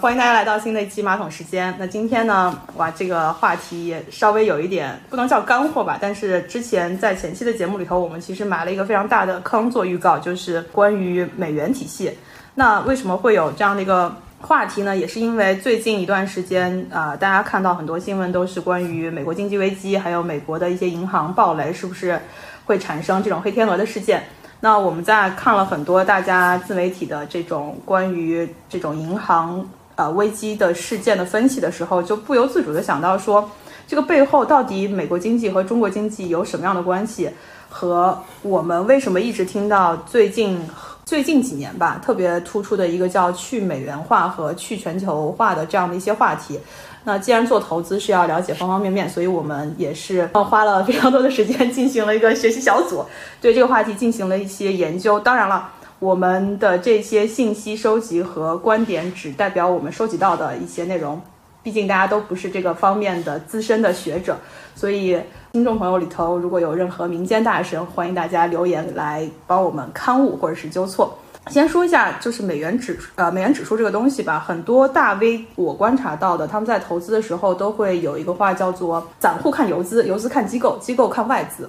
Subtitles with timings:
[0.00, 1.74] 欢迎大家来到新的一期马桶时间。
[1.78, 12.16] 那今天呢，哇，这个话题也稍微有一点不能叫干货吧，但是之前在前期的节目里头，我们其实埋了一个非常大的坑做预告，就是关于美元体系。
[12.54, 14.10] 那为什么会有这样的一个
[14.40, 14.96] 话题呢？
[14.96, 22.18] 也是因为最近一段时间啊、大家看到很多新闻都是关于美国经济危机，还有美国的一些银行暴雷，是不是
[22.64, 24.24] 会产生这种黑天鹅的事件？
[24.60, 29.62] 那我们在看了很多大家自媒体的这种关于这种银行
[30.00, 33.50] 呃危机的事件的分析的时候，就不由自主的想到说，
[33.86, 37.30] 这个背后到底美国经济和中国经济有什么样的关系？
[37.68, 40.58] 和我们为什么一直听到最近
[41.04, 46.58] 最近几年吧，特别突出的一个叫去美元化和去全球化的这样的一些话题。
[47.04, 53.04] 那既然做投资是要了解方方面面，所以我们也是花了非常多的时间进行了一个学习小组，
[53.40, 55.20] 对这个话题进行了一些研究。
[55.20, 61.20] 当然了，我们的这些信息收集和观点只代表我们收集到的一些内容，
[61.62, 64.34] 毕竟大家都不是这个方面的资深的学者，
[64.74, 65.20] 所以
[65.52, 71.18] 听众朋友里头如果有任何民间大神，欢迎大家留言来帮我们刊物或者是纠错。
[71.48, 81.68] 先说一下，就是美元指呃美元指数这个东西吧，很多大 V 我观察到的，他们在投资的时候都会有一个话叫做散户看游资，游资看机构，机构看外资。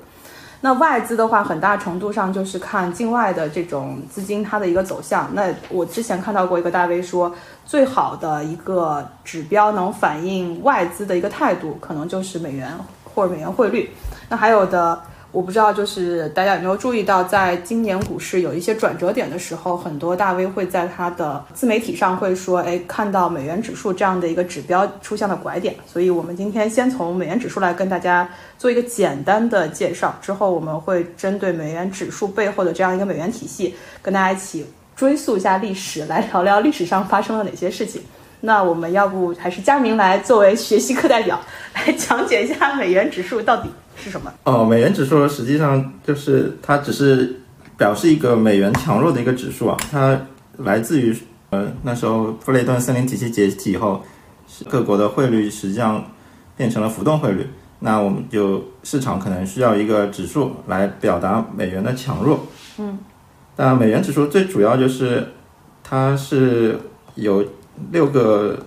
[0.61, 5.29] 那外资的话，很大程度上就是看境外的这种资金它的一个走向。
[5.33, 7.33] 那我之前看到过一个大 V 说，
[7.65, 12.71] 最好的一个指标能反映外资的一个态度，可能就是美元
[13.13, 13.89] 或者美元汇率。
[14.29, 15.01] 那还有的。
[15.31, 25.73] 我不知道，就是大家有没有注意到，在今年股市有一些转折点的时候，很多大 V 会在他的自媒体上会说，哎，看到美元指数这样的一个指标出现了拐点。
[25.87, 34.65] 所以，我们今天先从美元指数来跟大家做一个简单的介绍，之后我们会针对美元指数背后的这样一个美元体系，跟大家一起
[34.97, 38.01] 追溯一下历史，来聊聊历史上发生了哪些事情。
[38.41, 41.39] 那我们要不还是佳明来作为学习课代表
[41.75, 43.69] 来讲解一下美元指数到底
[44.01, 44.33] 是什么？
[44.43, 47.41] 哦，美元指数实际上就是它只是
[47.77, 50.19] 表示一个美元强弱的一个指数啊，它
[50.57, 51.15] 来自于
[51.51, 54.03] 呃那时候布雷顿森林体系解体以后，
[54.69, 56.03] 各国的汇率实际上
[56.57, 57.47] 变成了浮动汇率，
[57.79, 62.47] 那我们就市场可能需要一个指数来表达美元的强弱。
[62.77, 62.97] 嗯，
[63.57, 65.27] 那美元指数最主要就是
[65.83, 66.79] 它是
[67.15, 67.45] 有
[67.91, 68.65] 六个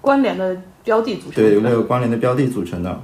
[0.00, 1.32] 关联的标的组成。
[1.34, 3.00] 对，有六个关联的标的组成的。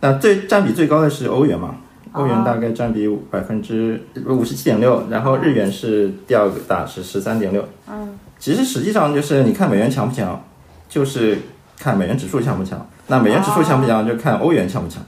[0.00, 1.76] 那最占比最高的是欧元嘛？
[2.12, 7.62] 欧元大概占比百分之五十七点六，然后日元是第二个大，是十三点六。
[7.88, 10.42] 嗯，其实实际上就是你看美元强不强，
[10.88, 11.38] 就是
[11.78, 12.84] 看美元指数强不强。
[13.08, 15.02] 那美元指数强不强，就看欧元强不强，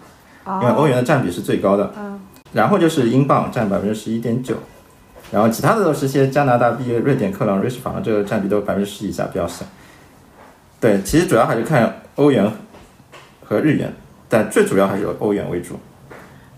[0.62, 1.92] 因为欧元的占比是最高的。
[1.96, 2.20] 嗯，
[2.52, 4.56] 然后就是英镑占百分之十一点九，
[5.32, 9.64] 然后其他的都是些加拿大币、瑞典克朗、瑞士法郎，这个占比都百分之十以下，比较小。
[10.78, 12.50] 对，其实主要还是看欧元
[13.44, 13.92] 和日元，
[14.30, 15.78] 但最主要还是以欧元为主。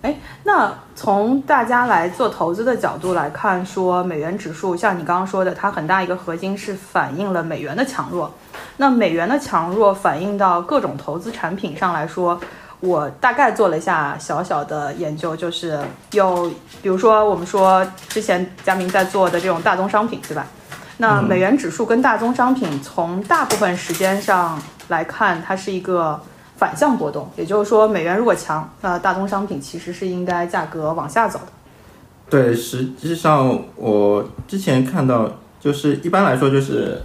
[0.02, 8.32] 哎，那从大家来做投资的角度来看，说美元指数，像你刚刚说的，它很大一个核心是反映了美元的强弱。
[8.76, 12.38] 那美元的强弱反映到各种投资产品上来说，
[12.80, 15.80] 我大概做了一下小小的研究，就是
[16.10, 16.50] 有，
[16.82, 20.44] 比如说我们说之前佳明在做的这种大宗商品，对吧？
[20.96, 26.20] 那美元指数跟大宗商品从大部分时间上来看，它是一个
[26.62, 31.46] 反向波动，也就是说，美元如果强，那大宗商品其实是应该价格往下走的。
[32.30, 35.28] 对，实际上我之前看到，
[35.58, 37.02] 就是一般来说就是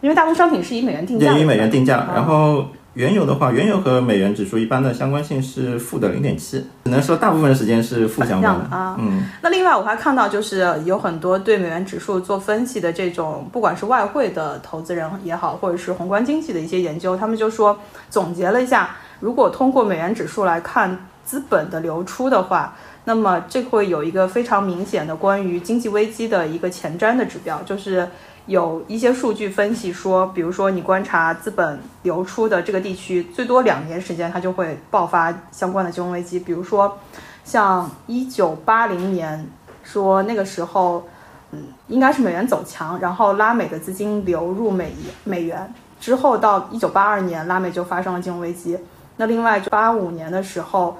[0.00, 8.76] 因为大宗商品是以美元定价的，以美元定价，嗯然后原油的话，原油和美元指数一般的相关性是负的零点七，只能说大部分时间是负相关的。
[8.76, 17.76] 啊嗯，那另外我还看到，就是有很多对美元指数做分析的这种，不管是外汇的投资人也好，或者是宏观经济的一些研究，他们就说
[18.08, 28.08] 总结了一下，如果通过美元指数来看资本的流出的话，那么这会有一个非常明显的关于经济危机的一个前瞻的指标，就是
[28.46, 36.98] 有一些数据分析说，比如说你观察资本流出的这个地区，最多两年时间它就会爆发相关的金融危机，比如说
[37.42, 39.46] 像一九八零年，
[39.82, 41.06] 说那个时候，
[41.52, 44.92] 嗯，应该是美元走强，然后拉美的资金流入美
[45.24, 48.78] 美元，之后到一九八二年，拉美就发生了金融危机。
[49.16, 50.98] 那另外八五年的时候，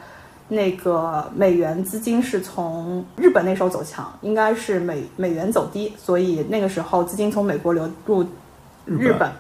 [0.49, 8.25] 那个美元资金是从日本那时候走强，应该是美美元走低，所以那个时候资金从美国流入
[8.85, 9.31] 日本。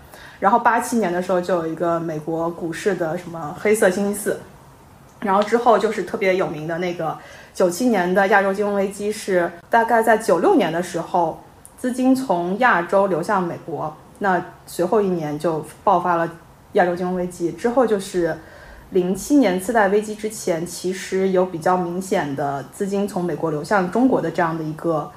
[0.40, 4.40] 然后八七年的时候就有一个美国股市的什么黑色星期四，
[5.20, 7.16] 然后之后就是特别有名的那个
[7.54, 11.42] 九七年的亚洲金融危机，是大概在九六年的时候，
[11.78, 13.94] 资金从亚洲流向美国。
[14.18, 16.28] 那随后一年就爆发了
[16.72, 18.36] 亚洲金融危机，之后就是
[18.94, 25.10] 零七年次贷危机之前，其实有比较明显的资金从美国流向中国的这样的一个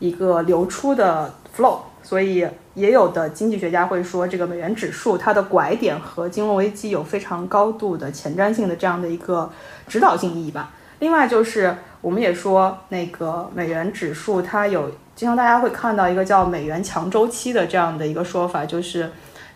[0.00, 2.44] 一个流出的 flow，所以
[2.74, 9.48] 也有的经济学家会说，这个美元指数它的拐点和金融危机有非常高度的前瞻性的这样的一个
[9.86, 10.72] 指导性意义吧。
[10.98, 19.08] 另外就是我们也说，那个美元指数它有经常大家会看到一个叫美元强周期的这样的一个说法，就是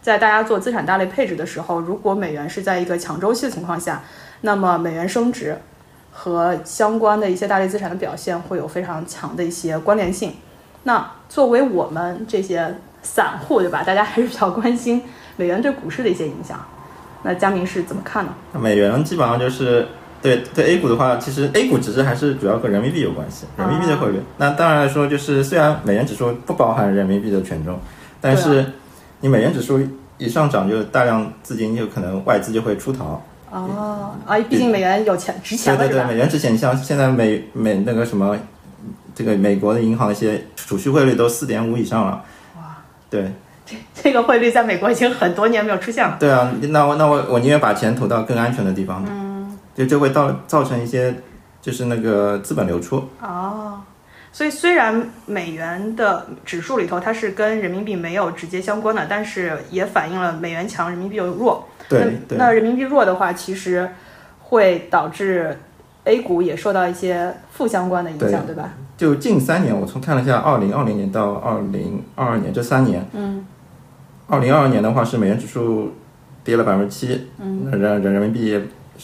[0.05, 4.03] 在大家做资产大类配置的时候，如果美元是在一个强周期的情况下，
[4.43, 5.57] 那么美元升值
[6.13, 10.35] 和相关的一些大类资产的表现会有非常强的一些关联性。
[10.83, 13.83] 那作为我们这些散户，对吧？
[13.83, 15.03] 大家还是比较关心
[15.37, 16.63] 美元对股市的一些影响。
[17.23, 18.35] 那佳明是怎么看呢？
[18.61, 19.89] 美元基本上就是。
[20.21, 24.19] 对对，A 股的话，其实 A 股只是还是主要和人民币有关系，人民币的汇率。
[24.39, 27.79] 那当然来说，就是虽然美元指数不包含人民币的权重，
[28.23, 28.65] 但是
[29.25, 29.81] 你美元指数
[30.19, 33.23] 一上涨，就大量资金就可能外资就会出逃。
[33.51, 38.37] 哦啊，毕竟美元有钱值钱对对对，美元值钱，你像现在美美那个什么，
[39.15, 42.23] 这个美国的银行一些储蓄汇率都四点五以上了。
[42.59, 42.77] 哇，
[43.09, 43.33] 对。
[43.65, 46.19] 这这个汇率在美国已经很多年没有出现了。
[46.21, 49.03] 对啊，那我那我我宁愿把钱投到更安全的地方。
[49.09, 49.57] 嗯。
[49.75, 51.15] 就就会造造成一些，
[51.63, 53.81] 就是那个资本流出哦。
[54.35, 61.69] 所以虽然美元的指数里头它是跟人民币没有直接相关的，但是也反映了美元强，人民币又弱。
[61.89, 62.37] 对对。
[62.37, 63.89] 那人民币弱的话，其实
[64.41, 65.57] 会导致
[66.03, 68.75] A 股也受到一些负相关的影响，对吧？
[68.97, 73.47] 就近三年，我从看了一下，二零二零年到二零二二年这三年，嗯，
[74.27, 75.95] 二零二二年的话是美元指数
[76.43, 78.61] 跌了百分之七，嗯，人人人民币。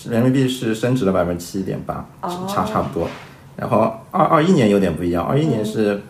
[0.09, 2.07] 人民币是升值了百分之七点八，
[2.49, 3.09] 差差不多。
[3.61, 6.01] 然后二二一年有点不一样，二一年是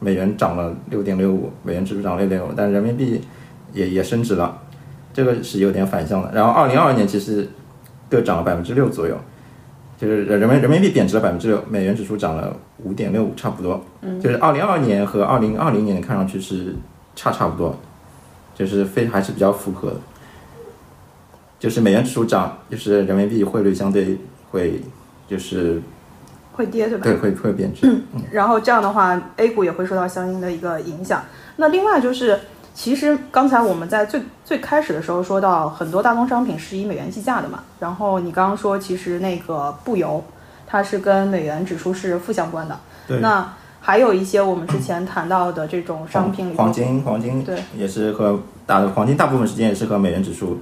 [0.00, 3.20] 美元涨了六点六五，美元指数涨六点五，但人民币
[3.72, 4.60] 也也升值了，
[5.14, 6.32] 这个是有点反向的。
[6.34, 7.48] 然后二零二二年其实
[8.10, 9.16] 各涨了百分之六左右，
[9.96, 13.80] 就是人民人民币贬值了百分之六，美元指数涨了五点六五，差不多。
[14.20, 16.74] 就是二零二二年和二零二零年看上去是
[17.14, 17.76] 差差不多，
[18.56, 19.96] 就是非还是比较符合的。
[21.60, 24.18] 就是美元指数涨，就是人民币汇率相对
[24.50, 24.80] 会
[25.28, 25.80] 就是
[26.58, 27.04] 会跌，对吧？
[27.04, 27.86] 对，会会贬值。
[27.86, 31.22] 嗯，然后这样的话，A 股也会受到相应的一个影响。
[31.56, 32.38] 那另外就是，
[32.74, 37.62] 其实刚才我们在最最开始的时候说到，很多大宗商品是以美元计价的嘛。
[37.78, 40.22] 然后你刚刚说，其实那个布油，
[40.66, 42.78] 它是跟美元指数是负相关的。
[43.06, 43.20] 对。
[43.20, 50.60] 那还有一些我们之前谈到的这种商品，黄金，黄金对，也是和大的黄金大部分时间也是和美元指数。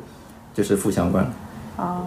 [0.54, 1.22] 就是负相关，
[1.76, 2.00] 啊，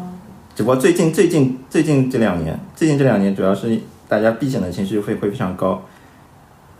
[0.60, 3.80] 只不过最近最近最近这两年，最近这两年主要是
[4.10, 5.82] 大家避险的情绪会会非常高，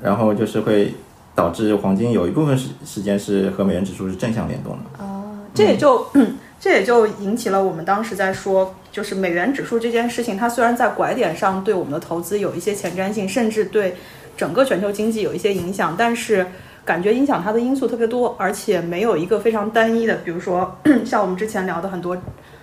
[0.02, 0.94] 然后就是会
[1.34, 5.02] 导致黄金有一部分时时间是和美元指数是正向联动的。
[5.02, 5.24] 啊，
[5.54, 6.06] 这也就
[6.60, 13.96] 这也就引起了我们当时在说，就是美元指数这件事情，它虽然在拐点上对我们的投资有一些前瞻性，甚至对
[14.36, 16.46] 整个全球经济有一些影响，但是。
[16.86, 20.16] 感觉影响它的因素特别多，而且没有一个非常单一的。
[20.26, 22.18] 比如说， 像我们之前聊的很多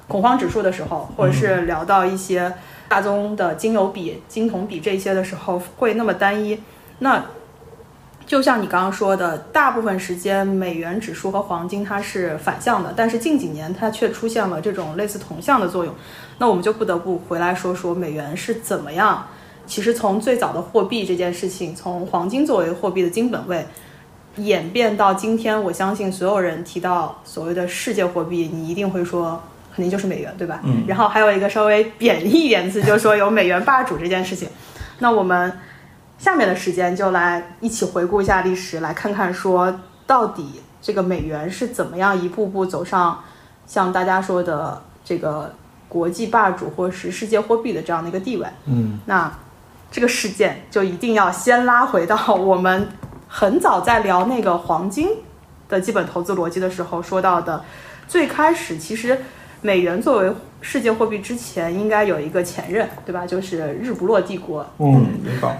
[0.08, 2.52] 恐慌指数的时候，或者是聊到一些
[2.88, 6.60] 大宗的金油比、金铜比这些的时候，会那么单一。
[7.00, 7.24] 那
[8.26, 15.94] 就像你刚刚说的，大部分时间美元指数和黄金它是反向的，但是近几年它却出现了这种类似同向的作用。
[16.38, 19.26] 那我们就不得不回来说说美元是怎么样。
[19.66, 23.66] 其实从最早的货币这件事情，从黄金作为货币的金本位。
[24.36, 29.42] 演变到今天，我相信所有人提到所谓的世界货币，你一定会说
[29.76, 30.60] 肯定就是美元，对吧？
[30.64, 30.84] 嗯。
[30.88, 34.48] 然后还有一个稍微贬义一点词，就是说有美元霸主这件事情。
[35.00, 35.52] 那我们
[36.18, 43.22] 下面的时间就来一起回顾一下历史，来看看说到底这个美元是怎么样一步步走上
[43.66, 45.54] 像大家说的这个
[45.88, 48.46] 国际霸主或是世界货币的这样的一个地位。
[48.64, 48.98] 嗯。
[49.04, 49.30] 那
[49.90, 52.88] 这个事件就一定要先拉回到我们。
[53.28, 55.08] 很早在聊那个黄金
[55.68, 57.62] 的基本投资逻辑的时候说到的，
[58.06, 59.20] 最开始其实
[59.66, 63.26] 美元作为世界货币之前应该有一个前任，对吧？
[63.26, 65.52] 就是日不落帝国，嗯，英镑。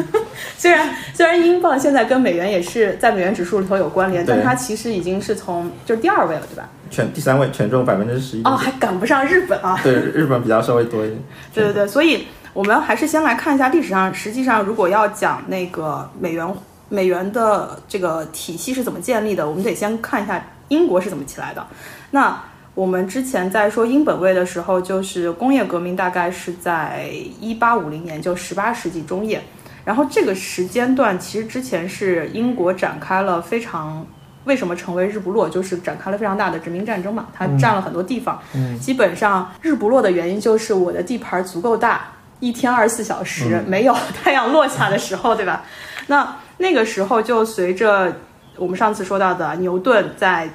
[0.58, 6.68] 虽然虽然英镑现在跟美元也是在美元指数里头有关联，但它其实已经是从就是第二位了，对吧？
[6.90, 8.42] 权第三位权重百分之十一。
[8.44, 9.80] 哦，还赶不上日本啊？
[9.82, 11.18] 对，日本比较稍微多一点。
[11.54, 16.46] 对对对，所以我们还是先来看一下历史上，实际上如果要讲那个美元。
[16.88, 19.44] 美元的这个体系是怎么建立的？
[19.44, 21.66] 我们得先看一下英国是怎么起来的。
[22.12, 22.40] 那
[22.76, 27.08] 我们之前在说英本位的时候，就是工业革命大概是在
[27.40, 29.42] 一八五零年，就十八世纪中叶。
[29.82, 34.06] 然后这个时间段其实之前是英国展开了非常
[34.44, 38.38] 为什么成为日不落，就是展开了非常大的殖民战争嘛，它占了很多地方。
[38.54, 45.64] 嗯基本上日不落的原因就是我的地盘足够大，一天二十四小时、没有太阳落下的时候，对吧？
[46.08, 48.14] 那那个时候就随着
[48.56, 50.50] 我们上次说到的牛顿在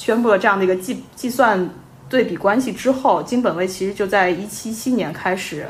[0.00, 1.68] 宣布了这样的一个计计算
[2.08, 5.66] 对比关系之后，金本位其实就在一七七年开始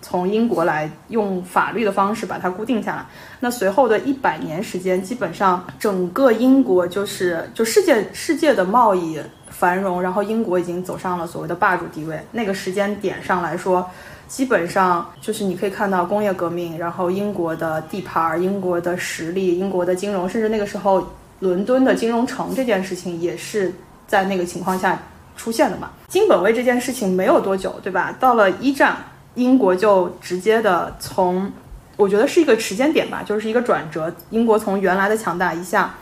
[0.00, 3.04] 从英国来用法律的方式把它固定下来。
[3.40, 9.20] 那随后的一百年时间，基本上整个英国就是就世界世界的贸易
[9.50, 12.20] 繁荣，然后英国已经走上了所谓的霸主地位。
[12.30, 13.84] 那个时间点上来说，
[14.28, 21.04] 基本上就是你可以看到工业革命，然后英国的地盘儿、英国的实力、英国的金融，甚至那个时候
[21.42, 23.72] 伦敦的金融城这件事情也是
[24.06, 24.96] 在那个情况下
[25.36, 25.90] 出现的嘛。
[26.06, 28.14] 金本位这件事情没有多久，对吧？
[28.20, 28.96] 到了一战，
[29.34, 31.50] 英国就直接的从，
[31.96, 34.14] 我觉得是一个时间点吧，就是一个转折。
[34.30, 35.96] 英国从原来的强大一下，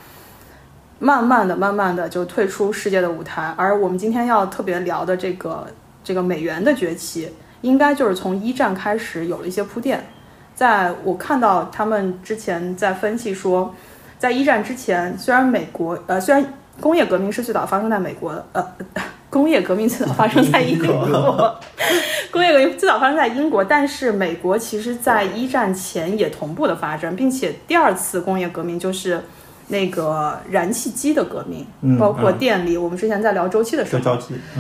[0.99, 3.55] 慢慢的、慢慢的就退出世界的舞台。
[3.57, 5.67] 而我们今天要特别聊的这个
[6.05, 7.31] 这个美元的崛起，
[7.63, 10.05] 应该就是从一战开始有了一些铺垫。
[10.55, 13.75] 在我看到他们之前在分析说，
[14.21, 16.45] 在一战之前，虽然美国呃虽然
[16.79, 18.67] 工业革命是最早发生在美国的，呃，
[19.31, 21.59] 工业革命最早发生在英国，
[22.31, 29.23] 工业革命最早发生在英国，但是美国其实在一战前也同步的发生，并且第二次工业革命就是
[29.69, 32.77] 那个燃气机的革命，嗯包括电力。
[32.77, 34.19] 我们之前在聊周期的时候，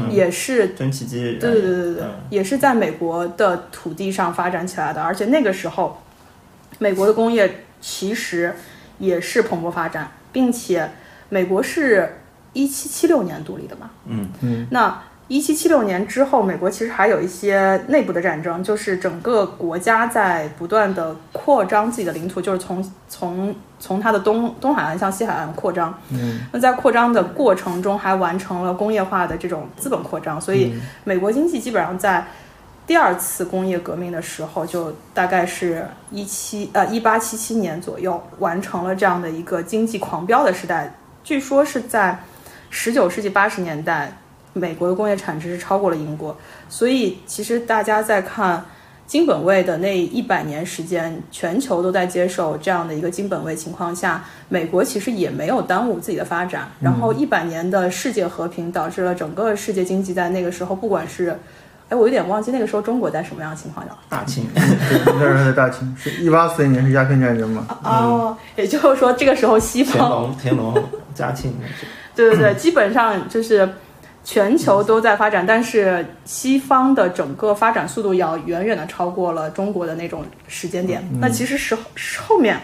[0.08, 6.00] 也是蒸汽机，对对对对对嗯，也是在美国的土地上发展起来的，而且那个时候，
[6.78, 8.54] 美国的工业其实
[9.00, 10.88] 也是蓬勃发展，并且
[11.28, 12.18] 美国是
[12.52, 14.28] 一七七六年独立的嘛，嗯。
[14.42, 25.96] 嗯，那一七七六年之后，美国其实还有一些内部的战争，就是整个国家在不断的扩张自己的领土，就是从从从它的东东海岸向西海岸扩张。
[26.10, 32.26] 嗯，那在扩张的过程中，还完成了工业化的这种资本扩张，所以美国经济基本上在
[32.90, 40.92] 第二次工业革命的时候，就大概是一七呃一八七七年左右完成了这样的一个经济狂飙的时代。
[41.22, 42.18] 据说是在
[42.68, 44.12] 十九世纪八十年代，
[44.54, 46.36] 美国的工业产值是超过了英国，
[46.68, 48.64] 所以其实大家在看
[49.06, 56.68] 金本位的那一百年时间，全球都在接受这样的一个金本位情况下，美国其实也没有耽误自己的发展。
[56.80, 61.38] 然后一百年的世界和平导致了整个世界经济在那个时候，不管是
[61.90, 63.92] 哎，我有点忘记那个时候中国在什么样的情况下。
[64.08, 67.66] 大清，对，那时候在大清，是一八四零年是鸦片战争嘛？
[67.82, 71.52] 哦，也就是说这个时候西乾方隆乾隆嘉庆，
[72.14, 73.68] 对对对，基本上就是
[74.22, 81.02] 全球都在发展，但是西方的整个发展速度要远远的超过了中国的那种时间点。
[81.20, 81.76] 那其实是
[82.20, 82.60] 后面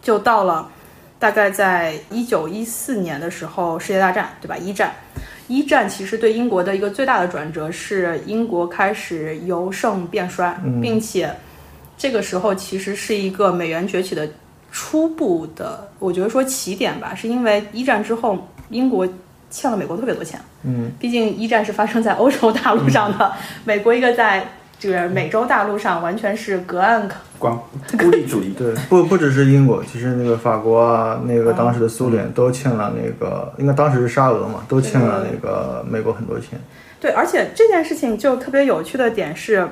[0.00, 0.68] 就到了
[1.18, 4.56] 大概在一九一四年的时候，世界大战对吧？
[4.56, 4.92] 一战。
[5.50, 11.28] 一战其实对英国的一个最大的转折是英国开始由盛变衰，并且
[11.98, 14.30] 这个时候其实是一个美元崛起的
[14.70, 18.38] 初步的，我觉得说起点吧，是因为一战之后
[18.68, 19.04] 英国
[19.50, 23.32] 欠了美国特别多钱，嗯，毕竟一战是发生在欧洲大陆上的，
[23.64, 24.46] 美国一个在
[24.80, 27.06] 这个美洲大陆上完全是隔岸
[27.38, 27.62] 光
[27.98, 36.58] 孤立主义，对，不不只是英国，其实那个法国啊，那个当时的苏联都欠了那个，应该当时是沙俄嘛，都欠了那个美国很多钱。
[36.98, 39.68] 对，而且这件事情就特别有趣的点是，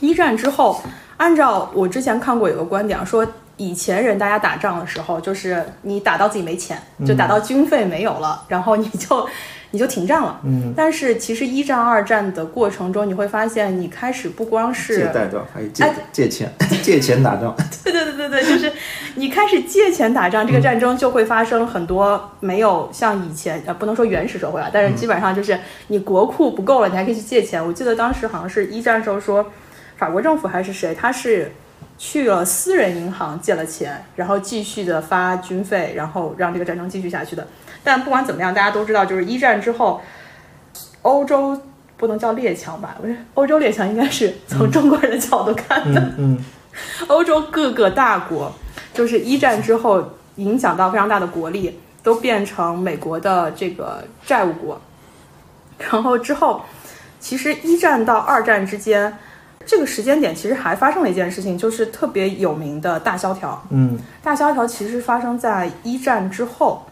[0.00, 0.82] 一战之后，
[1.18, 3.26] 按照我之前看过有个观点说，
[3.58, 9.26] 以前人大家打仗的时候，就是你打到自己没钱，就打到军费没有了，然后你就
[9.74, 10.40] 你就停战了。
[10.44, 15.46] 嗯，但是其实一战、二战的过程中，你会发现，你开始不光借是贷对吧？
[15.52, 16.48] 还有借哎借钱
[16.80, 17.52] 借钱打仗，
[17.82, 18.72] 对对对对对，就是
[19.16, 27.64] 你开始借钱打仗，这个战争就会发生很多没有像以前呃不能说原始社会啊，但是基本上就是你国库不够了，你还可以去借钱。
[27.66, 29.44] 我记得当时好像是一战时候说，
[29.96, 31.50] 法国政府还是谁，他是
[31.98, 37.46] 去了私人银行借了钱，然后继续的发军费，然后让这个战争继续下去的。
[37.84, 40.00] 但不管怎么样，大家都知道，就是一战之后，
[41.02, 41.60] 欧洲
[41.96, 46.00] 不能叫列强吧，不是欧洲列强，应该是从中国人的角度看的。
[46.00, 46.44] 嗯嗯
[47.06, 48.52] 欧洲各个大国，
[48.92, 50.02] 就是一战之后
[50.36, 54.80] 影响到非常大的国力，都变成美国的这个债务国。
[55.78, 56.62] 然后之后，
[57.20, 59.16] 其实一战到二战之间，
[59.64, 63.62] 这个时间点其实还发生了一件事情，就是特别有名的大萧条。
[63.70, 66.84] 嗯大萧条其实发生在一战之后，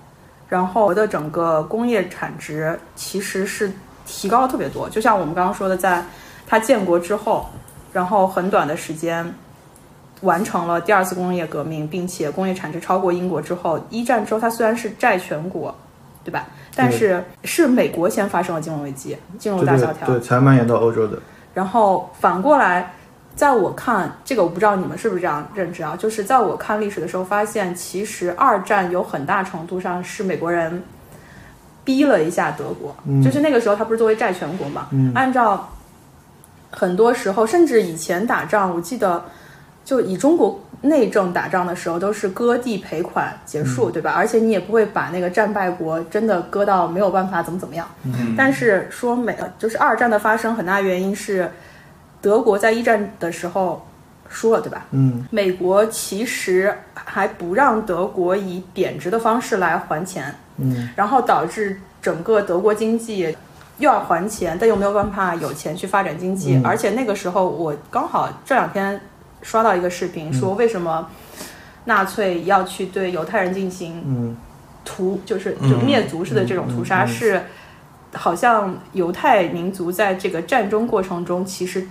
[0.53, 3.73] 然后我的整个工业产值其实是
[4.05, 4.87] 提高了特别多。
[4.87, 6.05] 就像我们刚刚说的，在
[6.47, 7.47] 它建国之后，
[7.91, 9.35] 然后很短的时间，
[10.21, 15.75] 完成了第二次工业革命，并且工业产值超过英国之后，一战之后它虽然是债权国，
[16.23, 16.47] 对吧？
[16.77, 21.19] 但是是美国先发生了金融危机，进入对对大萧条，对，才蔓延到欧洲的。
[21.55, 22.93] 然后反过来，
[23.35, 25.97] 在我看这个，我不知道你们是不是这样认知啊？
[25.99, 30.83] 就是在我看历史的时候，发现其实二战有很大程度上是美国人
[31.85, 35.69] 逼了一下德国，就是那个时候他不是作为债权国嘛，按照
[36.71, 39.25] 很多时候，甚至以前打仗，我记得
[39.85, 44.13] 就以中国内政打仗的时候，都是割地赔款结束，对吧？
[44.15, 47.89] 而且你也不会把那个战败国真的割到没有办法怎么怎么样。
[48.37, 51.51] 但是说美就是二战的发生，很大原因是
[52.23, 53.87] 德国在一战的时候
[54.29, 54.87] 输了，对吧？
[54.93, 63.37] 嗯，美国其实还不让德国以贬值的方式来还钱，嗯，然后导致整个德国经济
[63.79, 66.65] 又要还钱，但又没有办法有钱去发展经济，嗯。
[66.65, 68.99] 而且那个时候我刚好这两天
[69.43, 70.33] 刷到一个视频，嗯。
[70.33, 71.11] 说为什么
[71.85, 74.37] 纳粹要去对犹太人进行嗯。
[74.85, 77.43] 屠，就是就灭族式的这种屠杀，是
[78.15, 81.87] 好像犹太民族在这个战争过程中其实。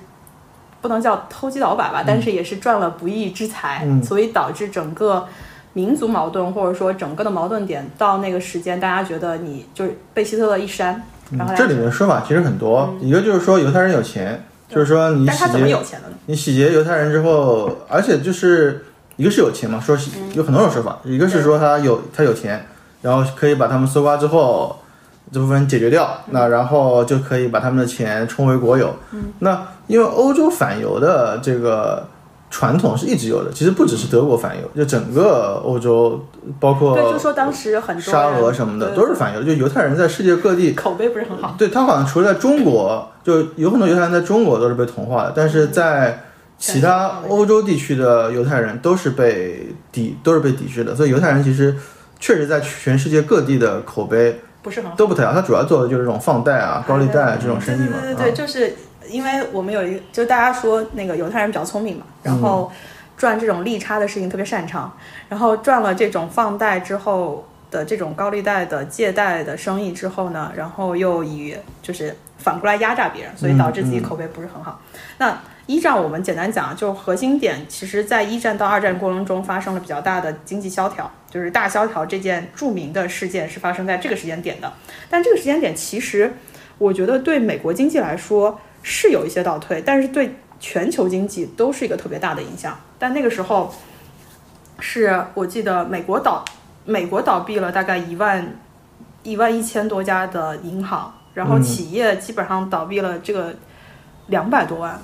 [0.81, 4.03] 不能叫偷鸡倒把吧，但是也是赚了不义之财，嗯。
[4.03, 5.27] 所以导致整个
[5.73, 15.77] 民族矛盾或者说整个的矛盾点到那个时间，大家觉得你就是被希特勒一删，然后嗯这里面说法其实很多，一个就是说犹太人有钱，就是说你洗劫？
[16.25, 18.85] 你洗劫犹太人之后，而且就是
[19.15, 19.97] 一个是有钱嘛，说
[20.33, 22.65] 有很多种说法，一个是说他有他有钱，
[23.01, 24.80] 然后可以把他们搜刮之后
[25.31, 28.93] 这部分解决掉，那然后就可以把他们的钱充为国有。
[29.39, 32.05] 那因为欧洲反犹的这个
[32.49, 36.21] 传统是一直有的，其实不只是德国反犹，就整个欧洲，
[36.59, 41.55] 包括对，就说当时很多沙俄什么的都是反犹，就犹太人在世界各地口碑不是很好。
[41.57, 46.25] 对他好像除了在中国，就有很多犹太人在中国都是被同化的，但是在
[46.57, 51.73] 其他欧洲地区的犹太人都是被抵都是被抵制的，所以犹太人其实
[52.19, 54.95] 确实在全世界各地的口碑不是很好。
[54.95, 55.33] 都不太好。
[55.33, 57.97] 他主要做的就是这种放贷啊、高利贷啊这种生意嘛。
[58.01, 58.75] 对对对就是
[59.07, 62.71] 因为我们有一个，就大家说那个犹太人比较聪明嘛，然后
[63.17, 64.91] 赚这种利差的事情特别擅长，
[65.29, 74.79] 然后赚了这种放贷之后的这种高利贷的借贷的生意之后呢，然后又以就是反过来压榨别人，所以导致自己口碑不是很好。
[75.17, 75.37] 那
[75.71, 84.73] 一战我们简单讲，就核心点，其实在一战到二战过程中发生了比较大的经济萧条，就是大萧条这件著名的事件是发生在这个时间点的。
[85.09, 86.33] 但这个时间点其实
[86.77, 92.77] 我觉得对美国经济来说是有一些倒退，但是对全球经济都是一个特别大的影响。
[92.99, 93.73] 但那个时候
[94.81, 96.43] 是我记得美国倒
[96.83, 98.59] 美国倒闭了大概一万
[99.23, 103.55] 一万一千多家的银行，然后企业基本上倒闭了这个
[104.27, 104.99] 两百多万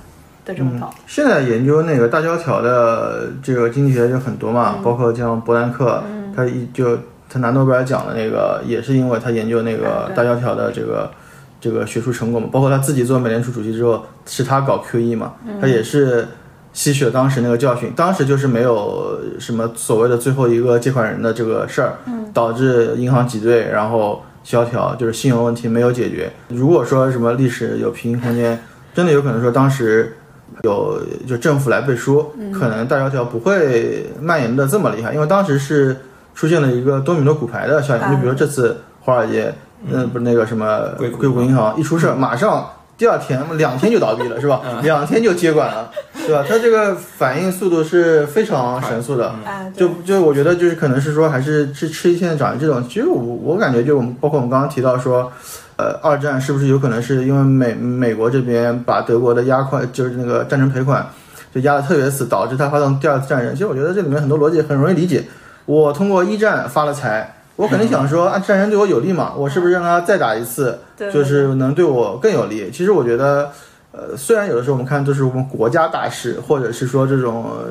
[0.47, 0.93] 的这种倒。
[1.05, 6.01] 现在研究那个大萧条的这个经济学就很多嘛，包括像伯南克，
[6.33, 6.97] 他一就
[7.29, 11.12] 他拿诺贝尔奖的那个，也是因为他研究那个大萧条的这个
[11.60, 16.25] 这个学术成果嘛，包括他自己做美联储主席之后，是他搞 QE 嘛，他也是
[16.71, 21.97] 吸取了当时那个教训，当时就是没有什么所谓的最后一个借款人的这个事儿，
[22.33, 26.31] 导致银行挤兑，然后萧条，就是信用问题没有解决。
[26.47, 28.57] 如果说什么历史有平行空间，
[28.93, 30.16] 真的有可能说当时。
[30.63, 35.95] 有就政府来背书，可能大萧条不会蔓延的这么厉害，因为当时是
[36.33, 39.53] 出现了一个多米诺骨牌的效应，啊就比如这次华尔街，
[39.86, 44.62] 嗯，不是那个什么硅谷银行一出事，马上第二天两天就倒闭了，是吧？
[44.81, 45.91] 两天就接管了，
[46.27, 46.45] 对吧？
[46.47, 49.33] 它这个反应速度是非常神速的。
[49.75, 55.31] 就就我觉得就是可能是说还是吃吃一堑长一智这种，其实我我感觉就我们包括我们刚刚提到说，
[55.77, 61.07] 呃，二战是不是有可能是因为美美国这边把德国的压款就是那个战争赔款
[61.53, 63.53] 就压得特别死，导致他发动第二次战争？
[63.53, 65.23] 其实我觉得这里面很多逻辑很容易理解。
[65.65, 72.69] 我通过一战发了财，我肯定想说啊，战争对我有利嘛，我是不是让他再打一次，就是能对我更有利？
[72.71, 73.51] 其实我觉得。
[73.97, 77.69] 呃，虽然有的时候我们看都是我们国家大事，或者是说这种呃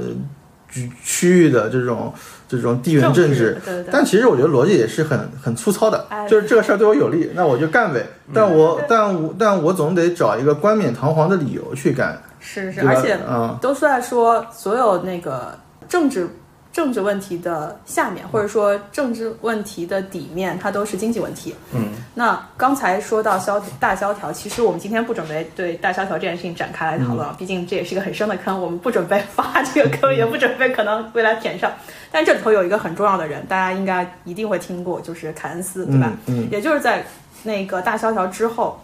[0.69, 2.13] 区区域的这种
[2.49, 3.91] 这种地缘政治，对对对。
[3.93, 8.05] 但其实我觉得逻辑也是很很粗糙的哎，就是这个事儿对我有利，那我就干呗。
[8.35, 15.57] 但我但我但我总得找一个冠冕堂皇的理由去干，是是，而且嗯都是在说所有那个
[15.89, 16.29] 政治
[16.77, 21.55] 政治问题的下面，或者说政治问题的底面，它都是经济问题。
[21.73, 31.73] 嗯，那刚才说到萧大萧条，其实我们今天不准备对大萧条这件事情展开来讨论，毕竟这也是一个很深的坑，我们不准备挖这个坑，也不准备可能未来填上。
[32.13, 36.13] 但这里头有一个很重要的人，大家应该一定会听过，就是凯恩斯，对吧？
[36.27, 37.03] 嗯嗯也就是在
[37.43, 38.79] 那个大萧条之后，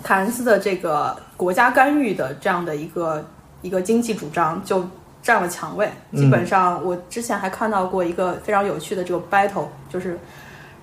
[0.00, 3.26] 凯恩斯的这个国家干预的这样的一个
[3.62, 4.88] 一个经济主张，就
[5.24, 5.90] 占了强位。
[6.12, 10.16] 基本上，我之前还看到过一个非常有趣的这个 battle，就是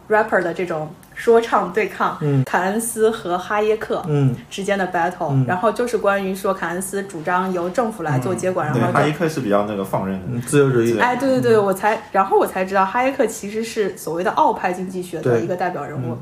[0.10, 2.43] rapper 的这种说唱对抗，嗯。
[2.43, 4.36] 凯恩斯和哈耶克嗯。
[4.49, 5.45] 之间的 battle，、嗯。
[5.47, 16.17] 然后就是关于说凯恩斯主张由政府来做接管，对，然后哈耶克是比较那个放任的，嗯，自由主义的，哎，对对对，我才，然后我才知道哈耶克其实是所谓的奥派经济学的一个代表人物。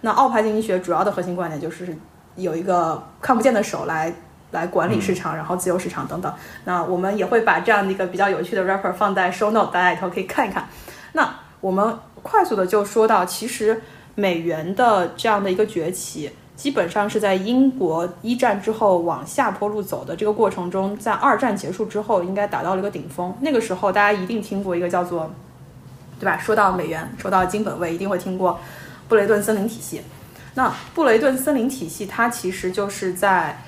[0.00, 1.96] 那奥派经济学主要的核心观点就是
[2.36, 4.12] 有一个看不见的手来
[4.54, 6.32] 来管理市场，然后自由市场等等。
[6.64, 10.66] 那我们也会把这样的一个比较有趣的 rapper 放在 show note，大家以后可以看一看。
[11.12, 11.28] 那
[11.60, 13.82] 我们快速的就说到，其实
[14.14, 16.30] 美元的这样的一个崛起。
[16.56, 23.34] 基本上是在英国一战之后往下坡路走的这个过程中，在二战结束之后，应该达到了一个顶峰。
[23.40, 25.28] 那个时候，大家一定听过一个叫做，
[26.20, 26.38] 对吧？
[26.38, 28.60] 说到美元，说到金本位，一定会听过
[29.08, 30.00] 布雷顿森林体系。
[30.54, 33.60] 那布雷顿森林体系，它其实就是在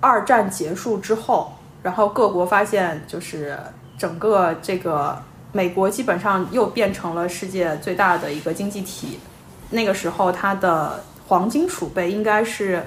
[0.00, 3.58] 二战结束之后，然后各国发现，就是
[3.98, 5.20] 整个这个
[5.52, 9.18] 美国基本上又变成了世界最大的一个经济体。
[9.70, 12.82] 那个时候，它的黄金储备应该是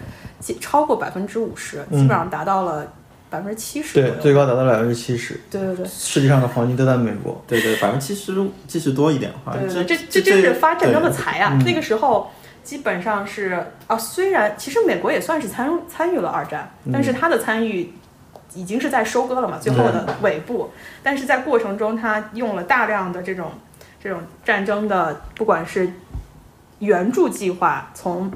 [0.59, 2.87] 超过百分之五十，基本上达到了
[3.29, 5.85] 百分之七十对，最高达到百分之七十，对对对。
[5.85, 7.39] 世界上的黄金都在美国。
[7.47, 8.33] 对对，百分之七十
[8.67, 11.57] 七十多一点，对对对，这这这真是发战争的财啊！
[11.63, 12.31] 那个时候
[12.63, 17.93] 基本上是啊，虽然其实美国也算是参参与了二战，但是他的参与
[18.53, 20.71] 已经是在收割了嘛，最后的尾部。
[21.01, 23.51] 但是在过程中，他用了大量的这种
[24.01, 25.91] 这种战争的，不管是
[26.79, 28.31] 援助计划，从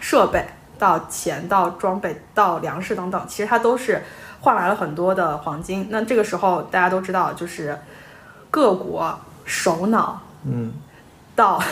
[0.00, 0.44] 设备
[0.78, 4.02] 到钱到装备到粮食等等，其实它都是
[4.40, 5.88] 换来了很多的黄金。
[5.90, 7.78] 那这个时候大家都知道，就是
[8.50, 10.72] 各国首脑嗯，
[11.34, 11.62] 到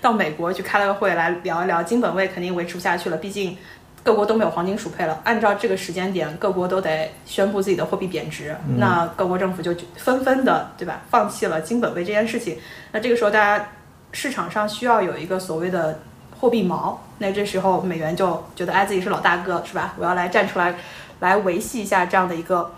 [0.00, 3.56] 到美国去开了个会来聊一聊金本位，肯定维持不下去了，毕竟
[4.02, 5.20] 各国都没有黄金储备了。
[5.24, 12.58] 按照这个时间点，各国都得宣布自己的货币贬值，那各国政府就纷纷的对吧，放弃了金本位这件事情。
[12.92, 13.68] 那这个时候，大家
[14.12, 16.00] 市场上需要有一个所谓的
[16.40, 19.94] 货币锚，那这时候美元就觉得哎自己是老大哥是吧？
[19.98, 20.74] 我要来站出来，
[21.20, 22.72] 来维系一下这样的一个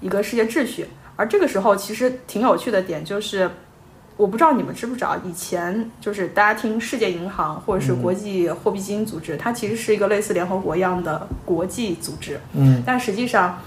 [0.00, 0.88] 一个世界秩序。
[1.16, 3.48] 而这个时候其实挺有趣的点就是，
[4.16, 13.58] 我不知道你们知不知道，以前就是大家听世界银行或者是国际货币基金组织，它其实是一个类似联合国一样的国际组织，嗯，但实际上，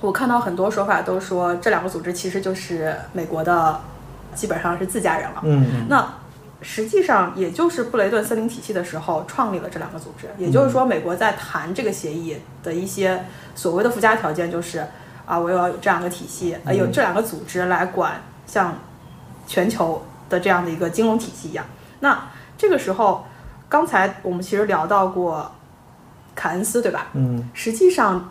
[0.00, 3.80] 我看到很多说法都说这两个组织其实就是美国的，
[4.34, 5.40] 基本上是自家人了。
[5.42, 6.14] 嗯，那
[6.62, 10.28] 实际上，也就是布雷顿森林体系的时候创立了这两个组织。
[10.38, 13.24] 也就是说，美国在谈这个协议的一些
[13.56, 14.86] 所谓的附加条件，就是
[15.26, 18.78] 啊，我要有这样一个体系，呃，有这两个组织来管像
[19.50, 21.66] 全球的这样的一个金融体系一样。
[21.98, 23.26] 那这个时候，
[23.68, 25.50] 刚才我们其实聊到过
[26.36, 27.08] 凯恩斯，对吧？
[27.14, 28.30] 嗯，实际上，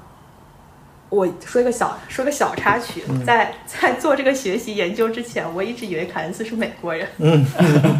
[1.09, 7.05] 我说一个小说个小插曲，在 在做这个学习研究之前，我一直以为凯恩斯是美国人。
[7.17, 7.45] 嗯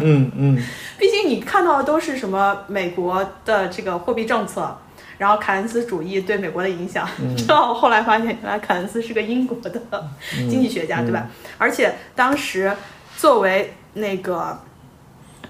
[0.00, 0.62] 嗯嗯，
[0.98, 4.74] 毕竟你看到的都是什么美国的这个货币政策，
[5.18, 7.06] 然后凯恩斯主义对美国的影响，
[7.36, 10.08] 直 到我后来发现，原来凯恩斯是个英国的
[10.48, 11.28] 经济学家，对吧？
[11.58, 12.72] 而且当时
[13.20, 14.58] 作为那个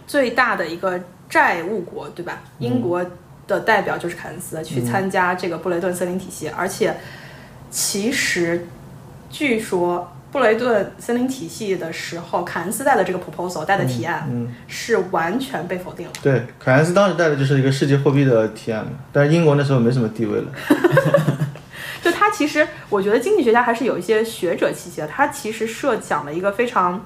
[0.05, 2.43] 最大的一个债务国，对吧？
[2.59, 3.01] 英国
[3.47, 6.97] 的代表就是凯恩斯去参加这个布雷顿森林体系，而且
[7.71, 8.67] 其实
[9.31, 10.11] 据说。
[10.33, 16.13] 布雷顿森林体系的时候，凯恩斯带的这个 proposal 带的提案，嗯，是完全被否定了。
[16.23, 20.53] 对，凯恩斯当时带的就是一个世界货币的提案，但是英国那时候没什么地位了。
[22.01, 25.09] 就他其实，我觉得经济学家还是有一些学者气息的。
[25.09, 27.05] 他其实设想了一个非常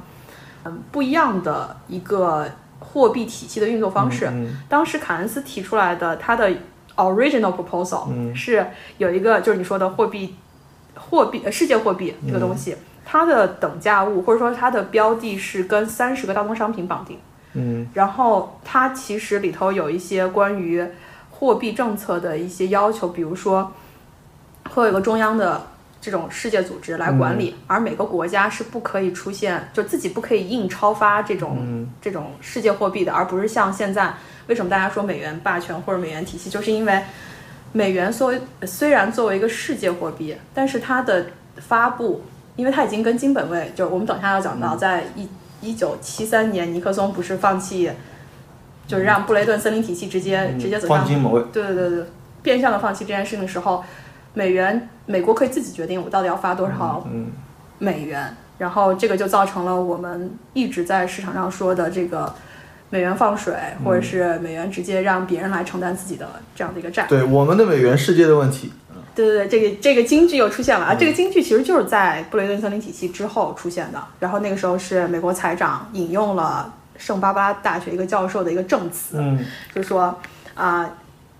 [0.64, 2.46] 嗯不一样的一个
[2.80, 4.26] 货币体系的运作方式。
[4.26, 6.50] 嗯当时凯恩斯提出来的他的
[6.96, 8.66] original proposal、嗯是
[8.98, 10.36] 有一个就是你说的货币
[10.96, 17.18] 货币呃世界货币这个东西，它的等价物或者说它的标的是跟三十个大宗商品绑定。
[17.54, 20.84] 嗯然后它其实里头有一些关于
[21.30, 23.72] 货币政策的一些要求，比如说
[24.70, 25.66] 会有一个中央的
[26.04, 31.88] 这种世界组织来管理，而每个国家是不可以出现就自己不可以印超发这种、嗯。
[32.02, 34.12] 这种世界货币的，而不是像现在
[34.46, 37.00] 为什么大家说美元霸权或者美元体系，就是因为
[37.72, 41.24] 美元作为虽然作为一个世界货币，但是它的
[41.56, 42.22] 发布，
[42.56, 45.26] 因为它已经跟金本位，就是我们等一下要讲到，在一
[45.62, 47.90] 一九七三年尼克松不是放弃，
[48.86, 52.06] 就是让布雷顿森林体系直接、直接走向放金本位，对对对对，
[52.42, 53.82] 变相的放弃这件事情的时候，
[54.34, 57.28] 美元美国可以自己决定我到底要发多少嗯
[57.78, 62.32] 美元，然后这个就造成了我们一直在市场上说的这个
[62.90, 67.06] 美元放水，嗯或者是美元直接让别人来承担自己的这样的一个债。
[67.08, 68.72] 对我们的美元世界的问题，
[69.14, 70.94] 对对对，这个这个京剧又出现了啊！
[70.94, 74.02] 这个京剧其实就是在布雷顿森林体系之后出现的。
[74.18, 79.44] 然后那个时候是美国财长引用了圣巴巴大学一个教授的一个证词，嗯
[79.74, 80.16] 就是说
[80.54, 80.88] 啊、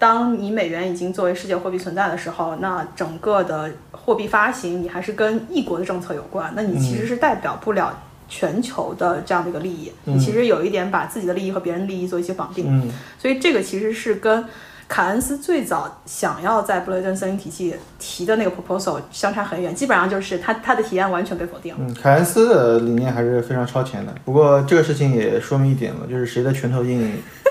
[0.04, 12.66] 当你美元已经作为世界货币存在的时候，那整个的货币发行你还是跟一国的政策有关，那你其实是代表不了全球的这样的一个利益，你其实有一点把自己的利益和别人的利益做一些绑定。
[12.68, 14.44] 嗯所以这个其实是跟
[14.86, 21.74] 凯恩斯最早想要在布雷顿森林体系提的那个 proposal 相差很远，基本上就是他他的提案完全被否定。
[21.78, 24.14] 嗯，凯恩斯的理念还是非常超前的。
[24.26, 27.43] 不过这个事情也说明一点了，就是谁的拳头硬，呃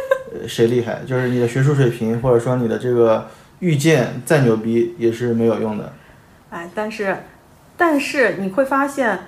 [0.48, 1.02] 谁厉害。
[1.06, 3.28] 就是你的学术水平或者说你的这个
[3.60, 5.93] 预见再牛逼也是没有用的。
[6.50, 7.17] 哎，但是
[7.76, 9.19] 但是你会发现，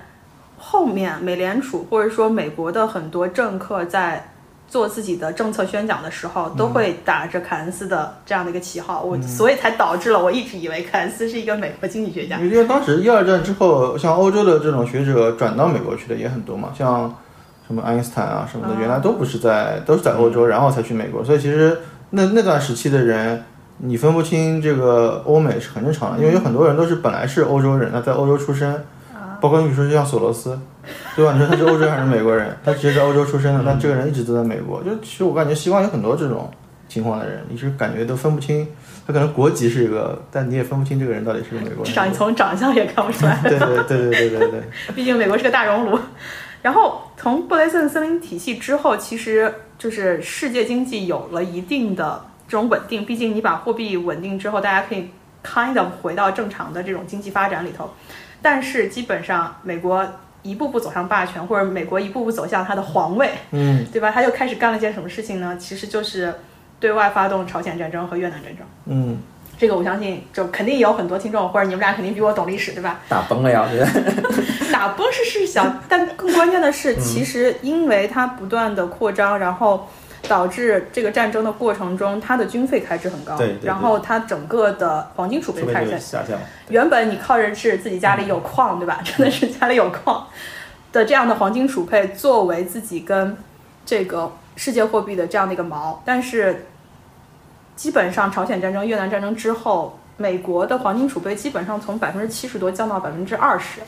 [0.58, 4.30] 后面美联储或者说美国的很多政客在
[4.68, 12.38] 做自己的政策宣讲的时候，都会打着凯恩斯的这样的一个旗号，我所以才导致了我一直以为凯恩斯是一个美国经济学家。
[12.40, 17.14] 因为当时一二战之后，像欧洲的这种学者转到美国去的也很多嘛，像
[17.66, 21.24] 什么爱因斯坦啊什么的，原来都不是在都是在欧洲，然后才去美国。
[21.24, 21.76] 所以其实
[22.10, 23.42] 那那段时期的人，
[23.78, 28.82] 你分不清这个欧美是很正常的，因为有很多人都是本来是欧洲人，他在欧洲出生，
[29.40, 30.58] 包括你比如说就像索罗斯，
[31.16, 31.32] 对吧？
[31.32, 32.56] 你说他是欧洲还是美国人？
[32.64, 34.82] 他直接在欧洲出生的， 但这个人一直都在美国。
[34.84, 36.48] 就其实我感觉西方有很多这种
[36.88, 38.66] 情况的人，你是感觉都分不清，
[39.06, 41.84] 他可能国籍是一个，但你也分不清这个人到底是个美国人。
[41.84, 43.40] 至少你从长相也看不出来。
[43.42, 44.62] 对对对对对对对，
[44.94, 45.98] 毕竟美国是个大熔炉。
[46.66, 53.06] 然后从布雷顿森林体系之后，其实就是世界经济有了一定的这种稳定。
[53.06, 55.08] 毕竟你把货币稳定之后，大家可以
[55.44, 57.88] kind of 回到正常的这种经济发展里头。
[58.42, 60.04] 但是基本上美国
[60.42, 64.10] 一步步走上霸权，或者美国一步步走向它的皇位，嗯对吧？
[64.10, 65.56] 他又开始干了件什么事情呢？
[65.56, 66.34] 其实就是
[66.80, 68.66] 对外发动朝鲜战争和越南战争。
[68.86, 69.18] 嗯，
[69.58, 73.00] 这个我相信，就肯定有很多听众，或者你们俩肯定比我懂历史，对吧？
[73.08, 73.64] 打崩了呀！
[73.66, 79.88] 我觉得打崩是是小，但更关键的是，嗯其实因为它不断的扩张，然后
[80.28, 86.38] 导致这个战争的过程中，它的军费开支很高，对对对然后它整个的黄金储备开始下降。
[86.68, 89.00] 原本你靠着是自己家里有矿，对吧？
[89.04, 90.26] 真的是家里有矿
[90.92, 93.36] 的这样的黄金储备，作为自己跟
[93.84, 96.66] 这个世界货币的这样的一个锚，但是
[97.76, 103.80] 基本上朝鲜战争、越南战争之后，美国的黄金储备基本上从百分之七十多降到百分之二十。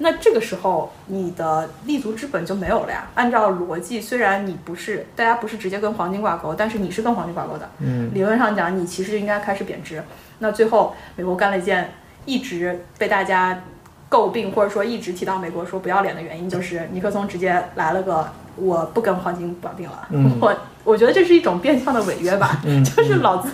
[0.00, 3.08] 那这个时候，你的立足之本就没有了呀。
[3.14, 7.68] 按照逻辑，虽然你不是大家不是直接跟黄金挂钩，但是你是跟黄金挂钩的。
[7.78, 10.02] 嗯，理论上讲，你其实就应该开始贬值。
[10.38, 11.92] 那最后，美国干了一件
[12.24, 13.60] 一直被大家
[14.10, 20.08] 诟病，或者说一直提到美国说不要脸的原因，就是尼克松直接来了个我不跟黄金绑定了。
[20.10, 23.50] 嗯 我我觉得这是一种变相的违约吧，嗯就是老子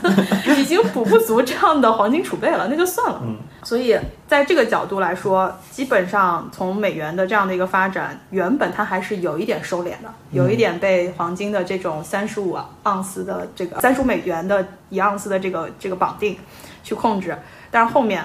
[0.56, 3.20] 已经补不足这样的黄金储备了，那就算了。
[3.24, 16.36] 嗯所以在这个角度来说，基本上从美元的这样的一个发展，原本它还是有一点收敛的，有一点被黄金的这种三十五盎司的这个三十五美元的一盎司的这个这个绑定
[16.82, 17.36] 去控制，
[17.72, 18.22] 但是后面。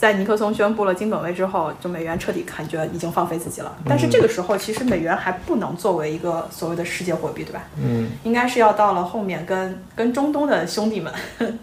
[0.00, 3.76] 在尼克松宣布了金本位之后，就美元彻底感觉已经放飞自己了。
[3.86, 7.64] 但是这个时候，其实美元还不能作为一个所谓的世界货币，对吧？
[7.76, 11.12] 嗯应该是要到了后面跟跟中东的兄弟们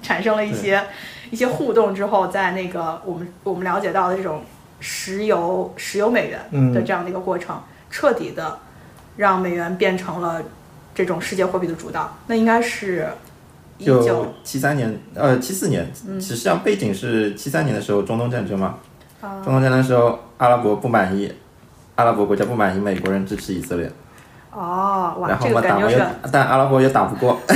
[0.03, 0.83] 产生了一些
[1.31, 4.43] 一些互动之后，在那个我们我们了解到的这种
[4.79, 6.39] 石油石油美元
[6.71, 8.59] 的这样的一个过程，彻底的
[9.15, 10.43] 让美元变成了
[10.93, 12.15] 这种世界货币的主导。
[12.27, 13.09] 那应该是
[13.85, 18.75] 就七三年，呃，七四年，嗯实际上背景是七三年的时候中东战争嘛。
[19.21, 21.31] 啊中东战争的时候，阿拉伯不满意，
[21.95, 23.91] 阿拉伯国家不满意美国人支持以色列，
[24.51, 25.99] 哦哇，然后这个嘛打过又
[26.31, 27.39] 但阿拉伯也打不过，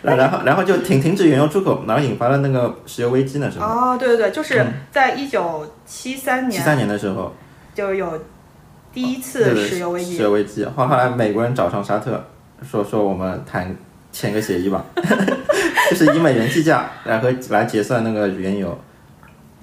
[0.00, 3.66] 然然后然后就停停止原油出口，然后引发了那个石油危机呢，是吧？
[3.66, 7.32] 哦，对对对，就是在一九七三年七三年的时候，
[7.74, 8.18] 就有
[8.92, 10.22] 第一次石油危机石。
[10.22, 10.64] 油危机。
[10.64, 12.24] 后后来美国人找上沙特，
[12.62, 13.76] 说说我们谈
[14.18, 14.84] 签个协议吧，
[15.88, 18.76] 就是以美元计价，然后来结算那个原油。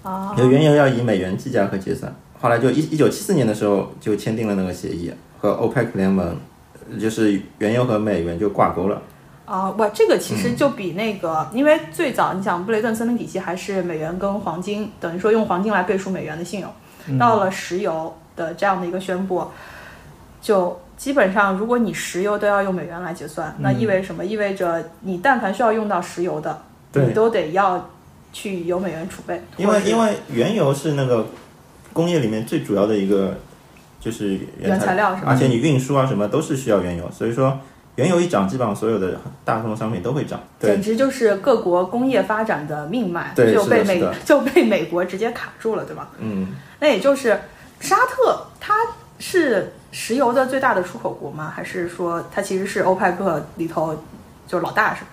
[0.01, 2.15] 啊，有原油要以美元计价和结算。
[2.39, 6.37] 后来就一一九七四年的时候就签订了那个协议，和 OPEC 联盟，
[6.97, 9.01] 就是原油和美元就挂钩了。
[9.43, 19.45] 啊，哇，这个其实就比那个，因为最早你想布雷顿森林体系还是美元跟黄金，等于说用黄金来背书美元的信用，到了石油的这样的一个宣布，
[20.41, 24.25] 就基本上如果你石油都要用美元来结算，那意味着什么？
[24.25, 26.61] 意味着你但凡需要用到石油的，
[26.93, 27.89] 你都得要
[28.31, 31.27] 去有美元储备，因为因为原油是那个
[31.93, 33.37] 工业里面最主要的一个
[33.99, 35.31] 就是原材料是吧？
[35.31, 37.59] 而且你运输啊什么都是需要原油，所以说
[37.95, 40.39] 原油一涨，基本上所有的大宗商品都会涨。
[40.59, 40.71] 对。
[40.71, 46.09] 简，直就是各国工业发展的命脉，对就被美 就被美国直接卡住了，对吧？
[46.19, 47.39] 嗯，那也就是
[47.79, 48.73] 沙特，它
[49.17, 51.53] 是石油的最大的出口国吗？
[51.55, 53.95] 还是说它其实是欧派克里头
[54.45, 55.07] 就是老大是吗？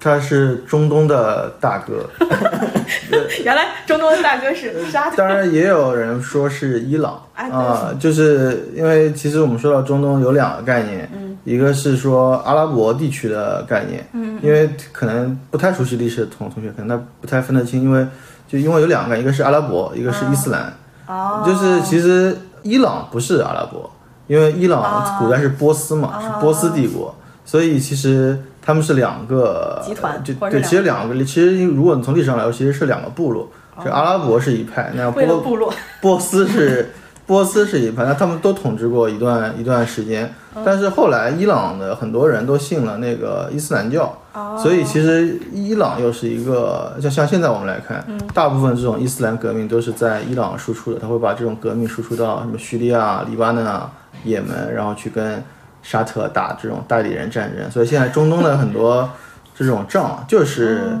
[0.00, 2.08] 他是中东的大哥，
[3.44, 18.04] 原来中东的大哥是沙特， 当然也有人说是伊朗哎啊、对就是因为其实我们说到中东有两个概念，嗯一个是说阿拉伯地区的概念，嗯，因为可能不太熟悉历史的同同学可能他不太分得清，因为
[18.48, 20.72] 就因为有两个，一个是阿拉伯，一个是伊斯兰，
[21.06, 23.88] 哦，就是其实伊朗不是阿拉伯，
[24.32, 27.14] 因为伊朗古代是波斯嘛，是波斯帝国，
[27.44, 33.46] 所以其实他们是两个集团就对，其实两个，其实如果你从历史上来说，其实是两个部落，
[33.82, 36.94] 是阿拉伯是一派，那波部落，波斯是
[37.26, 44.16] 波斯是一派，那他们都统治过一段一段时间，但是后来伊朗的很多人都信了那个伊斯兰教，
[44.56, 53.90] 所以其实伊朗又是一个像像现在我们来看，大部分这种伊斯兰革命都是在伊朗输出的，他会把这种革命输出到什么叙利亚、黎巴嫩啊、
[54.24, 55.42] 也门，然后去跟
[55.82, 59.10] 沙特打这种代理人战争，所以现在中东的很多
[59.54, 60.98] 这种仗就是。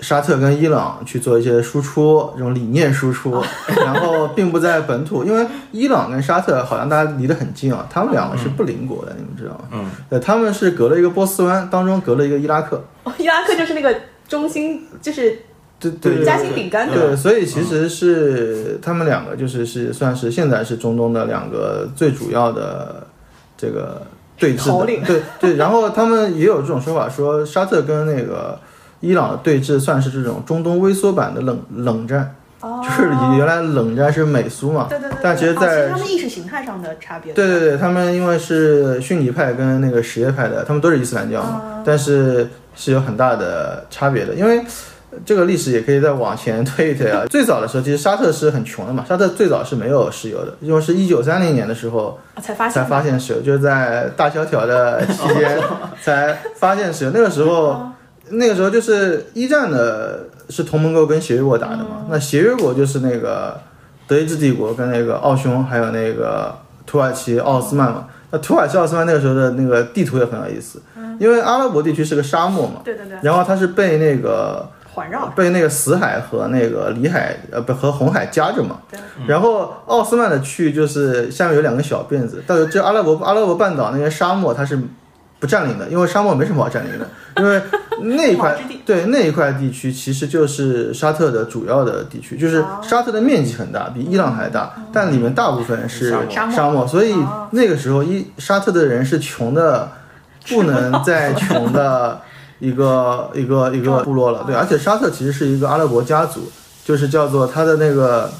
[0.00, 3.42] 沙特跟伊朗去做一些输出，这种理念输出，
[3.82, 9.64] 然后并不在本土，因为伊朗跟沙特好像大家离得很近啊，他们两个是不邻国的，你们知道吗？
[9.70, 13.96] 嗯，对，他们是隔了一个波斯湾，当中隔了一个伊拉克，哦伊拉克就是那个
[14.28, 15.38] 中心，就是
[15.90, 23.06] 对对对夹心饼干对，所以其实是他们两个就是是算是现在是中东的两个最主要的
[23.56, 24.02] 这个
[24.38, 28.58] 对峙的，头对对，然后他们也有这种说法，说沙特跟那个
[29.00, 44.34] 伊朗的对峙算是这种中东微缩版的冷冷战， 就是原来冷战是美苏嘛，对对对对，但其实哦在他们意识形态上的差别，对对对，他们因为是逊尼派跟那个什叶派的，他们都是伊斯兰教嘛，但是是有很大的差别的。
[44.34, 44.64] 因为呃
[45.24, 47.24] 这个历史也可以再往前推一推啊。
[47.30, 55.58] 最早的时候，其实沙特是很穷的嘛，沙特最早是没有石油的，因为是一九三零年的时候才发现石油，就是在大萧条的期间
[56.02, 57.10] 才发现石油。
[57.12, 57.88] 那个时候，
[58.30, 63.60] 那个时候就是一战的是同盟国跟协约国打的嘛，那协约国就是那个
[64.06, 66.54] 德意志帝国跟那个奥匈还有那个
[66.86, 68.06] 土耳其奥斯曼嘛。
[68.34, 70.80] 那土耳其奥斯曼那个时候的那个地图也很有意思，
[71.18, 79.00] 因为阿拉伯地区是个沙漠嘛，对对对，然后它是被那个环绕被那个死海和那个里海呃不和红海夹着嘛对。
[79.26, 84.78] 然后奥斯曼的区域就是下面有两个小辫子，但是这阿拉伯阿拉伯半岛那些沙漠它是
[85.38, 87.60] 不占领的，因为沙漠没什么好占领的，因为
[88.16, 99.90] 那一块对那一块地区其实就是沙特的主要的地区，就是哦沙特的面积很大，比伊朗还大，但里面大部分是沙漠沙漠，所以哦那个时候伊沙特的人是穷的
[100.48, 102.20] 不能再穷的
[102.62, 106.48] 一个一个一个部落了，对，而且沙特其实是一个阿拉伯家族，
[106.84, 108.30] 就是叫做他的那个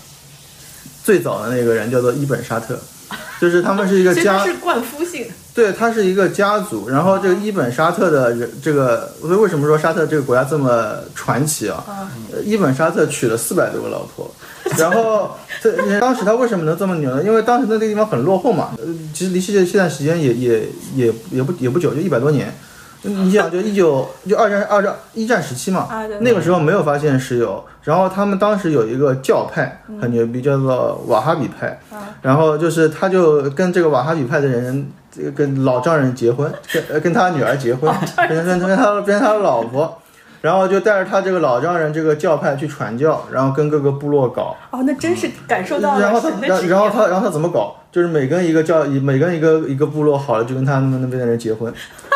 [1.03, 2.79] 最早的那个人叫做伊本沙特，
[3.43, 11.85] 就是他们是一个家是冠夫姓，对，他是一个家族，然后这个伊本沙特的人，这个所以为什么说沙特这个国家这么传奇啊？
[12.33, 14.33] 呃伊本沙特娶了四百多个老婆，
[14.79, 17.21] 然后 这当时他为什么能这么牛呢？
[17.25, 22.55] 因为当时那个地方很落后嘛，呃，其实离世界现在时间也也也也不也不久，就一百多年。
[23.03, 31.79] 你想，就一九就二战二战一战时期嘛，啊那个时候没有发现石油，然后他们当时有一个教派很牛逼，叫做瓦哈比派，
[32.23, 37.93] 然后就是他就跟这个瓦哈比派的人，这个跟老丈人结婚，跟呃跟他女儿结婚，
[38.29, 40.01] 跟跟跟他跟他老婆，
[40.41, 46.29] 然后就带着他这个老丈人这个教派去传教，然后跟各个部落搞，哦，那真是感受到然后他
[46.67, 47.77] 然后他然后他怎么搞？
[47.91, 51.71] 就是每跟一个教每跟一个一个部落好了，就跟他们那边的人结婚，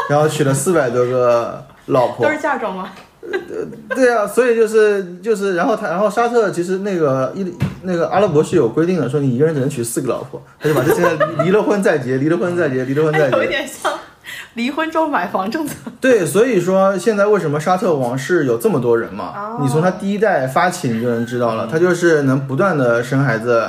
[0.09, 2.91] 然后娶了四百多个老婆都，是嫁妆吗？
[3.91, 7.45] 对啊，所以就是就是，然后他，然后沙特其实那个伊
[7.83, 11.03] 那个阿拉伯是有规定的，说你一个人只能娶四个老婆，他就把这些
[11.43, 13.47] 离了婚再结，离了婚再结，离了婚再结 有。
[13.49, 13.93] 点像
[14.55, 15.75] 离婚之后买房政策。
[16.01, 19.59] 对，所以说现在为什么沙特王室有这么多人嘛？
[19.61, 23.69] 你从他第一代发起，你就能知道了，他就是能不断的生孩子，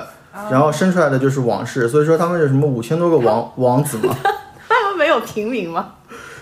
[0.52, 4.16] 然后生出来的就是王室，所以说他们有什么五千多个王 王子嘛。
[4.70, 5.94] 他们没有平民吗？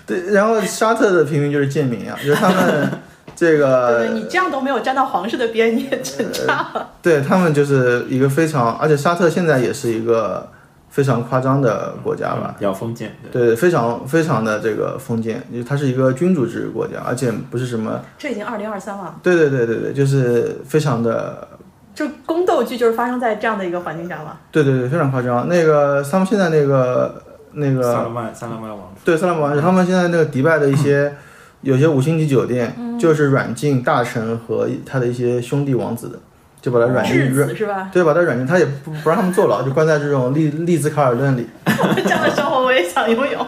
[0.06, 2.88] 对，然后沙特的平民就是贱民啊， 就是他们
[3.34, 6.90] 这个对，你这样都没有站到皇室的边，你也真差了。
[7.02, 10.48] 对他们就是一个非常，而且沙特现在也是一个
[10.88, 12.54] 非常夸张的国家吧。
[12.56, 21.46] 比较封建，对，对，非常非常的这个封建，因为它是一个君主制国家，而且不是什么，这已经二零二三了，对对对对对，就是非常的，
[21.94, 24.38] 就宫斗剧就是发生在这样的一个环境下了。
[24.50, 25.46] 对对对，非常夸张。
[25.48, 27.22] 那个他们现在那个
[27.58, 31.14] 那个萨勒曼萨勒曼王储，对，萨拉曼王室，他们现在那个迪拜的一些、
[31.62, 36.18] 有些五星级酒店，就是软禁大臣和他的一些兄弟王子的，
[36.60, 37.88] 就把他软禁是吧？
[37.92, 41.46] 对，把他软禁，他也不不让他们坐牢，就关在这种丽丽兹卡尔顿里。
[42.04, 43.46] 这样的生活我也想拥有。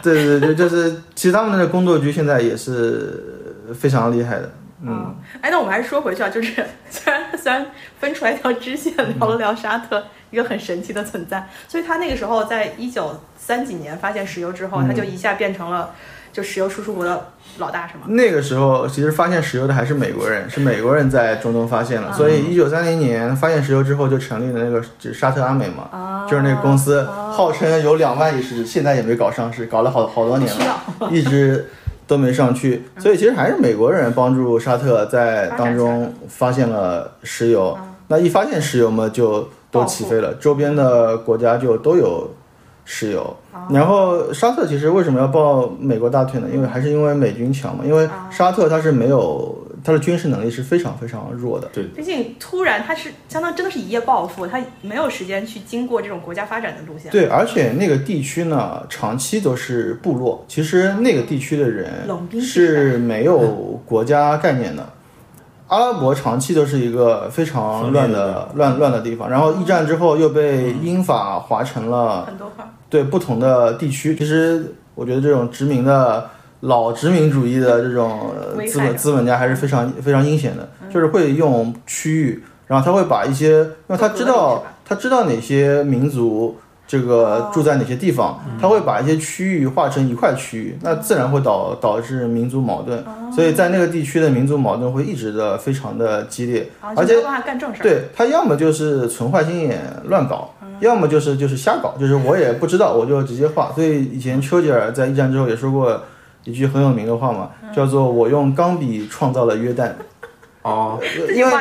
[0.00, 3.20] 对对对，就是其实他们那个工作局现在也是
[3.74, 4.48] 非常厉害的，
[4.82, 7.66] 嗯，哎，那我们还是说回去啊，就是 虽然虽然
[7.98, 15.90] 分出来一条支线，聊了聊沙特一个很神奇的存在，所以他那个时候在一九三几年发现石油之后，他就一下变成了
[16.32, 18.02] 就石油输出国的老大，是吗？
[18.06, 31.10] 那个时候其实发现石油的还是美国人，是美国人在中东发现了， 所以一九三零年发现石油之后就成立了那个就是沙特阿美嘛，啊就是那个公司，号称有两万亿市值，现在也没搞上市，搞了好好多年需了，要。
[31.10, 31.68] 一直
[32.08, 32.82] 都没上去。
[32.98, 37.78] 所以其实还是美国人帮助沙特在当中发现了石油。
[38.08, 42.28] 那一发现石油嘛，就都起飞了，周边的国家就都有
[42.84, 43.36] 石油。
[43.70, 46.48] 然后沙特其实为什么要抱美国大腿呢？
[46.52, 49.54] 因为还是因为美军强嘛，因为沙特它是没有
[49.84, 51.68] 它的军事能力是非常非常弱的。
[51.72, 57.10] 对毕竟突然他是相当真的是一夜暴富，他没有时间去经过这种国家发展的路线。
[57.10, 60.44] 对，而且那个地区呢，长期都是部落。
[60.48, 64.88] 其实那个地区的人冷兵器是没有国家概念的。
[65.68, 72.66] 阿拉伯长期都是一个非常乱的乱乱的地方，然后一战之后又被英法划成了很多块。
[72.88, 74.16] 对不同的地区。
[74.16, 76.26] 其实我觉得这种殖民的
[76.60, 78.30] 老殖民主义的这种
[78.66, 86.56] 资本资本家还是非常非常阴险的，就是会用区域，然后他会把一些，因为他知道他知道哪些民族。
[86.90, 87.50] 这个哦。
[87.52, 93.30] 住在哪些地方，他会把一些区域划成一块区域，那自然会导导致民族矛盾，哦。
[93.30, 97.16] 所以在那个地区的民族矛盾会一直的非常的激烈，啊，而且。
[97.82, 103.70] 对他要么就是存坏心眼乱搞，要么就是就是瞎搞，就是我也不知道，我就直接画。
[103.74, 106.00] 所以以前丘吉尔在一战之后也说过
[106.48, 109.92] 一句很有名的话嘛，叫做“我用钢笔创造了约旦。
[110.62, 110.98] 哦，”，
[111.34, 111.52] 因为。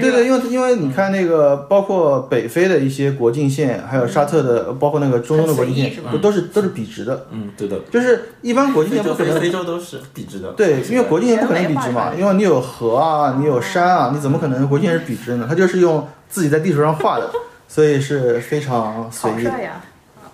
[0.00, 15.46] 对对，因为因为你看那个包括北非的一些国境线，还有沙特的，包括那个中东的国境线都都是都是笔直的，嗯，对的，就是一般国境线不可能非洲都是笔直的，对，因为国境线不可能笔直嘛，因为你有河啊，你有山啊，你怎么可能国境线是笔直呢？
[15.48, 17.30] 它就是用自己在地图上画的，
[17.66, 19.50] 所以是非常随意的。
[19.50, 19.80] 好帅呀！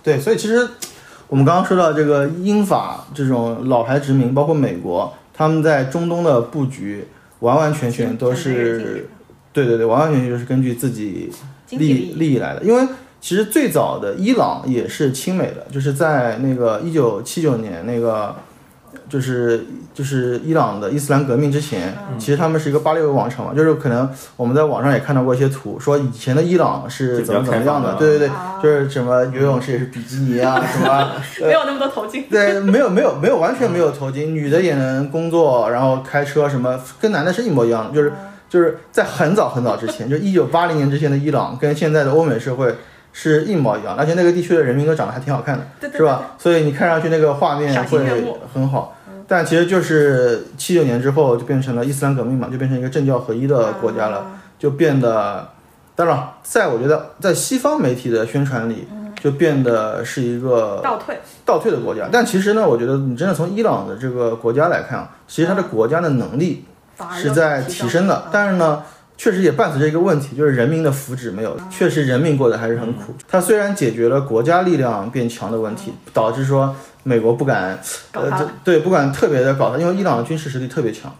[0.03, 0.67] 对，所以其实
[1.27, 7.05] 我们刚刚说到这个英法这种老牌殖民，包括美国，他们在中东的布局
[7.39, 9.07] 完完全全都是，
[9.51, 11.31] 对对对，完完全全就是根据自己
[11.71, 12.13] 利。
[12.15, 12.63] 利益来的。
[12.63, 12.87] 因为
[13.19, 18.35] 其实最早的伊朗也是亲美的，就是在那个一九七九年那个。
[19.09, 28.59] 就是就是伊朗的伊斯兰革命之前，其实他们是一个巴列维王朝嘛，就是可能我们在网上也看到过一些图，说以前的伊朗是怎么怎么样的，对对对，啊。
[28.61, 31.11] 就是什么游泳池也是比基尼啊，什么
[31.45, 32.23] 没有那么多头巾。
[32.29, 38.11] 对，没有没有没有完全没有头巾，女的也能工作，然后开车什么，跟男的是一模一样的，就是
[38.49, 42.73] 就是在很早很早之前，就一九八零年之前的伊朗跟现在的欧美社会
[43.17, 46.33] 是一模一样，而且那个地区的人民都长得还挺好看的，对对是吧？
[46.37, 48.05] 所以你看上去那个画面会
[48.53, 48.93] 很好。
[49.25, 54.25] 但其实就是七九年之后就变成了伊斯兰革命嘛，就变成一个政教合一的国家了，啊
[54.59, 55.47] 就变得，
[55.95, 58.85] 当然，在我觉得在西方媒体的宣传里，
[59.23, 61.17] 就变得是一个倒退。
[61.45, 62.09] 倒退的国家。
[62.11, 66.65] 但其实呢，我觉得你真的从伊朗的这个国家来看啊，其实它的国家的能力
[67.13, 68.83] 是在提升的，但是呢。
[69.17, 73.13] 确实也伴随着一个问题，就是人民的福祉没有，确实人民过得还是很苦。
[73.27, 77.79] 它虽然解决了国家力量变强的问题，导致说美国不敢，
[78.11, 81.15] 呃，这对不敢特别的搞它，因为伊朗的军事实力特别强，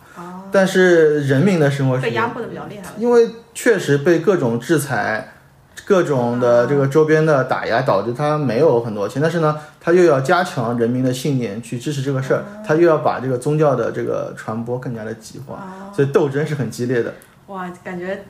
[0.52, 2.84] 但是人民的生活被压迫的比较厉害。
[2.98, 5.34] 因为确实被各种制裁、
[5.86, 9.22] 各种的这个周边的打压，导致他没有很多钱。
[9.22, 17.14] 但是呢，他又要加强人民的信念去支持这个事儿，他又要把这个宗教的这个传播更加的极化，所以斗争是很激烈的。
[17.48, 18.24] 哇，感觉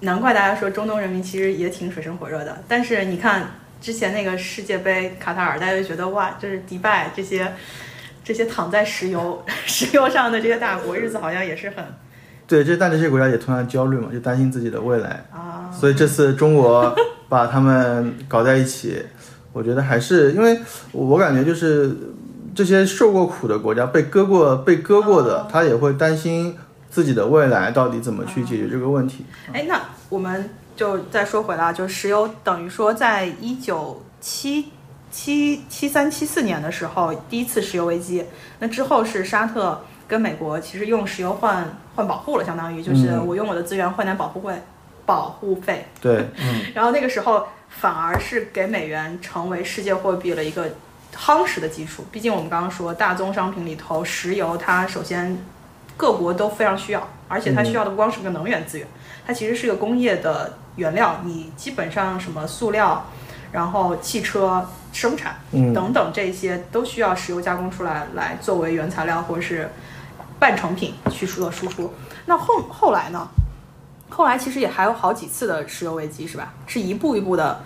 [0.00, 2.62] 难怪大家说中东人民其实也挺水深火热的。
[2.66, 3.46] 但是你看
[3.80, 7.52] 之前那个世界杯卡塔尔，大家就觉得哇，就是迪拜这些
[8.24, 11.84] 这些躺在石油 石油上的这些大国，日子好像也是很
[12.48, 15.24] 对，这但这些国家也同样焦虑嘛，就担心自己的未来。
[15.32, 16.94] 啊，所以这次中国
[17.28, 19.02] 把他们搞在一起，
[19.52, 20.60] 我觉得还是因为
[20.92, 21.96] 我感觉就是
[22.54, 26.56] 这些受过苦的国家，被割过被割过的，他也会担心
[26.90, 29.24] 自己的未来到底怎么去解决这个问题。
[29.52, 34.72] 哎，那我们就再说回来啊，就石油等于说在一九七
[35.10, 38.24] 七七三七四年的时候，第一次石油危机，
[38.58, 43.26] 那之后是沙特跟美国其实用石油换换保护了，相当于就是嗯。
[43.26, 44.54] 我用我的资源换点保护费
[45.04, 46.26] 保护费，对，
[46.74, 50.68] 然后那个时候反而是给美元成为世界货币了一个
[51.14, 52.04] 夯实的基础。
[52.10, 55.38] 毕竟我们刚刚说，大宗商品里头，石油它首先
[55.96, 58.86] 各国都非常需要，而且它需要的不光是个能源资源，
[59.26, 61.20] 它其实是个工业的原料。
[61.24, 63.06] 你基本上什么塑料，
[63.52, 69.70] 然后汽车生产嗯等等这些都需要石油加工出来，来作为原材料或者是
[70.38, 71.92] 半成品去做输出。
[72.26, 73.26] 那后后来呢？
[74.08, 76.54] 后来其实也还有好几次的石油危机，是吧？
[76.66, 77.60] 是一步一步的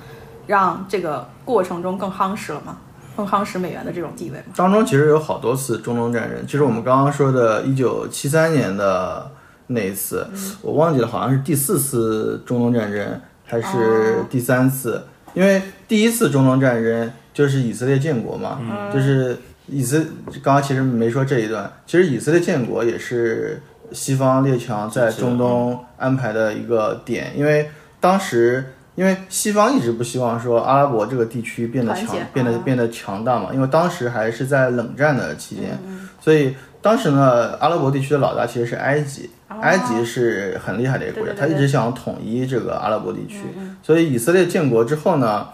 [0.47, 2.79] 让这个过程中更夯实了吗？
[3.21, 4.45] 更夯实美元的这种地位吗？
[4.57, 9.31] 当中其实有好多次中东战争，就是我们刚刚说的1973年的
[9.67, 10.27] 那一次，
[10.63, 15.05] 我忘记了，好像是第四次中东战争还是第三次？
[15.35, 18.59] 因为第一次中东战争就是以色列建国嘛，
[18.93, 19.99] 就是以色
[20.43, 23.61] 刚刚其实没说这一段，其实以色列建国也是
[23.93, 27.69] 西方列强在中东安排的一个点，因为
[28.01, 28.65] 当时。
[29.01, 35.79] 因为西方一直不希望说阿拉伯这个地区变得强变得变得强大嘛，因为当时还是在冷战的期间，
[36.21, 43.39] 所以当时呢，阿拉伯地区的老大其实是埃及，埃及是很厉害的一个国家，对对对他一直想统一这个阿拉伯地区，
[43.83, 45.49] 所以以色列建国之后呢，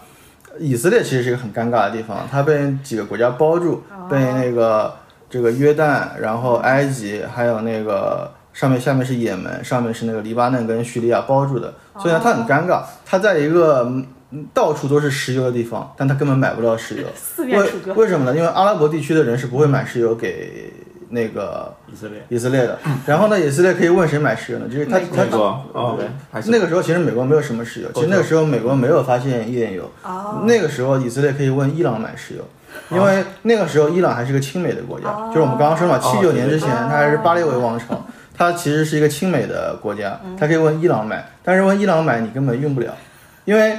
[0.59, 4.93] 以色列其实是一个很尴尬的地方，它被几个国家包住，被那个
[5.29, 13.83] 这个约旦，然后埃及，还有那个上面下面是也门，上面是那个黎巴嫩跟叙利亚包住的，所以呢，它很尴尬，它在一个
[14.31, 17.03] 嗯到处都是石油的地方，但它根本买不到石油。
[17.15, 17.93] 四面楚歌。
[17.93, 18.35] 为为什么呢？
[18.35, 20.73] 因为阿拉伯地区的人是不会买石油给
[21.09, 22.79] 那个以色列、以色列的。
[23.05, 24.67] 然后呢，以色列可以问谁买石油呢？
[24.67, 25.39] 就是他他美国
[25.73, 25.99] 哦，
[26.47, 29.87] 那个时候其实美国没有什么石油，其实那个时候美国没有发现页岩油。
[30.03, 32.43] 哦那个时候以色列可以问伊朗买石油，
[32.89, 38.05] 因为那个时候伊朗还是个亲美的国家，就是我们刚刚说嘛，七九年之前它还是巴列维王朝，
[38.37, 42.93] 它其实是一个亲美的国家，它可以问伊朗买，但是问伊朗买你根本用不了，
[43.45, 43.77] 因为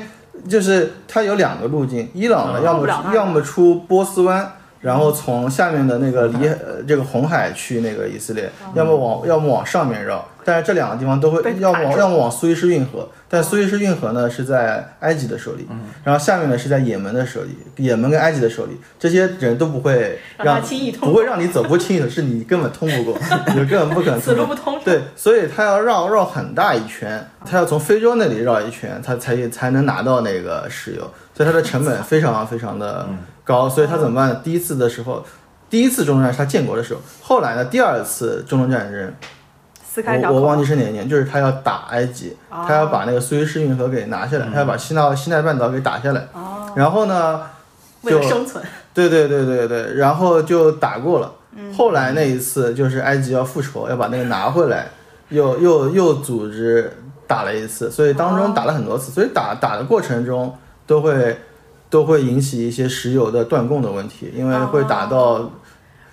[0.48, 2.64] 就是它有两个路径，伊朗呢嗯。
[2.64, 4.52] 要么要么出波斯湾。
[4.80, 15.68] 然后从下面的那个离呃这个红海去那个以色列，要么往要么往上面绕，但是这两个地方都会要么往要么往苏伊士运河，但苏伊士运河呢是在埃及的手里，
[16.02, 23.20] 然后下面呢是在也门的手里，也门跟埃及的手里，这些人都不会让让轻易通不会让你走不轻易的，是你根本通不过，
[23.54, 24.34] 你根本不可能此。
[24.34, 24.80] 路不通。
[24.82, 31.02] 对，所以他要绕绕很大一圈，他要从非洲那里绕一圈，他才才能拿到那个石油，
[31.34, 33.06] 所以它的成本非常非常的
[33.44, 34.40] 高，所以他怎么办呢？
[34.42, 35.22] 第一次的时候，
[35.68, 39.12] 第一次中东战是他建国的时候，后来呢，第二次中东战争，
[39.90, 40.34] 撕开小口。
[40.34, 47.40] 我我忘记是哪一年，就是他要打埃及，哦他要把那个苏伊士运河给拿下来，他要把西奈西奈半岛给打下来，哦，然后呢，
[48.02, 48.62] 为了就生存，
[48.92, 51.32] 对对对对对，然后就打过了。
[51.56, 54.86] 嗯 后来那一次就是埃及要复仇，要把那个拿回来，
[55.30, 56.92] 又又又组织
[57.26, 60.54] 打了一次，所以当中打了很多次，所以打打的过程中
[60.86, 61.38] 都会
[61.90, 65.50] 都会引起一些石油的断供的问题，因为会打到，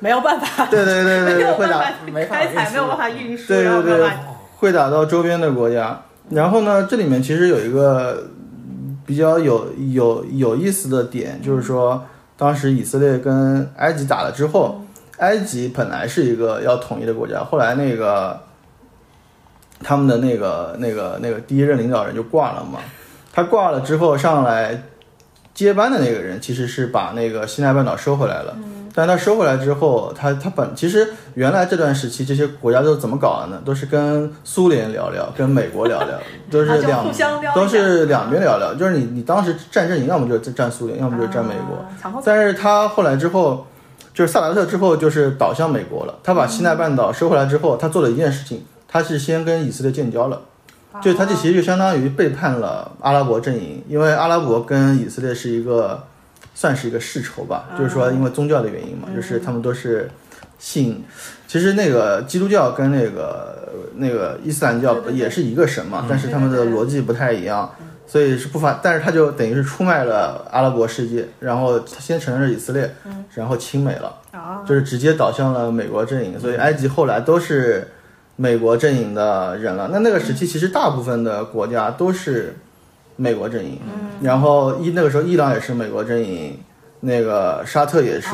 [0.06, 4.12] 没有办法，对对对对对，没有会打办法没开采，运输没有办法运输，对然后对对
[4.58, 6.00] 会打到周边的国家。
[6.30, 12.06] 然后呢，这里面其实有一个嗯比较有有有意思的点，就是说，
[12.38, 14.80] 当时以色列跟埃及打了之后，
[15.18, 18.40] 埃及本来是一个要统一的国家，后来那个
[19.80, 22.78] 他们的那个那个那个第一任领导人就挂了嘛，
[23.34, 24.84] 他挂了之后上来
[25.56, 28.56] 接班的那个人其实是把那个西奈半岛收回来了。
[28.96, 33.62] 但他收回来之后，他他本其实原来这段时期这些国家都是怎么搞的呢？
[33.66, 36.18] 都是跟苏联聊聊，跟美国聊聊，
[36.50, 37.06] 都是两
[37.54, 38.74] 都是两边聊聊。
[38.74, 41.76] 就是你你当时战阵营，要么就是站苏联，要么就是站美国。
[41.76, 43.68] 啊但是他后来之后，
[44.14, 46.16] 就是萨达特之后就是倒向美国了。
[46.24, 50.40] 他把西奈半岛收回来之后，他做了一件事情，他是先跟以色列建交了。
[51.02, 56.02] 就他这其实就相当于背叛了阿拉伯阵营，因为阿拉伯跟以色列是一个
[56.56, 60.10] 算是一个世仇吧，就是说因为宗教的原因嘛，就是他们都是
[60.58, 61.04] 信，
[61.46, 67.70] 其实那个基督教跟那个那个伊斯兰教也是一个神嘛，但是他们的逻辑不太一样，
[68.08, 72.96] 所以是不发，但是他就等于是出卖了阿拉伯世界，然后他先承认了以色列，
[73.36, 74.16] 然后亲美了。
[74.32, 77.88] 啊，就是直接倒向了美国阵营，所以埃及后来都是
[78.36, 79.90] 美国阵营的人了。
[79.92, 82.56] 那那个时期其实大部分的国家都是
[83.16, 83.80] 美国阵营，
[84.22, 86.58] 然后伊那个时候伊朗也是美国阵营，
[87.00, 88.28] 那个沙特也是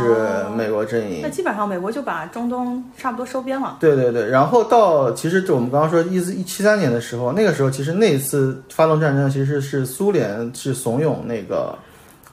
[0.56, 1.22] 美国阵营。
[1.22, 3.78] 那，基本上美国就把中东差不多收编了。
[3.80, 11.78] 对对对，然后到其实就我们刚刚说一四一七三年的时候，那个时候其实那一次发动战争，其实是苏联是怂恿那个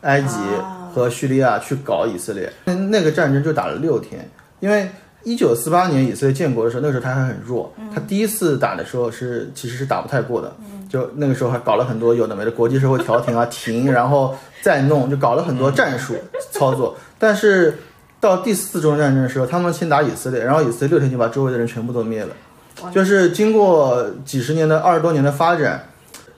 [0.01, 4.29] 埃及啊和叙利亚去搞以色列，那那个战争就打了六天，
[4.61, 4.89] 因为。
[5.25, 10.57] 一九四八年以色列建国的时候，那个时候他还很弱，他第一次打的时候是其实是打不太过的，
[10.89, 16.15] 就那个时候还搞了很多有的没的国际社会调停啊，停，然后再弄，就搞了很多战术
[16.51, 16.97] 操作。
[17.19, 17.79] 但是
[18.21, 22.31] 到第四次中东战争的时候，他们先打以色列，然后以色列六天就把周围的人全部都灭了。
[22.93, 25.85] 就是经过几十年的二十多年的发展，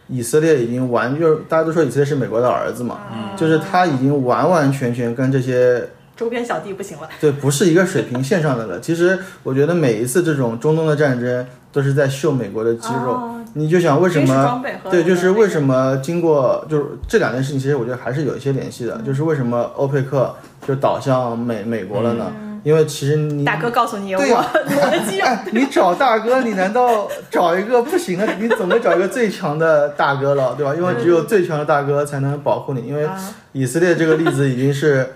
[0.09, 2.99] 以色列已经完，就是大家都说以色列是美国的儿子嘛，
[3.37, 5.87] 就是他已经完完全全跟这些
[6.17, 7.09] 周边小弟不行了。
[7.21, 8.81] 对，不是一个水平线上的了。
[8.81, 13.13] 其实我觉得每一次这种中东的战争都是在秀美国的肌肉。
[13.13, 18.97] 哦你就想为什么对，就是为什么经过就是这两件事情，其实我觉得还是有一些联系的。
[18.99, 20.35] 就是为什么欧佩克
[20.67, 22.33] 就倒向美美国了呢？
[22.63, 28.29] 因为其实你大哥告诉你，我 我的肌肉哎，你找大哥，你难道找一个不行的？
[28.39, 30.75] 你总得找一个最强的大哥了，对吧？
[30.75, 32.83] 因为只有最强的大哥才能保护你。
[32.87, 33.17] 因为啊
[33.53, 35.09] 以色列这个例子已经是，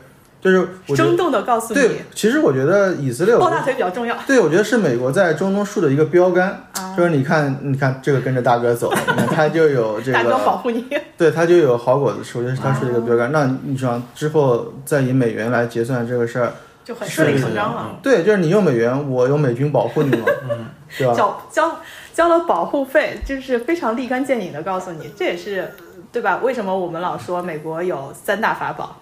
[0.45, 4.15] 就是生动的告诉你对你，，其实我觉得以色列，我抱大腿比较重要。
[4.27, 10.85] 对，我觉得是美国在中东树的一个标杆，啊就是你看，你看这个跟着大哥走，你看他就有这个 大哥保个，护你，
[11.17, 13.33] 对他就有好果子吃，我觉得是他树的一个标杆。
[13.33, 16.53] 那你想之后再以美元来结算这个事儿，
[16.85, 17.87] 就很顺理成章了。
[17.93, 20.27] 嗯对，就是你用美元，我用美军保护你嘛，
[20.99, 21.15] 对吧？
[21.15, 21.79] 交交
[22.13, 25.73] 交了保护费，就是非常立竿见影的告诉你，这也是
[26.13, 26.39] 对吧？
[26.43, 29.01] 为什么我们老说美国有三大法宝，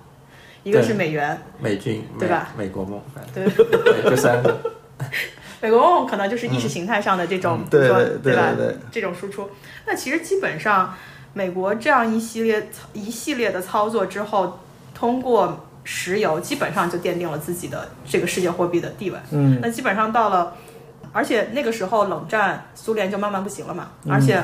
[0.62, 2.50] 一个是美元，美军对吧？
[2.56, 3.00] 美美国梦，
[3.34, 4.56] 对，对，这三个。
[5.60, 8.52] 美国梦可能就是意识形态上的这种，嗯对对对吧？
[8.90, 9.48] 这种输出。
[9.86, 10.94] 那其实基本上，
[11.32, 14.58] 美国这样一系列一系列的操作之后，
[14.94, 19.18] 通过石油基本上就奠定了自己的这个世界货币的地位。
[19.30, 20.56] 嗯，那基本上到了，
[21.12, 23.90] 而且那个时候冷战，苏联就慢慢不行了嘛。
[24.04, 24.42] 嗯而且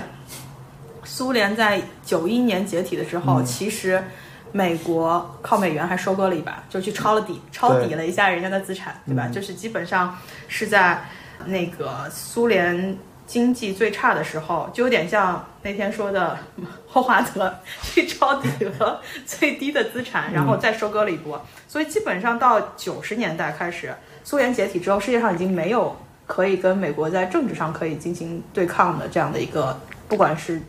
[1.05, 4.05] 苏联在九一年解体的时嗯候，其实
[4.53, 9.25] 美国靠美元还收割了一把，就去抄了底，抄底了一下人家的资产，对吧？
[9.27, 10.17] 嗯就是基本上
[10.49, 11.05] 是在
[11.47, 12.97] 那个苏联。
[13.29, 16.39] 经济最差的时候，就有点像那天说的
[16.87, 21.39] 霍华德去抄底了最低的资产，然后再收割了一波。
[21.69, 23.95] 所以基本上到九十年代开始，
[24.25, 25.95] 苏联解体之后，世界上已经没有
[26.27, 29.79] 可以跟美国在政治上可以进行对抗的这样的一个，
[30.09, 30.63] 不管是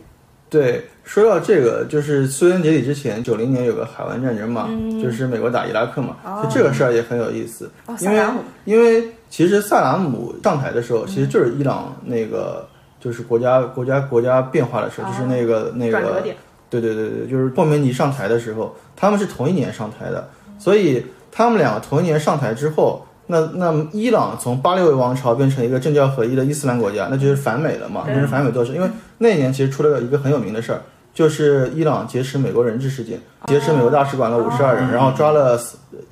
[0.50, 4.68] 对，说到这个，就是苏联解体之前，九零年有个海湾战争嘛，
[5.00, 6.42] 就是美国打伊拉克嘛，哦。
[6.42, 8.20] 就这个事儿也很有意思，哦因为
[8.64, 16.34] 因为其实萨达姆上台的时候，其实就是伊朗那个就是国家国家国家变化的时候，就是那个那个转折点，
[16.68, 20.28] 对对对对，就是霍梅尼上台的时候，他们是同一年上台的，
[20.58, 28.14] 所以他们两个同一年上台之后，那那伊朗从巴列维王朝变成一个政教合一的伊斯兰国家，那就是反美了嘛，对。
[28.14, 28.72] 变成反美斗士。
[28.72, 28.88] 因为
[29.22, 30.80] 那一年其实出了一个很有名的事儿，
[31.12, 35.60] 就是伊朗劫持美国人质事件，劫持美国大使馆的五十二人，然后抓了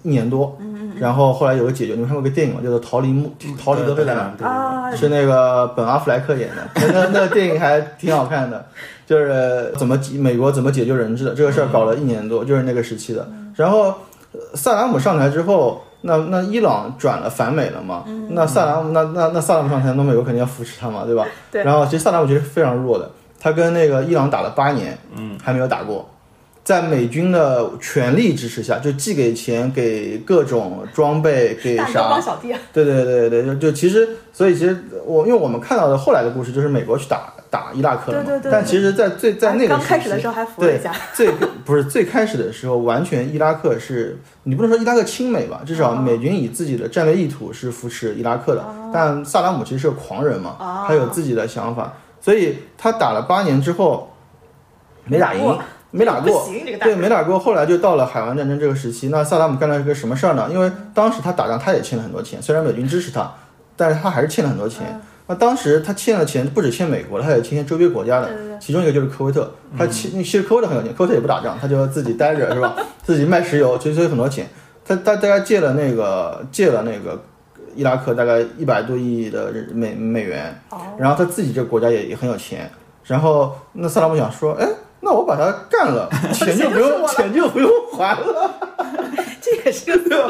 [0.03, 0.59] 一年多，
[1.01, 2.61] 然后后来有个解决，你们看过个电影吗？
[2.63, 4.37] 叫做《逃离木逃离德黑兰》。
[4.97, 8.67] 是那个本阿弗莱克演的， 那那那个电影还挺好看的，
[9.07, 13.27] 就是怎么解美国怎么解救人质的这个事儿搞了一年多，就是那个时期的。
[13.55, 13.95] 然后呃
[14.55, 18.05] 萨达姆上台之后，那那伊朗转了反美了嘛？
[18.31, 21.27] 那萨达姆那那那萨达姆上台，那美国肯定要扶持他嘛，对吧？
[21.51, 26.09] 对然后其实萨达姆其实非常弱的，他跟那个伊朗打了八年，嗯，还没有打过。
[26.69, 32.11] 在美军的全力支持下，就寄给钱、给各种装备、给啥？
[32.11, 38.25] 帮小弟啊，对对对对，就就其实，所以其实我因为我们看到的后来的故事，就是美国去打打伊拉克了嘛。
[38.25, 38.53] 对对对对。
[38.53, 41.31] 但其实在，最在那个刚开始的时候还扶了对一下，最
[41.65, 45.97] 不是最开始的时候，完全伊拉克是你不能说伊拉克亲美吧，至少哦。
[45.97, 48.63] 美军以自己的战略意图是扶持伊拉克的。
[48.93, 50.85] 但萨达姆其实是个狂人嘛，哦。
[50.87, 54.13] 他有自己的想法，所以他打了八年之后
[55.07, 55.59] 没打赢过，
[55.91, 56.49] 没打过。
[56.65, 59.09] 这个对，没打过，后来就到了海湾战争这个时期。
[59.09, 60.49] 那萨达姆干了一个什么事儿呢？
[60.51, 63.33] 因为当时他打仗，他也欠了很多钱，虽然美军支持他，
[63.77, 64.87] 但是他还是欠了很多钱。
[64.91, 69.53] 嗯那当时他欠的钱不止欠美国的，他也欠周边国家的其中一个就是科威特。
[69.77, 72.75] 他欠，其实科威特很有钱，科威特也不打仗，他就自己待着是吧？
[73.03, 74.49] 自己卖石油，所以所以很多钱。
[74.87, 77.23] 他他大概借了那个借了那个
[77.75, 82.71] 伊拉克大概一百多亿的美美元，哦然后他自己这个国家也也很有钱。
[83.05, 84.67] 然后那萨达姆想说，哎，
[85.01, 88.51] 那我把他干了， 钱就不用钱就不用还了。
[89.41, 90.29] 这也是个对吧？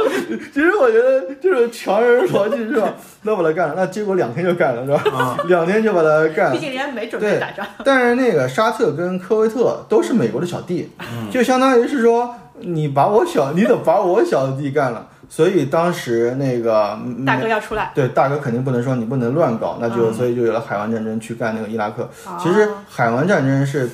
[0.52, 2.92] 其实我觉得就是强人逻辑是吧？
[3.22, 5.36] 那我把他干了，那结果两天就干了是吧？
[5.48, 6.52] 两天就把他干了。
[6.52, 10.90] 毕竟人家没准备对打仗，但是那个沙特跟科威特都是美国的小弟，
[11.32, 15.06] 就相当于是说你把我小，你得把我小弟干了。
[15.30, 22.02] 所以当时那个嗯大哥要出来，对大哥肯定不能说你不能乱搞，那就、嗯所以就有了海湾战争去干那个伊拉克。
[22.26, 23.88] 哦其实海湾战争是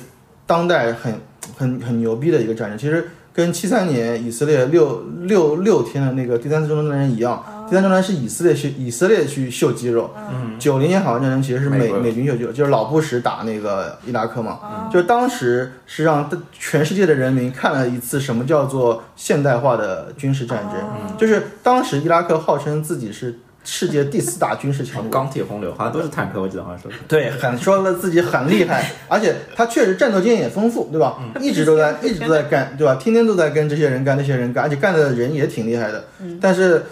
[0.45, 1.13] 当代很
[1.57, 10.09] 很很牛逼的一个战争，其实跟七三年以色列六六六天的那个第三次中东战争一样，第三阶段是以色列去以色列去秀肌肉。
[10.31, 26.99] 嗯，九零年海湾战争其实是美美军秀肌肉，就是老布什打那个伊拉克嘛，就是当时是让全世界的人民看了一次什么叫做现代化的军事战争，就是当时伊拉克号称自己是世界第四大军事强国，钢铁洪流好像都是坦克，我记得好像说是。
[27.07, 31.17] 对，很说了自己很厉害，而且他确实战斗经验也丰富，对吧？
[31.41, 32.95] 一直都在一直都在干，对吧？
[32.95, 36.05] 天天都在跟这些人干，那些人干，而且干的人也挺厉害的。
[36.39, 36.83] 但是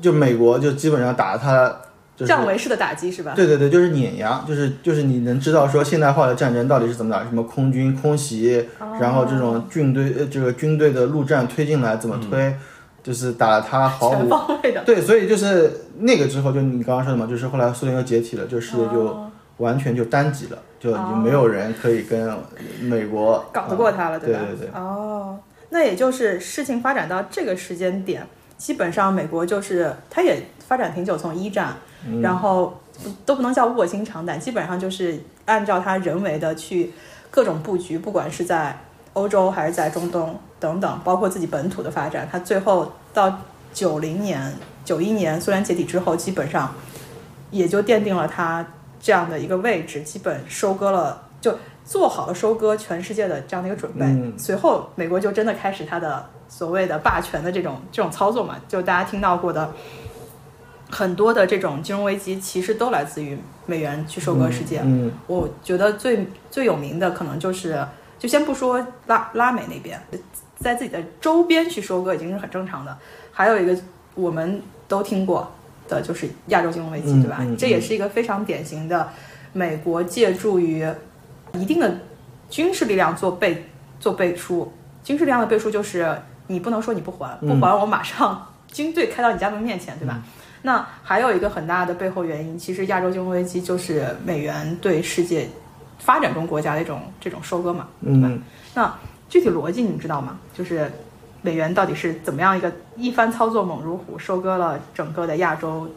[0.00, 1.68] 就美国就基本上打他
[2.16, 3.34] 就是降维式的打击是吧？
[3.36, 8.66] 对对对，就是碾压，就是就是你能知道说现代化的战争到底是怎么打，什么空军空袭，
[8.98, 12.56] 然后这种军队呃这个军队的陆战推进来怎么推，
[13.06, 14.82] 就是打了他毫全无方位的。
[14.84, 22.36] 对，所以就是那个之后，就你刚刚说的嘛，就是后来苏联又解体了，就世界就哦完全就单极了，就已经没有人可以跟
[22.80, 24.40] 美国搞得过他了，对吧？
[24.48, 25.38] 对对哦，
[25.70, 28.26] 那也就是事情发展到这个时间点，
[28.58, 31.76] 基本上美国就是它也发展挺久，从一战，
[32.08, 32.80] 嗯然后
[33.24, 36.92] 都不能叫卧薪尝胆，基本上就是按照它人为的去
[37.30, 38.76] 各种布局，不管是在
[39.16, 43.40] 欧洲还是在中东等等，包括自己本土的发展，它最后到
[43.72, 44.54] 九零年、
[44.84, 46.74] 九一年苏联解体之后，基本上
[47.50, 48.64] 也就奠定了它
[49.00, 54.04] 这样的一个位置，基本收割了，就做好了收割全世界的这样的一个准备。
[54.04, 59.72] 嗯随后，美国就真的开始它的所谓的霸权的这种这种操作嘛，就大家听到过的
[60.90, 64.80] 很多的这种金融危机，其实都来自于美元去收割世界。
[64.84, 67.82] 嗯我觉得最最有名的可能就是，
[68.26, 70.00] 就先不说拉拉美那边，
[70.58, 72.98] 在自己的周边去收割已经是很正常的。
[73.30, 73.80] 还有一个
[74.16, 75.48] 我们都听过
[75.86, 77.36] 的就是亚洲金融危机，嗯对吧？
[77.42, 79.08] 嗯这也是一个非常典型的
[79.52, 80.84] 美国借助于
[81.52, 82.00] 一定的
[82.50, 83.64] 军事力量做背
[84.00, 84.72] 做背书。
[85.04, 86.12] 军事力量的背书就是
[86.48, 90.20] 你不能说你不还，不嗯还我马上军队开到你家门面前，对吧？
[90.62, 95.48] 那还有一个很大的背后原因，其实亚洲金融危机就是美元对世界
[95.98, 97.88] 发展中国家的一种这种收割嘛。
[98.00, 98.40] 嗯，
[98.74, 98.94] 那
[99.28, 100.38] 具体逻辑你知道吗？
[100.54, 100.90] 就是
[101.42, 105.88] 美元到底是怎么样一个一番操作猛如虎，收割了整个的亚洲？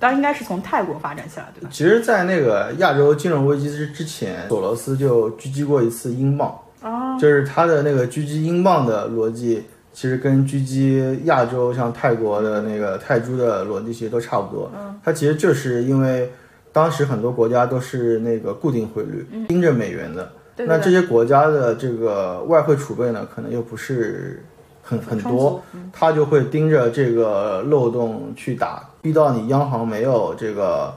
[0.00, 1.68] 当然应该是从泰国发展起来，对吧？
[1.72, 14.70] 其实，在那个亚洲金融危机之之前，索罗斯就狙击过一次英镑，哦，就是他的那个狙击英镑的逻辑，其实跟狙击亚洲像泰国的那个泰铢的逻辑其实都差不多。
[14.76, 16.30] 嗯，它其实就是因为
[16.74, 20.32] 当时很多国家都是那个固定汇率，盯着美元的。
[20.56, 24.44] 那这些国家的这个外汇储备呢，可能又不是
[24.82, 25.62] 很很多
[25.92, 30.92] 他就会盯着这个漏洞去打，逼到你央行没有这个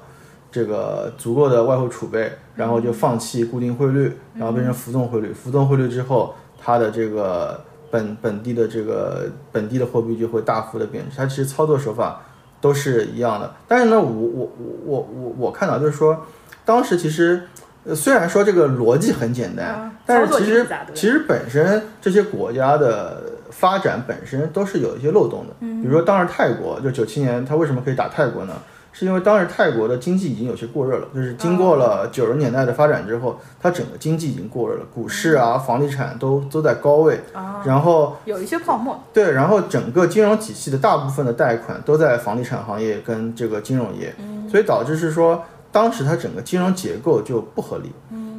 [0.52, 5.32] 这个足够的外汇储备，然后就放弃固定汇率，然后变成浮动汇率。
[5.32, 11.16] 浮动汇率之后，它的这个本本地的这个本地的货币就会大幅的贬值。
[11.18, 12.22] 它其实操作手法
[12.60, 16.26] 都是一样的，但是呢，我我我我我我看到就是说，
[16.66, 17.42] 当时其实。
[17.86, 25.56] 呃虽然说这个逻辑很简单，但是其实其实本身这些国家的发展本身都是有一些漏洞的。
[25.62, 28.54] 嗯比如说当时泰国就九七年，他为什么可以打泰国呢？
[28.98, 44.16] 是因为当时泰国的经济已经有些过热了，就是经过了九十年代的发展之后，它整个经济已经过热了，股市啊、房地产都都在高位，啊，然后有一些泡沫，对，然后整个金融体系的大部分的贷款都在房地产行业跟这个金融业，
[44.50, 47.92] 所以导致是说，当时它整个金融结构就不合理。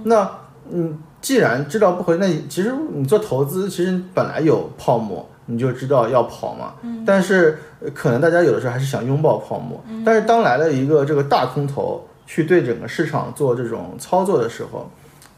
[0.03, 0.29] 那
[0.73, 6.75] 嗯，既然知道不合理，那你其实你做投资，其实本来有泡沫，你就知道要跑嘛。
[7.05, 14.91] 但是呃可能大家有的时候还是想拥抱泡沫，但是当来了一个这个大空头去对整个市场做这种操作的时候，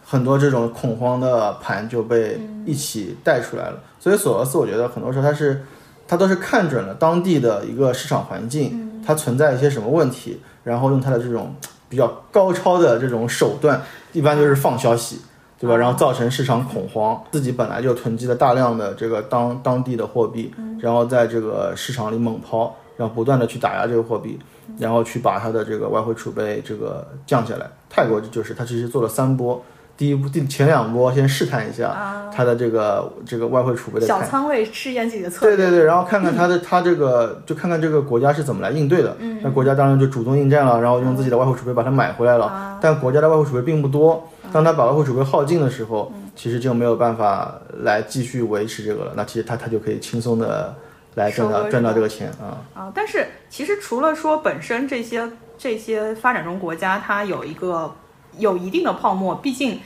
[0.04, 3.78] 很多这种恐慌的盘就被一起带出来了。
[3.98, 5.62] 所以索罗斯，我觉得很多时候他是
[6.08, 11.54] 他都是看准了当地的一个市场环境，它存在一些什么问题，然后用他的这种
[11.88, 13.80] 比较高超的这种手段，
[14.12, 15.20] 一般就是放消息。
[15.60, 15.76] 对吧？
[15.76, 20.50] 然后造成市场恐慌，自己本来就囤积了大量的这个当当地的货币，
[20.80, 24.38] 然后在这个市场里猛抛，然后不断的去打压这个货币，
[24.78, 27.66] 然后去把它的这个外汇储备这个降下来。
[27.90, 29.62] 泰国就是它其实做了三波，
[29.98, 35.56] 第一步第前两波先试探一下它的这个这个外汇储备的小仓位试验自己的策略。
[35.56, 39.14] 对对对，然后看看它的它这个，就看看这个国家是怎么来应对的。
[39.18, 42.46] 嗯那国家当然就主动应战了，然后用自己的外汇储备把它买回来了。
[42.46, 49.12] 啊但国家的外汇储备并不多，当他把外汇储备耗尽的时候，嗯其实就没有办法来继续维持这个了。
[49.14, 50.74] 那其实他他就可以轻松的
[51.16, 52.56] 来赚到赚到这个钱啊。
[52.72, 55.28] 啊，但是其实除了说本身这些
[55.58, 57.94] 这些发展中国家它有一个
[58.38, 59.80] 有一定的泡沫，毕竟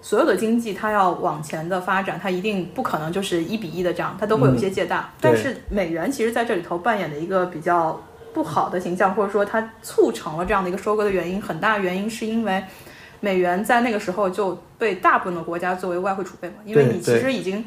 [0.00, 5.02] 所有的经济它要往前的发展，它一定不可能就是一比一的这样，它都会有一些借贷。
[5.20, 8.00] 但是美元其实在这里头扮演的一个比较
[8.32, 12.62] 不好的形象，或者说它促成了这样的一个收割的原因，很大原因是因为
[13.20, 17.64] 美元在那个时候就被大部分的国家作为外汇储备嘛，因为你其实已经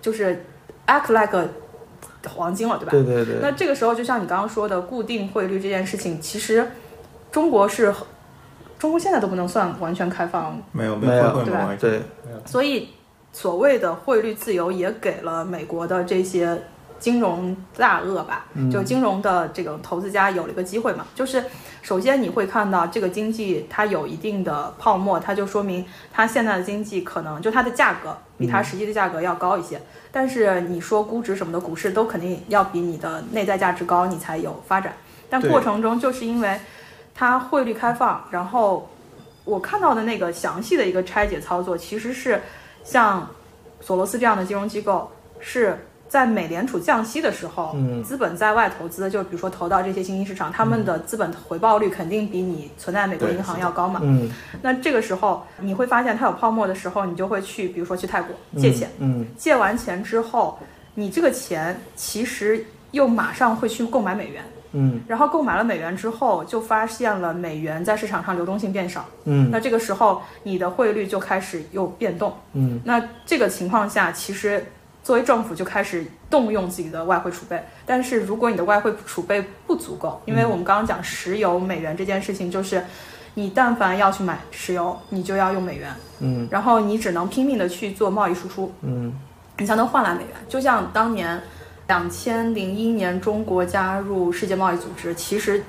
[0.00, 0.44] 就是
[0.86, 1.48] act like
[2.28, 2.90] 黄金了，对吧？
[2.90, 6.66] 对对对，那这个时候，就像你刚刚说的固定汇率这件事情，其实
[7.30, 7.94] 中国是
[8.78, 11.54] 中国现在都不能算完全开放，没有没有有对。
[11.54, 12.00] 吧对
[12.44, 12.88] 所以
[13.32, 16.60] 所谓的汇率自由也给了美国的这些
[17.06, 21.06] 金融大鳄吧，就金融的这个投资家有了一个机会嘛。
[21.14, 21.44] 就是
[21.80, 29.80] 首先你会看到这个经济它有一定的泡沫，它就说明它现在的经济可能就它的价格比它实际的价格要高一些。
[30.10, 34.92] 但是你说估值什么的，股市都肯定要比你的内在价值高，你才有发展。
[35.30, 36.58] 但过程中就是因为
[37.14, 38.90] 它汇率开放，然后
[39.44, 42.42] 我看到的那个详细的一个拆解操作，其实是
[42.82, 43.30] 像
[43.80, 54.00] 索罗斯这样的金融机构是在美联储降息的时候，嗯资本在外投资，就比如说投到这些新兴市场，他们的资本回报率肯定比你存在美国银行要高嘛。
[54.02, 54.30] 嗯
[54.62, 60.58] 那这个时候你会发现它有泡沫的时候，你就会去，比如说去泰国借钱，嗯借完钱之后，
[60.94, 64.42] 你这个钱其实又马上会去购买美元。
[64.78, 72.34] 嗯然后购买了美元之后，就发现了美元在市场上流动性变少，嗯那这个时候你的汇率就开始又变动。
[72.52, 74.62] 嗯那这个情况下，其实
[75.06, 77.62] 作为政府就开始动用自己的外汇储备。
[77.86, 82.82] 但是如果你的外汇储备不足够，因为我们刚刚讲石油美元这件事情，就是
[83.34, 89.14] 你但凡要去买石油，你就要用美元，嗯然后你只能拼命的去做贸易输出，嗯
[89.58, 90.32] 你才能换来美元。
[90.48, 91.40] 就像当年
[91.86, 95.62] 两千零一年中国加入世界贸易组织，其实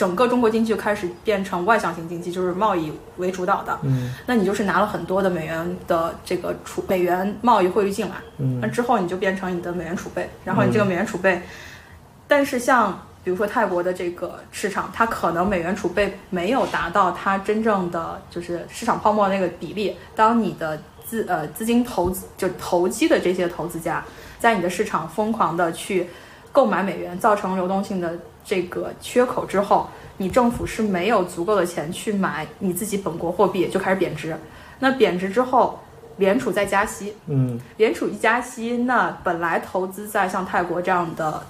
[0.00, 3.78] 整个中国经济就开始变成外向型经济，就是贸易为主导的。
[3.82, 11.42] 嗯那你就是拿了很多的美元的这个储美元贸易汇率进来，嗯那嗯之后你就变成你的美元储备，然后你这个美元储备，
[12.26, 19.94] 但是像比如说泰国的这个市场，它可能美元储备没有达到它真正的就是市场泡沫那个比例。
[20.16, 24.02] 当你的资呃资金投资就投机的这些投资家，
[24.38, 26.08] 在你的市场疯狂的去
[26.50, 28.18] 购买美元，造成流动性的
[28.50, 34.36] 这个缺口之后，你政府是没有足够的钱去买你自己本国货币，就开始贬值。
[34.80, 35.78] 那贬值之后，
[36.16, 41.40] 联储再加息，嗯联储一加息，那本来投资在像泰国这样的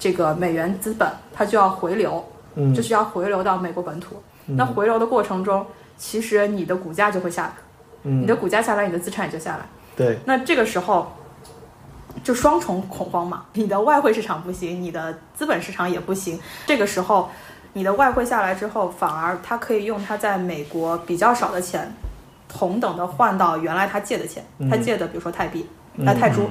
[0.00, 2.24] 这个美元资本，它就要回流，
[2.56, 4.20] 嗯就是要回流到美国本土。
[4.46, 5.64] 那回流的过程中，
[5.96, 7.52] 其实你的股价就会下来，
[8.02, 9.60] 你嗯的股价下来，你的资产也就下来。
[9.94, 11.12] 对那这个时候
[12.22, 16.38] 就双重恐慌嘛，你的外汇市场不行，你的资本市场也不行。
[16.66, 17.30] 这个时候，
[17.72, 21.92] 你的外汇下来之后，反而他可以用他在美国比较少的钱，
[22.48, 26.48] 同等的换到原来他借的钱，他借的比如说泰币、那、泰铢。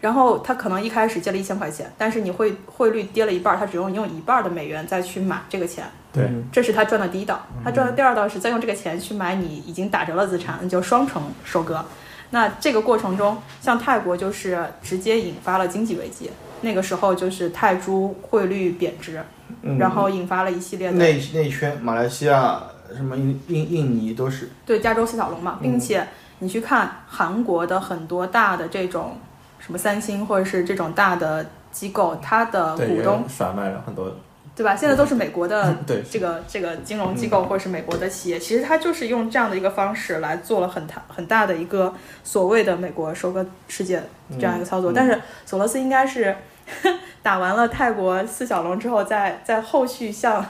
[0.00, 7.38] 然后他可能一开始借了一千块钱，但是你汇汇率跌了一半儿，他只用用一半儿的美元再去买这个钱，对嗯这是他赚的第一道。
[7.62, 11.84] 他赚的第二道是再用这个钱去买你已经打折了资产，那就双重收割。
[12.30, 19.22] 那这个过程中，像泰国就是直接引发了经济危机，那个时候就是泰铢汇率贬值，
[19.62, 19.78] 嗯。
[19.78, 22.62] 然后引发了一系列的内内圈马来西亚
[22.94, 24.50] 什么印印印尼都是。
[24.64, 26.06] 对加州四小龙嘛，并且
[26.38, 29.16] 你去看韩国的很多大的这种
[29.58, 34.14] 什么三星或者是这种大的机构，它的股东甩卖了很多，
[34.56, 34.76] 对吧？
[34.76, 44.02] 现在都是美国的对，这个这个金融机构或者是美国的企业，其实它就是用这样的一个方式来做了很大很大的一个所谓的美国收割世界
[44.38, 44.92] 这样一个操作。
[44.92, 46.36] 但是索罗斯应该是
[47.22, 50.44] 打完了泰国四小龙之后，在在后续向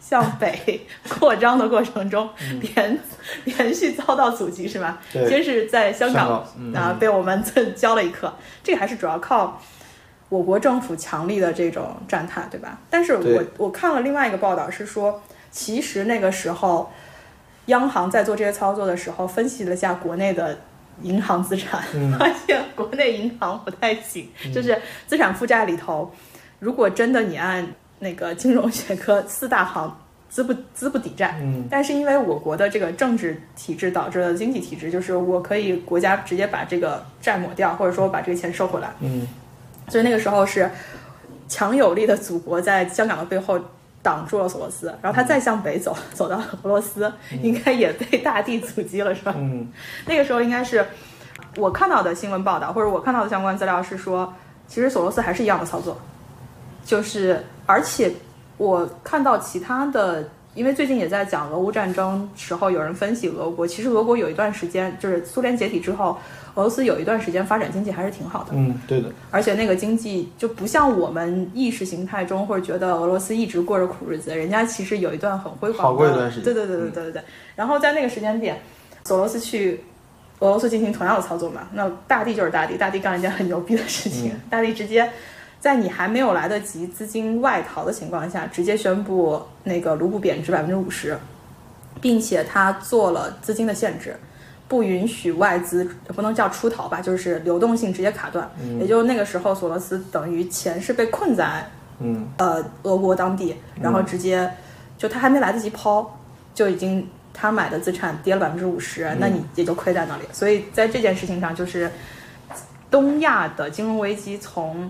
[0.00, 2.28] 向北 扩张的过程中，
[2.60, 2.98] 连
[3.44, 4.98] 连续遭到阻击，是吧？
[5.12, 6.44] 对先是在香港
[6.74, 7.42] 啊，被我们
[7.74, 8.32] 教了一课。
[8.62, 9.60] 这个还是主要靠
[10.28, 12.78] 我国政府强力的这种站台，对吧？
[12.90, 16.90] 但是我我看了另外一个报道是说，其实那个时候
[17.66, 20.58] 央行在做这些操作的时候，分析了一下国内的
[21.02, 22.12] 银行资产，嗯。
[22.18, 26.10] 发现国内银行不太行，就是资产负债里头，
[26.58, 27.66] 如果真的你按
[28.00, 29.96] 那个金融学科四大行
[30.28, 31.66] 资不资不抵债，嗯。
[31.70, 39.26] 但是因为我国的这个政治体制导致的经济体制，就是我可以国家直接把这个债抹掉，或者说把这个钱收回来，嗯
[39.88, 40.70] 所以那个时候是
[41.48, 43.58] 强有力的祖国在香港的背后
[44.02, 47.12] 挡住了索罗斯，然后他再向北走，走到俄罗斯，
[47.42, 49.34] 应该也被大地阻击了，是吧？
[49.36, 49.72] 嗯
[50.06, 50.86] 那个时候应该是
[51.56, 54.32] 我看到的新闻报道，或者我看到的相关资料是说，
[54.68, 55.96] 其实索罗斯还是一样的操作，
[56.84, 58.12] 就是而且
[58.56, 66.18] 我看到其他的因为最近也在讲俄乌战争时候，有人分析俄国，其实俄国有一段时间就是苏联解体之后，
[66.54, 77.22] 俄罗斯有一段时间发展经济还是挺好的，嗯，对的，而且那个经济就不像我们意识形态中或者觉得俄罗斯一直过着苦日子，人家其实有一段很辉煌的，好过一段时间对对对对对对对。
[77.54, 78.58] 然后在那个时间点，
[79.04, 79.80] 索罗斯去
[80.38, 85.10] 俄罗斯进行同样的操作嘛，那大地就是大地，大地干了一件很牛逼的事情，大地直接。
[85.66, 91.18] 在你还没有来得及资金外逃的情况下，直接宣布那个卢布贬值百分之五十，
[92.00, 94.16] 并且他做了资金的限制，
[94.68, 98.48] 不允许外资不能叫出逃吧，就是流动性直接卡断。
[98.78, 104.48] 也就那个时候，索罗斯等于钱是被困在嗯呃俄国当地，然后直接
[104.96, 106.16] 就他还没来得及抛，
[106.54, 107.04] 就已经
[107.34, 110.22] 他买的资产跌了百分之五十，那你也就亏在那里。
[110.32, 111.90] 所以在这件事情上，就是
[112.88, 114.88] 东亚的金融危机从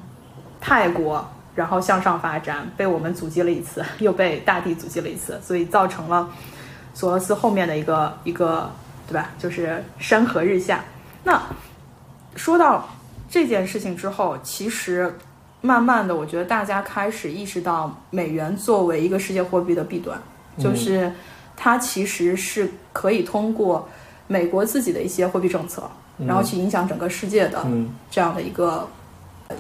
[0.67, 6.29] 泰国，然后向上发展，被我们阻击了一次， 又被大地阻击了一次，所以造成了
[6.93, 8.69] 索罗斯后面的一个一个，
[9.07, 9.31] 对吧？
[9.39, 10.83] 就是山河日下。
[11.23, 11.41] 那
[12.35, 12.89] 说到
[13.31, 15.17] 这件事情之后，其实
[15.61, 20.21] 慢慢的，我觉得大家开始意识到美元作为一个世界货币的弊端，
[20.59, 21.13] 就是
[21.57, 23.89] 它其实是可以通过
[24.27, 25.89] 美国自己的一些货币政策，
[26.27, 28.89] 然后去影响整个世界的嗯这样的一个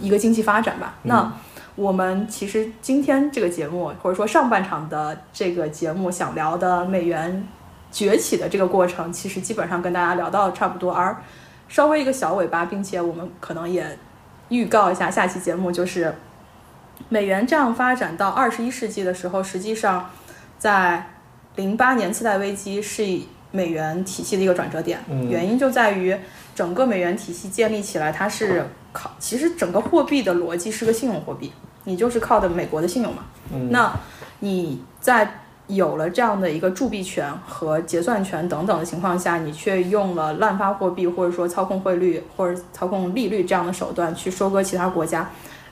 [0.01, 0.95] 一个经济发展吧。
[1.03, 1.33] 那
[1.75, 7.47] 我们其实今天这个节目，或者说上半场的这个节目，想聊的美元
[7.93, 10.93] 崛起的这个过程，其实基本上跟大家聊到差不多。
[10.93, 11.17] 而
[11.69, 13.99] 稍微一个小尾巴，并且我们可能也
[14.49, 16.15] 预告一下下期节目，就是
[17.09, 20.09] 美元这样发展到二十一世纪的时候，实际上
[20.59, 21.11] 在
[21.57, 23.05] 零八年次贷危机是
[23.51, 24.99] 美元体系的一个转折点。
[25.11, 26.17] 嗯原因就在于
[26.55, 28.65] 整个美元体系建立起来，它是
[28.97, 31.53] 靠，其实整个货币的逻辑是个信用货币，
[31.85, 33.23] 你就是靠的美国的信用嘛。
[33.53, 33.93] 嗯那
[34.41, 45.29] 你在有了这样的一个铸币权和结算权等等的情况下，你却用了滥发货币或者说操控汇率或者操控利率这样的手段去收割其他国家。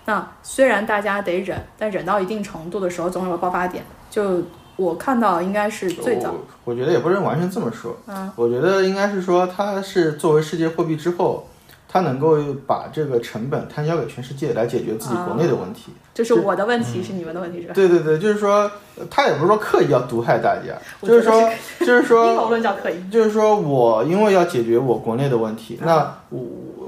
[0.07, 3.83] 那虽然大家得忍，但忍到一定程度的时候，总有个爆发点。
[4.11, 4.43] 就
[4.77, 11.47] 我看到应该是最早，我我觉得也不能完全这么说，嗯，我觉得应该是说它是作为世界货币之后，
[11.95, 12.37] 它能够
[12.67, 15.93] 把这个成本摊销给全世界来解决自己国内的问题。
[16.13, 17.73] 就是我的问题是你们的问题是吧？
[17.73, 20.75] 对对对，就是说，呃他也不是说刻意要毒害大家，
[21.07, 22.95] 就是说， 就是 阴说，谋论叫刻意。
[23.13, 26.41] 就是说我因为要解决我国内的问题，那我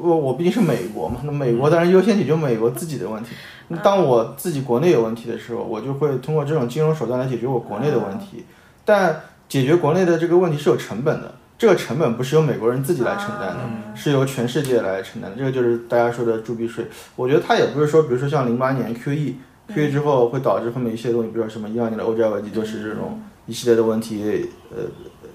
[0.02, 3.30] 我我毕竟是美国嘛，那美国当然优先解决美国自己的问题。
[3.68, 8.44] 那当我自己国内有问题的时候，我就会通过这种金融手段来解决我国内的问题。
[8.84, 15.36] 但解决国内的这个问题是有成本的，这个成本不是由美国人自己来承担的，是由全世界来承担的。
[15.36, 16.86] 这个就是大家说的铸币税。
[17.14, 19.34] 我觉得它也不是说，比如说像零八年 QE。
[19.68, 24.84] QE 之后会导致后面一系列东西，比如说什么一二年的欧债危机，就是这种一系列的问题，呃，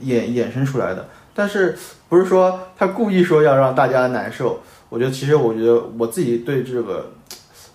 [0.02, 1.06] 衍衍生出来的。
[1.34, 4.62] 但是不是说他故意说要让大家难受？
[4.88, 7.12] 我觉得其实我觉得我自己对这个，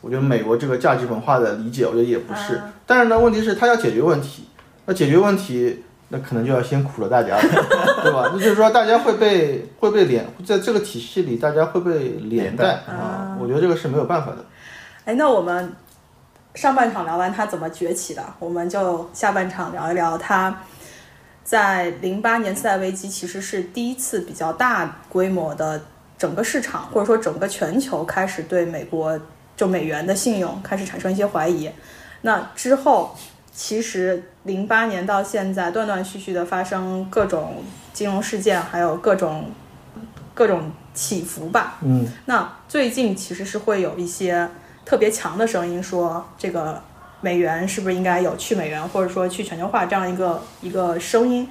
[0.01, 2.59] 我觉得美国这个价值文化的理解，我觉得也不是。
[2.87, 4.45] 但是呢，问题是他要解决问题，
[4.87, 7.43] 那解决问题，那可能就要先苦了大家了，
[8.05, 8.31] 对吧？
[8.33, 13.37] 那就是说大家会被会被连在这个体系里，大家会被连带啊。
[13.41, 14.45] 我觉得这个是没有办法的。
[15.05, 15.73] 哎，那我们
[16.55, 20.63] 上半场聊完他怎么崛起的，我们就下半场聊一聊他
[21.43, 25.81] 在零八年次贷危机其实是第一次比较大规模的
[26.17, 29.19] 整个市场或者说整个全球开始对美国
[29.57, 31.71] 就美元的信用开始产生一些怀疑。
[32.23, 33.15] 那之后，
[33.57, 39.51] 其实零八年到现在断断续续的发生各种金融事件，还有各种
[40.35, 41.79] 各种起伏吧。
[41.81, 44.47] 嗯，那最近其实是会有一些
[44.85, 46.83] 特别强的声音说，这个
[47.23, 51.49] 美元是不是应该有去美元，或者说去全球化这样一个一个声音。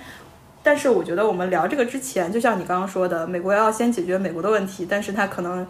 [0.62, 5.66] 但是我觉得我们聊这个之前，就像你刚刚说的，美国要先解决美国的问题，但是它可能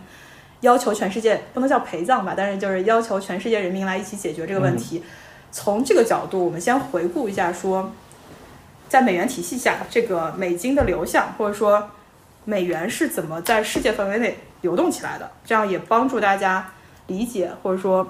[0.60, 5.02] 要求全世界不能叫陪葬吧，但是就是要求全世界人民来一起解决这个问题。
[5.56, 7.90] 从这个角度，我们先回顾一下说，
[8.90, 11.92] 在美元体系下，这个美金的流向，或者说
[12.44, 16.72] 美元是怎么在世界范围内流动起来的，这样也帮助大家
[17.08, 18.06] 理解，或者说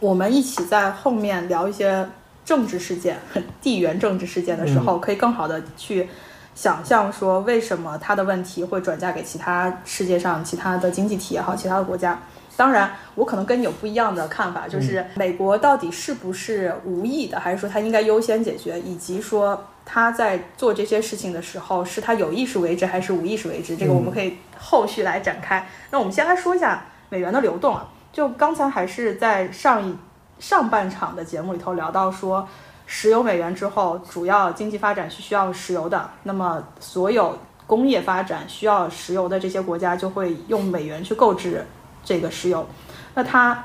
[0.00, 2.08] 我们一起在后面聊一些
[2.46, 3.18] 政治事件、
[3.60, 6.08] 地缘政治事件的时候，可以更好的去
[6.54, 12.18] 想象说为什么他的问题会转嫁给其他世界上其他的经济体也好，其他的国家。
[12.58, 23.76] 当然，我可能跟你有不一样的看法，就是美国到底是不是无意的，还是说它应该优先解决，以及说他在做这些事情的时候，是他有意识为之还是无意识为之？
[23.76, 25.68] 这个我们可以后续来展开。
[25.92, 29.96] 那我们先来说一下美元的流动啊，就刚才还是在上一
[30.40, 32.48] 上半场的节目里头聊到说，
[32.86, 37.38] 石油美元之后，主要经济发展是需要石油的，那么所有
[37.68, 41.64] 工业发展需要石油的这些国家就会用美元去购置
[42.04, 42.66] 这个石油。
[43.14, 43.64] 那它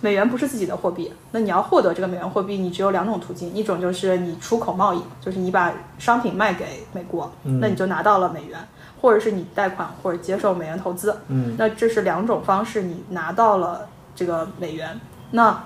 [0.00, 8.58] 美元不是自己的货币，那你要获得这个美元货币，你只有两种途径，一种就是你出口贸易，就是你把商品卖给美国，那你就拿到了美元，
[9.00, 14.98] 或者是你贷款或者接受美元投资，嗯，那这是两种方式，你拿到了这个美元。
[15.32, 15.62] 那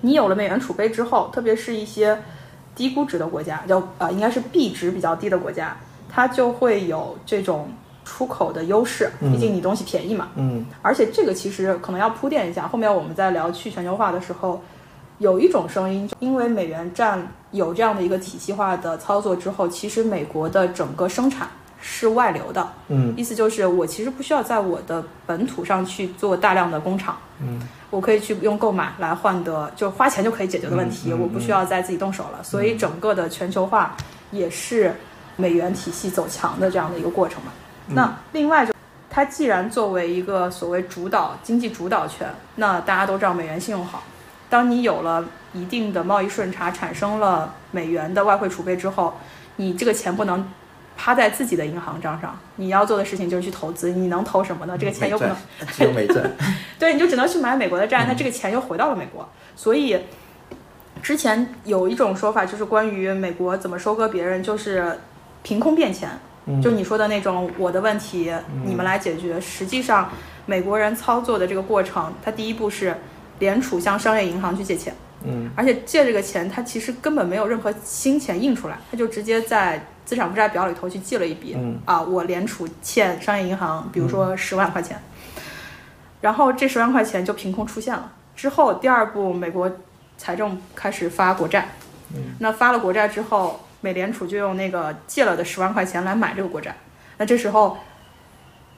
[0.00, 2.22] 你有了美元储备之后，特别是一些
[2.74, 5.76] 低估值的国家，就呃应该是币值比较低的国家，
[6.08, 7.68] 它就会有这种
[8.04, 10.28] 出口的优势，毕竟你东西便宜嘛。
[10.36, 10.64] 嗯。
[10.82, 14.62] 而且这个其实可能要铺垫一下，后面我们在聊去全球化的时候，
[15.18, 21.48] 有一种声音，因为美元占有这样的一个体系化的操作之后，其实美国的整个生产
[21.80, 23.14] 是外流的，嗯。
[23.16, 32.42] 意思就是我其实不需要在我的本土上去做大量的工厂，嗯，我可以去用购买来换得，就花钱就可以解决的问题，嗯嗯我不需要再自己动手了。
[32.42, 33.96] 所以整个的全球化
[34.30, 34.94] 也是
[35.36, 37.52] 美元体系走强的这样的一个过程嘛。
[37.88, 38.72] 那另外就。
[39.10, 44.02] 它既然作为一个所谓主导经济主导权，那大家都知道美元信用好。
[44.50, 49.14] 当你有了一定的贸易顺差，产生了美元的外汇储备之后，
[49.54, 50.50] 你这个钱不能
[50.96, 53.92] 趴在自己的银行账上，你要做的事情就是去投资。
[53.92, 54.76] 你能投什么呢？
[54.76, 56.30] 这个钱又不能美债只有美债，
[56.76, 59.28] 对，你就只能去买美国的债，那这个钱又回到了美国。
[59.54, 59.96] 所以
[61.00, 64.98] 之前有一种说法，就是关于美国怎么收割别人，就是
[65.44, 66.10] 凭空变钱，
[66.46, 66.60] 嗯。
[66.62, 68.32] 就你说的那种我的问题
[68.64, 69.40] 你们来解决。
[69.40, 70.10] 实际上，
[70.46, 72.96] 美国人操作的这个过程，它第一步是
[73.38, 74.94] 联储向商业银行去借钱。
[75.24, 75.50] 嗯。
[75.56, 81.78] 而且借这个钱，他其实根本没有任何新钱印出来，他就直接在资产负债表里头去记了一笔，嗯。
[81.84, 85.00] 啊，我联储欠商业银行，比如说十万块钱，
[86.20, 88.12] 然后这十万块钱就凭空出现了。
[88.36, 89.70] 之后第二步，美国
[90.18, 91.68] 财政开始发国债，
[92.38, 96.74] 那发了国债之后，美联储就用那个借了的十万块钱来买这个国债，
[97.18, 97.76] 那这时候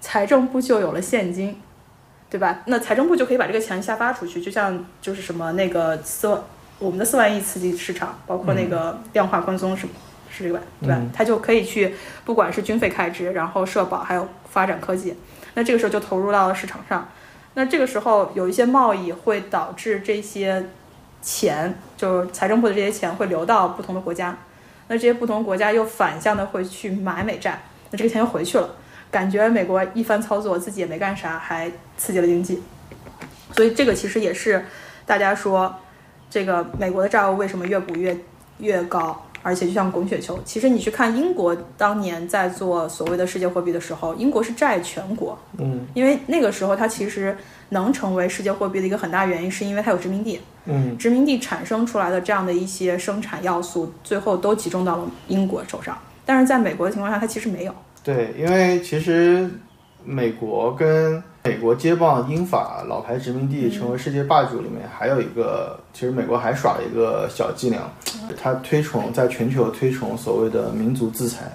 [0.00, 1.60] 财政部就有了现金，
[2.28, 2.62] 对吧？
[2.66, 6.42] 那财政部就可以把这个钱下发出去，就像就是什么那个四万，
[6.80, 9.94] 我们的四万亿刺激市场，包括那个量化宽松什么
[10.28, 10.96] 是这个吧，对吧？
[10.98, 11.94] 嗯它就可以去，
[12.24, 15.14] 不管是军费开支，然后社保，还有发展科技，
[15.54, 17.08] 那这个时候就投入到了市场上。
[17.54, 20.66] 那这个时候有一些贸易会导致这些
[21.22, 24.36] 钱，就是财政部的这些钱会流到不同的国家，
[24.88, 27.60] 那这些不同国家又反向的会去买美债，
[27.90, 28.68] 那这个钱又回去了。
[29.10, 32.62] 感觉美国一番操作，自己也没干啥，还刺激了经济。
[33.52, 34.64] 所以这个其实也是
[35.04, 35.74] 大家说，
[36.30, 38.16] 这个美国的债务为什么越补越
[38.58, 40.36] 越高，而且就像滚雪球。
[40.44, 47.36] 其实你去看英国当年在做所谓的世界货币的时候，英国是债权国，嗯因为那个时候它其实
[47.68, 55.96] 能成为世界货币的一个很大原因，是因为它有殖民地，嗯殖民地产生出来的这样的一些生产要素，最后都集中到了英国手上。
[56.24, 57.74] 但是在美国的情况下，它其实没有。
[58.02, 59.48] 对，因为其实
[60.04, 67.82] 美国跟美国接棒英法老牌殖民地成为世界霸主里面，还有一个，其实美国还耍了一个小伎俩，
[68.40, 71.52] 他推崇在全球推崇所谓的民族自裁。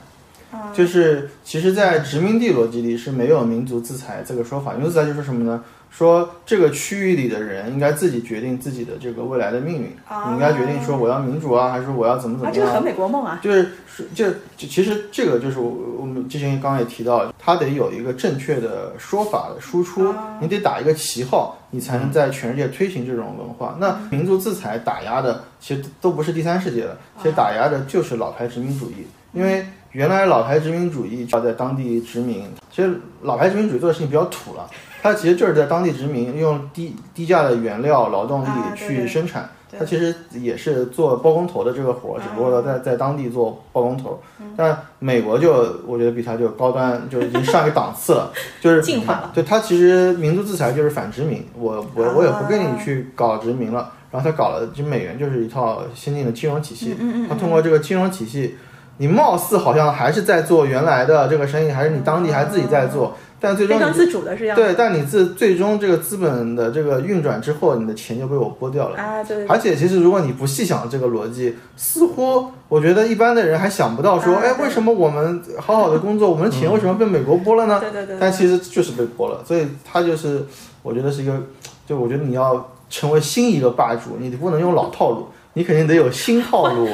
[0.74, 4.74] 就是其实，在殖民地逻辑里是没有民族自裁这个说法。
[4.74, 5.64] 民族自裁就是什么呢？
[5.92, 12.66] 说这个区域里的人应该自己决定自己的这个未来的命运，你应该决定说我要民主啊，还是我要怎么怎啊，么样？
[12.66, 13.39] 这个很美国梦啊。
[13.44, 15.70] 就是是就就其实这个就是我
[16.00, 23.76] 我们之前刚刚也提到，它得有一个正确的说法的输出，你得打一个旗号，你才能在全世界推行这种文化。
[23.80, 34.70] 那民族自裁打压的其实都不是第三世界了，其实打压的就是老牌殖民主义，因为原来老牌殖民主义要在当地殖民，其实老牌殖民主义做的事情比较土了。
[35.02, 39.49] 它其实就是在当地殖民，用低低价的原料、劳动力去啊对对生产。
[39.70, 44.21] 对它其实也是做包工头的这个活儿，只不过在在当地做包工头。
[44.55, 49.32] 但美国就我觉得比它就高端，就已经上一个档次了，就是进化了。
[49.34, 53.93] 对它其实民族自裁就是反殖民，我我啊我也不跟你去搞殖民了。
[54.12, 58.58] 然后他搞了，就美元就是一套先进的金融体系，嗯他通过这个金融体系，
[58.97, 64.55] 你貌似好像还是在做原来的这个生意，还是你当地还自己在做，但最终非常你自主的是要。
[64.55, 68.97] 对，但你自最终这个资本的这个运转之后，你的钱就被我剥掉了。
[68.97, 69.47] 啊，对对对。
[69.47, 77.80] 而且其实如果你不细想这个逻辑，似乎我觉得一般的人还想不到说，哎，为什么我们好好的工作，我们的钱为什么被美国剥了呢？
[77.80, 80.46] 对对对对但其实就是被剥了，所以它就是
[80.84, 81.42] 我觉得是一个，
[81.88, 86.89] 就我觉得你要成为新一个霸主，你不能用老套路，你肯定得有新套路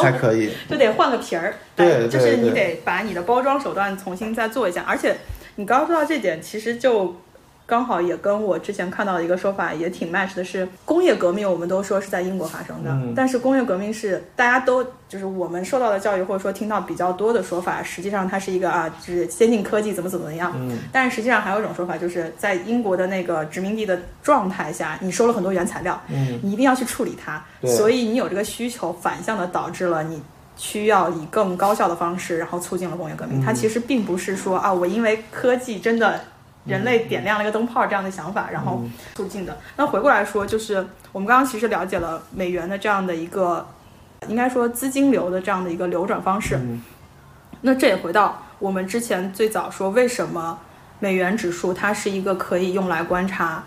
[0.00, 0.50] 才可以。
[0.70, 4.82] 就得换个皮儿，对哎就是你得把你的包装手段重新再做一下。
[4.86, 5.16] 而且
[5.56, 7.14] 你刚刚说到这点，其实就
[7.66, 20.78] 刚好也跟我之前看到的一个说法也挺 match 的是，工业革命我们都说是在英国发生的，嗯但是工业革命是大家都就是我们受到的教育或者说听到比较多的说法，实际上它是一个啊，就是先进科技怎么怎么样，嗯。
[20.92, 30.20] 但是实际上还有一种说法，就是在英国的那个殖民地的状态下，你收了很多原材料，嗯你一定要去处理它，对所以你有这个需求，反向的导致了你
[30.56, 33.44] 需要以更高效的方式，然后促进了工业革命。
[33.44, 36.20] 它其实并不是说啊，我因为科技真的
[36.64, 38.82] 人类点亮了一个灯泡这样的想法，然后
[39.14, 39.56] 促进的。
[39.76, 43.66] 那回过来说，就是我们刚刚其实了解了美元的这样的一个，
[44.28, 46.56] 应该说资金流的这样的一个流转方式。
[46.56, 46.82] 嗯
[47.66, 50.58] 那这也回到我们之前最早说，为什么
[50.98, 53.64] 美元指数它是一个可以用来观察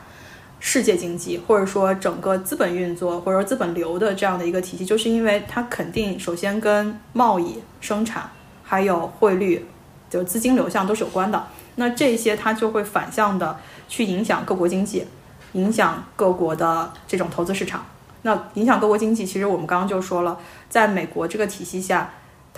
[0.59, 8.29] 世界经济，或者说整个资本运作或者说资本流的这样的一个体系，就是因为它肯定首先跟贸易、生产
[8.63, 9.65] 还有汇率，
[10.09, 11.47] 就是资金流向都是有关的。
[11.75, 13.55] 那这些它就会反向的
[13.87, 15.05] 去影响各国经济，
[15.53, 17.85] 影响各国的这种投资市场。
[18.23, 22.09] 那影响各国经济，其实我们刚刚就说了，在美国这个体系下，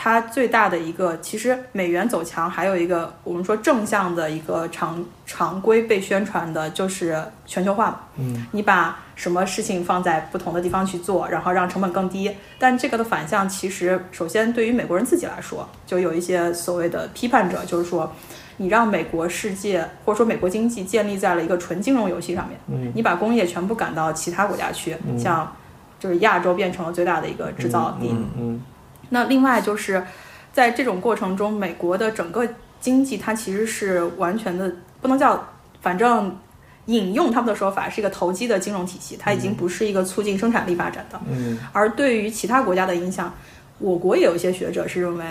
[0.02, 8.00] 它最大的一个，其实美元走强，还有一个我们说正向的一个常常规被宣传的就是全球化嘛。
[8.16, 12.32] 嗯，你把什么事情放在不同的地方去做，然后让成本更低。
[12.58, 18.10] 但这个的反向，其实首先对于美国人自己来说，就有一些所谓的批判者，就是说，
[18.56, 25.54] 你让美国世界或者说美国经济建立在了一个纯金融游戏上面，嗯你把工业全部赶到其他国家去，像
[26.00, 28.62] 就是亚洲变成了最大的一个制造地，嗯嗯
[29.10, 30.04] 那另外就是
[30.54, 32.48] 在这种过程中，美国的整个
[32.80, 34.72] 经济它其实是完全的
[35.02, 35.48] 不能叫，
[35.82, 36.38] 反正
[36.86, 41.20] 引用他们的说法是一个投机的金融体系，它已经不是一个促进生产力发展的。
[41.30, 43.34] 嗯而对于其他国家的影响，
[43.78, 45.26] 我国也有一些学者是认为，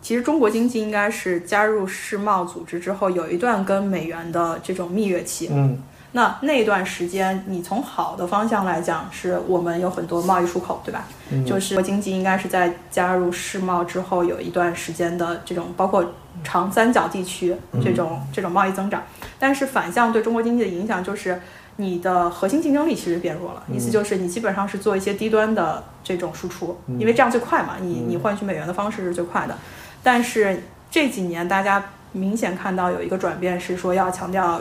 [0.00, 5.48] 其实中国经济应该是加入世贸组织之后有一段跟美元的这种蜜月期。
[5.52, 5.82] 嗯
[6.14, 11.04] 那那段时间，你从好的方向来讲，是我们有很多贸易出口，对吧？
[11.30, 16.04] 嗯就是经济应该是在加入世贸之后有一段时间的这种，包括
[16.44, 19.02] 长三角地区这种、这种贸易增长。
[19.38, 21.40] 但是反向对中国经济的影响就是，
[21.76, 23.62] 你的核心竞争力其实变弱了。
[23.72, 29.56] 意思就是你基本上是做一些低端的这种输出，因为这样最快嘛，你你换取美元的方式是最快的。
[30.02, 31.82] 但是这几年大家
[32.12, 34.60] 明显看到有一个转变，是说要强调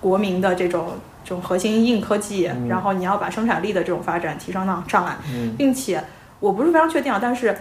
[0.00, 0.92] 国民的这种
[1.24, 5.54] 这种核心硬科技，然后你要把生产力的这种发展提升到上来，嗯。
[5.56, 6.02] 并且
[6.40, 7.58] 我不是非常确定啊，但是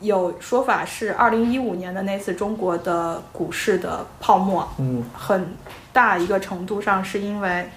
[0.00, 5.04] 有说法是二零一五年的那次中国的股市的泡沫，嗯。
[5.14, 5.54] 很
[5.92, 7.68] 大一个程度上是因为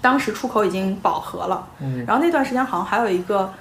[0.00, 2.04] 当时出口已经饱和了，嗯。
[2.06, 3.52] 然后那段时间好像还有一个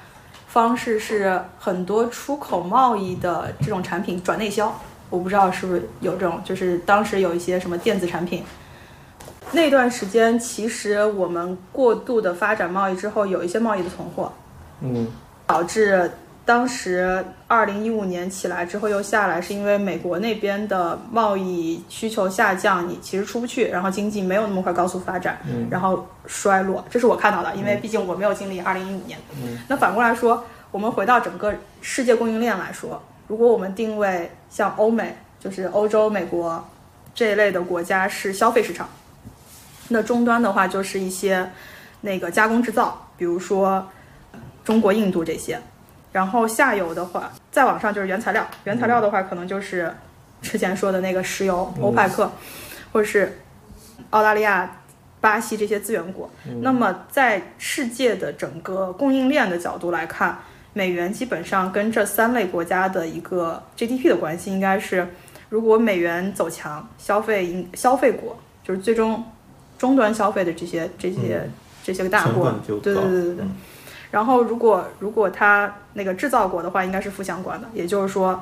[0.48, 4.74] 方式是很多出口贸易的这种产品转内销，
[5.10, 8.44] 我不知道是不是有这种，就是当时有一些什么电子产品。
[9.54, 14.34] 那段时间，其实我们过度的发展贸易之后，有一些贸易的存货，
[14.82, 15.08] 嗯。
[15.46, 16.10] 导致
[16.46, 25.68] 当时二零一五年起来之后又下来，是因为美国那边的贸易需求下降，你其实出不去，然后经济没有那么快高速发展，嗯。
[25.70, 29.20] 然后衰落，这是我看到的，因为毕竟我没有经历二零一五年。
[29.42, 29.60] 嗯。
[29.68, 36.64] 那反过来说，我们回到整个世界供应链来说，如果我们定位像欧美，就是欧洲、美国
[37.14, 38.90] 这一类的国家是消费市场，
[39.90, 41.50] 那终端的话就是一些
[42.02, 43.88] 那个加工制造，比如说
[44.64, 45.60] 中国、印度这些。
[46.12, 49.92] 然后下游的话，再往上就是原材料，原材料的话可能就是
[50.44, 52.32] 之前说的那个石油，欧派克，
[52.92, 53.40] 或者是
[54.12, 54.80] 澳大利亚、
[55.20, 56.30] 巴西这些资源国。
[56.62, 60.38] 那么在世界的整个供应链的角度来看，
[60.74, 65.08] 美元基本上跟这三类国家的一个 GDP 的关系应该是，
[65.50, 69.26] 如果美元走强，消费应消费国就是最终
[69.84, 71.50] 终端消费的这些这些、
[71.84, 73.44] 这些个大国对对对对对。
[73.44, 73.52] 嗯
[74.12, 78.40] 然后如果如果它那个制造国的话，应该是负相关的，也就是说，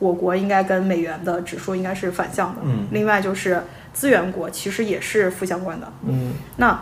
[0.00, 2.62] 我国应该跟美元的指数应该是反向的。
[2.64, 3.62] 嗯另外就是
[3.92, 5.86] 资源国其实也是负相关的。
[6.08, 6.76] 嗯那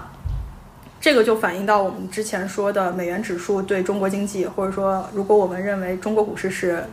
[1.00, 6.84] 这个就反映到我们之前说的美元指数对中国经济，或者说如果我们认为中国股市是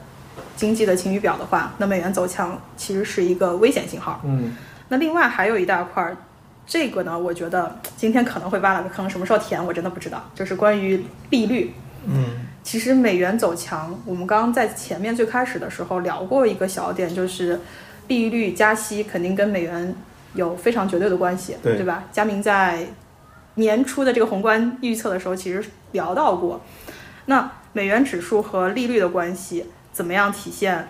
[0.56, 4.20] 经济的晴雨表的话，那美元走强其实是一个危险信号。
[4.26, 6.18] 嗯那另外还有一大块儿，
[6.66, 10.30] 这个呢，我觉得今天可能会挖了个坑，什么时候填我真的不知道。
[10.34, 11.74] 就是关于利率，
[12.08, 17.60] 嗯其实美元走强，我们刚刚在前面最开始的时候聊过一个小点，就是
[18.08, 19.96] 利率加息肯定跟美元
[20.34, 22.06] 有非常绝对的关系，对吧？
[22.12, 22.88] 佳明在
[23.54, 26.60] 年初的这个宏观预测的时候，其实聊到过，
[27.28, 30.88] 那美元指数和利率的关系怎么样体现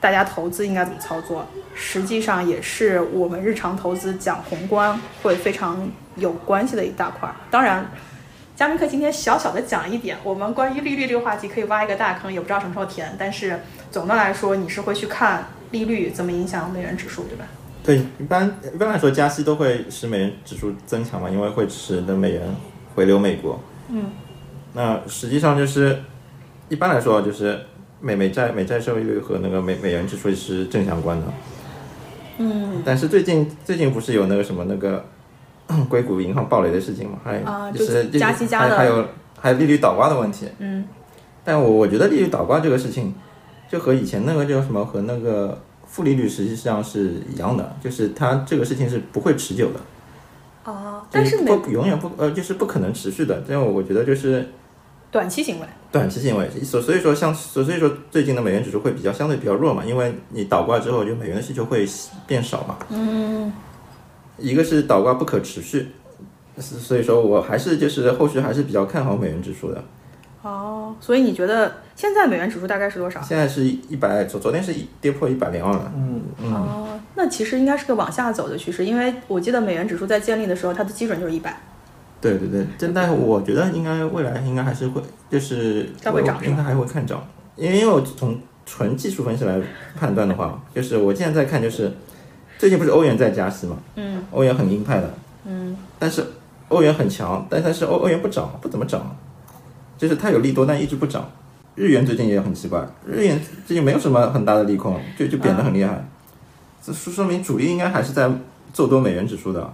[0.00, 7.34] 大家投资应该怎么操作，实际上也是我们日常投资讲宏观会非常有关系的一大块儿。
[7.50, 7.90] 当然，
[8.54, 13.14] 加密课今天小小的讲一点，我们关于利率这个话题可以挖一个大坑，也不知道什么时候填。
[13.18, 13.60] 但是
[13.90, 17.44] 总的来说，你是会去看利率怎么影响美元指数，对吧？
[17.82, 22.42] 对，一般一般来说，加息都会使美元指数增强嘛，因为会使得美元
[22.94, 23.60] 回流美国。
[23.88, 24.06] 嗯，
[24.72, 26.02] 那实际上就是
[26.68, 27.64] 一般来说，就是
[28.00, 31.26] 美美债美债收益率和那个美美元指数是正相关的。
[32.38, 35.04] 嗯，但是最近最近不是有那个什么那个
[35.88, 39.06] 硅谷银行暴雷的事情嘛，还啊就是就加息加的还还有
[39.40, 40.46] 还有利率倒挂的问题。
[40.58, 40.84] 嗯，
[41.44, 43.14] 但我我觉得利率倒挂这个事情，
[43.70, 49.80] 就和以前那个叫什么和那个负利率实际上是一样的，就是它这个事情是不会持久的。
[50.64, 54.46] 哦，就但是美不永远不呃就是不可能持续的，这样我觉得就是
[55.10, 61.88] 短期行为，短期行为，所所以说像所所以说最近的美元指数会比较相对比较弱嘛，因为你倒挂之后，就美元的需求会
[62.26, 62.76] 变少嘛。
[62.90, 63.52] 嗯，
[64.36, 65.92] 一个是倒挂不可持续，
[66.58, 69.82] 所所以说我还是就是后续还是比较看好美元指数的。
[70.42, 73.20] 哦，所以你觉得现在美元指数大概是多少？
[73.22, 75.92] 现在是一百，昨昨天是一跌破一百零二了。
[75.96, 81.58] 嗯嗯，哦，那其实应该是个往下走的趋势，因为我记得美元指数在建立的时候，它的基准就是一百。
[82.20, 87.22] 对对对，但但我觉得应该未来应该还是会就是它会涨应该还会看涨，
[87.56, 89.60] 因为因为我从纯技术分析来
[89.98, 91.92] 判断的话，就是我现在在看就是
[92.58, 94.24] 最近不是欧元在加息嘛，嗯。
[94.32, 95.14] 欧元很鹰派的，
[95.44, 95.76] 嗯。
[95.98, 96.24] 但是
[96.68, 99.14] 欧元很强，但但是欧欧元不涨，不怎么涨，
[99.96, 101.30] 就是它有利多，但一直不涨。
[101.76, 106.08] 日元最近也很奇怪，日元最近没有什么很大的利空，就就贬得很厉害，
[106.82, 108.30] 这说说明主力应该还是在
[108.72, 109.72] 做多美元指数的。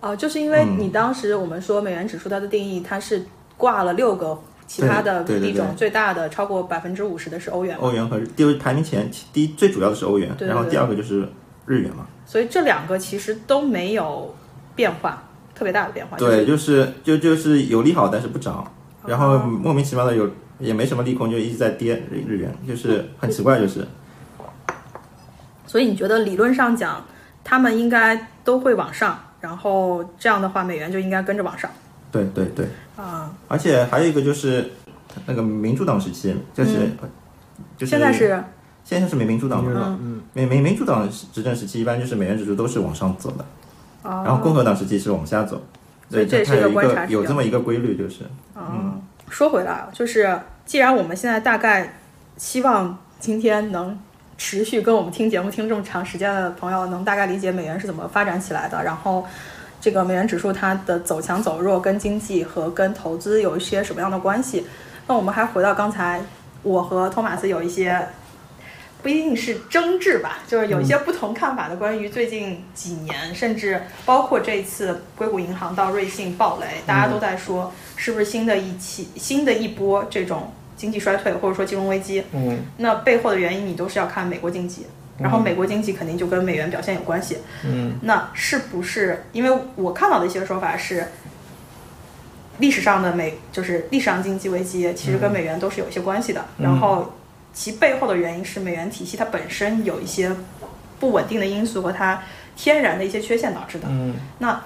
[0.00, 3.24] 哦，就是因为嗯你当时我们说美元指数它的定义，它是
[3.56, 11.28] 挂了六个其他的币种，最大的超过百分之五十的是欧元，欧元和第一排名前第一最主要的是欧元，然后第二个就是
[11.66, 12.06] 日元嘛。
[12.26, 14.34] 所以这两个其实都没有
[14.76, 15.22] 变化，
[15.54, 16.16] 特别大的变化。
[16.18, 18.70] 对，就是就就是有利好，但是不涨，
[19.06, 23.86] 然后哦莫名其妙的有也没什么利空，就一直在跌日日元，就是很奇怪，就是
[25.66, 27.04] 所以你觉得理论上讲，
[27.42, 31.70] 他们应该都会往上，然后这样的话，美元就应该跟着往上
[32.10, 32.66] 对对对，
[32.96, 34.70] 啊、而且还有一个就是
[35.26, 36.90] 那个民主党时期，就是、
[37.76, 38.42] 就是现在是
[38.84, 39.98] 现在是美民主党嘛，嗯。
[40.00, 43.44] 嗯民民民主党执政时期一般就是美元指数都是往上走的，
[44.08, 45.60] 啊，然后共和党时期是往下走，
[46.08, 48.24] 所以这也是有一个有这么一个规律，就是
[48.56, 51.98] 嗯，说回来啊，就是既然我们现在大概
[52.36, 53.98] 希望今天能
[54.38, 59.26] 持续跟我们听节目听这么长时间的朋友能大概理解美元是怎么发展起来的，然后
[59.80, 64.66] 这个美元指数它的走强走弱跟经济和跟投资有一些什么样的关系？
[65.06, 66.22] 那我们还回到刚才
[66.62, 68.08] 我和托马斯有一些。
[69.00, 71.76] 不一定是争执吧，就是有一些不同看法的。
[71.76, 82.24] 关于最近几年，甚至包括这次硅谷银行到瑞信暴雷，大家都在说是不是新的一期、新的一波这种经济衰退或者说金融危机？
[82.32, 84.86] 嗯那背后的原因你都是要看美国经济，
[85.18, 87.38] 然后美国经济肯定就跟美元表现有关系。
[87.64, 91.08] 嗯那是不是因为我看到的一些说法是，
[92.58, 97.12] 历史上的美就是历史上经济危机其实跟美元都是有一些关系的，嗯然后
[97.52, 100.32] 其背后的原因是美元体系它本身有一些
[101.00, 102.22] 不稳定的因素和它
[102.56, 103.88] 天然的一些缺陷导致的。
[103.90, 104.60] 嗯那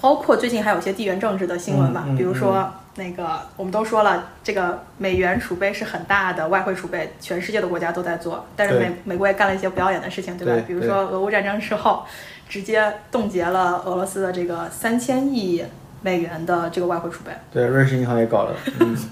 [0.00, 10.52] 包括最近还有一些地缘政治的新闻吧，比如说那个我们都说了，这个美元储备是很大的外汇储备，全世界的国家都在做，但是美美国也干了一些不要脸的事情，对吧？
[10.52, 12.04] 对比如说俄乌战争之后，
[12.48, 15.64] 直接冻结了俄罗斯的这个三千亿
[16.02, 18.96] 美元的这个外汇储备，对，瑞士银行也搞了，嗯。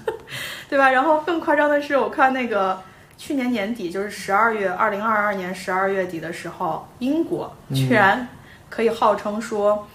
[0.69, 0.91] 对吧？
[0.91, 2.79] 然后更夸张的是，我看那个
[3.17, 8.27] 去年年底，就是十二月，二零二二年十二月底的时候，英国居然
[8.69, 9.87] 可以号称说，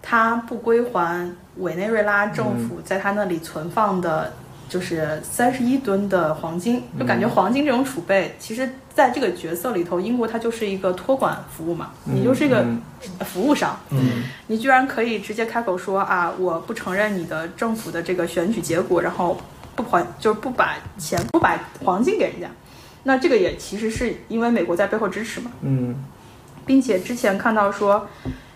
[0.00, 4.32] 它不归还委内瑞拉政府在他那里存放的，
[4.68, 12.80] 就是三十一吨的黄金，就感觉黄金这种储备，其实在这个角色里头，英国它就是一个托管服务嘛，你就是一个嗯。
[13.20, 14.24] 服务商，嗯。
[14.46, 19.40] 你居然可以直接开口说啊，我不承认你的政府的这个选举结果，然后
[19.74, 22.48] 不还就是不把钱不把黄金给人家，
[23.02, 25.96] 那这个也其实是因为美国在背后支持嘛，嗯。
[26.64, 28.06] 并且之前看到说，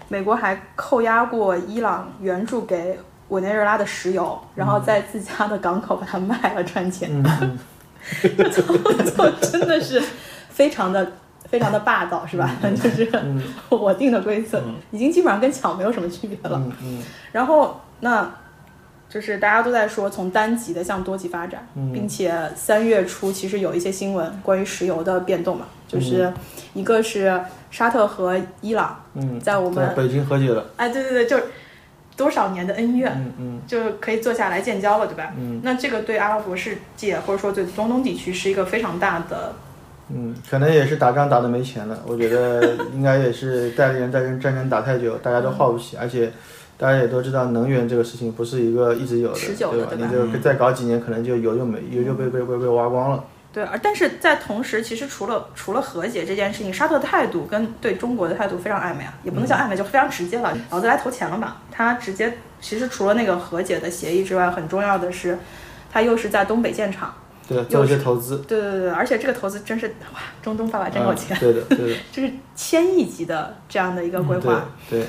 [0.09, 7.59] 美国还扣押过伊朗援助给委内瑞拉的石油，然后在自家的港口把它卖了赚钱，嗯。
[8.23, 8.63] 这操
[9.05, 10.03] 作真的是
[10.49, 11.13] 非常的。
[11.49, 12.57] 非常的霸道是吧？
[12.61, 13.41] 就是嗯。
[13.69, 14.61] 我定的规则，
[14.91, 16.61] 已经基本上跟抢没有什么区别了。
[17.31, 18.29] 然后那
[19.09, 21.65] 就是大家都在说从单极的向多极发展，
[21.95, 26.33] 并且三月初其实有一些新闻关于石油的变动嘛，就是
[26.75, 27.41] 一个是
[27.77, 31.43] 沙特和伊朗嗯，在我们在北京和解了，哎，对对对，就是
[32.17, 35.35] 多少年的恩怨，嗯嗯就可以坐下来建交了，对吧？
[35.37, 39.53] 嗯那这个对阿拉伯世界或者说对中东地区是一个非常大的，
[40.09, 46.33] 嗯，可能也是打仗打的没钱了，我觉得 应该也是代理人战争战争打太久，大家都耗不起，而且。
[46.79, 53.25] 大家也都知道，能源这个事情不是一个一直有的，持久的对对吧你就再搞几年，可能就油就没油就被被被被挖光了。
[53.57, 60.55] 对，而但是在同时，其实除了除了和解这件事情，沙特态度跟对中国的态度非常暧昧啊，也不能叫暧昧，就非常直接了。
[60.69, 65.39] 老子来投钱了嘛，他直接其实除了那个和解的协议之外，很重要的是，
[65.91, 67.15] 他又是在东北建厂，
[67.49, 74.67] 对，做一些投资，对对对对，而且这个投资真是哇，中东爸爸真有钱，嗯对的，对的， 就是千亿级的这样的一个规划。
[74.91, 75.09] 对对，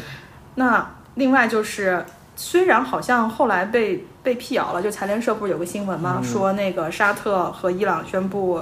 [0.56, 2.06] 那另外就是，
[2.38, 6.22] 虽然好像后来被被辟谣了，就财联社不是有个新闻吗？
[6.22, 8.62] 说那个沙特和伊朗宣布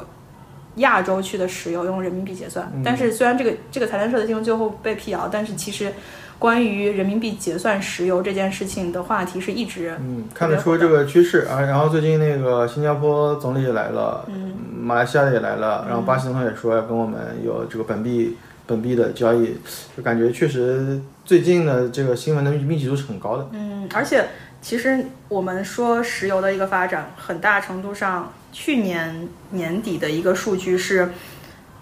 [0.75, 5.91] 亚洲区的石油用人民币结算，但是虽然这个这个财联社的新闻最后被辟谣，但是其实
[6.37, 11.59] 关于人民币结算石油这件事情的话题是一直嗯，看得出这个趋势啊。
[11.61, 18.37] 然后最近那个新加坡总理也来了，嗯，马来西亚的也来了，然后巴西总统也说要跟我们有这个本币
[18.67, 19.57] 本币的交易，
[19.97, 23.47] 就感觉确实最近的这个新闻的密集度是很高的。
[23.53, 24.25] 嗯，而且
[24.65, 31.07] 其实我们说石油的一个发展，很大程度上，去年年底的一个数据是，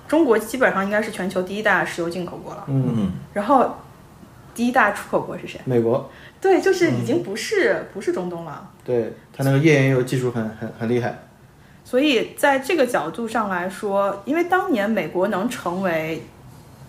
[0.05, 2.65] 中国基本上应该是全球第一大石油进口国了。
[2.67, 3.77] 嗯，嗯，然后
[4.53, 5.61] 第一大出口国是谁？
[5.63, 6.11] 美国
[6.41, 8.69] 对，就是已经不是、不是中东了。
[8.83, 11.17] 对它那个页岩油技术很很很厉害。
[11.85, 16.21] 所以在这个角度上来说，因为当年美国能成为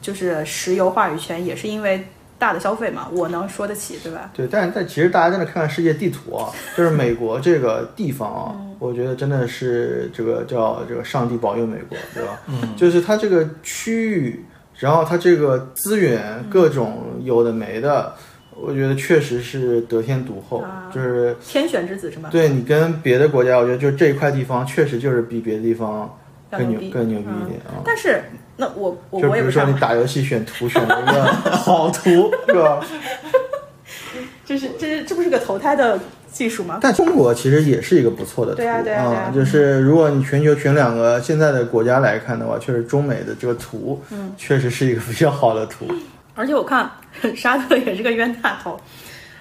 [0.03, 2.09] 就是石油话语权，也是因为
[2.45, 4.31] 大的消费嘛，我能说得起，对吧？
[4.35, 12.39] 对，但但其实大家真的看看世界地图啊，就是美国这个地方啊，我觉得真的是这个叫这个上帝保佑美国，对吧？
[12.49, 14.45] 嗯，就是它这个区域，
[14.77, 18.13] 然后它这个资源各种有的没的，
[18.55, 22.29] 我觉得确实是得天独厚，啊就是天选之子是吗？
[22.31, 26.15] 对你跟别的国家，我觉得就这一块地方确实就是比别的地方
[26.51, 27.81] 更牛逼牛更牛逼一点啊。
[27.83, 28.23] 但是
[28.57, 31.25] 那我我就比如说我也不上你打游戏选图选了一个
[31.57, 32.81] 好图， 是吧？
[34.47, 35.99] 这是这是这不是个投胎的
[36.31, 36.79] 技术吗？
[36.81, 45.87] 但中国其实也是一个不错的图对啊对啊对啊就是如果你全球选两个现在的国家来看的话，确实中美的这个图，嗯，确实是一个比较好的图。
[46.35, 46.91] 而且我看
[47.37, 48.79] 沙特也是个冤大头，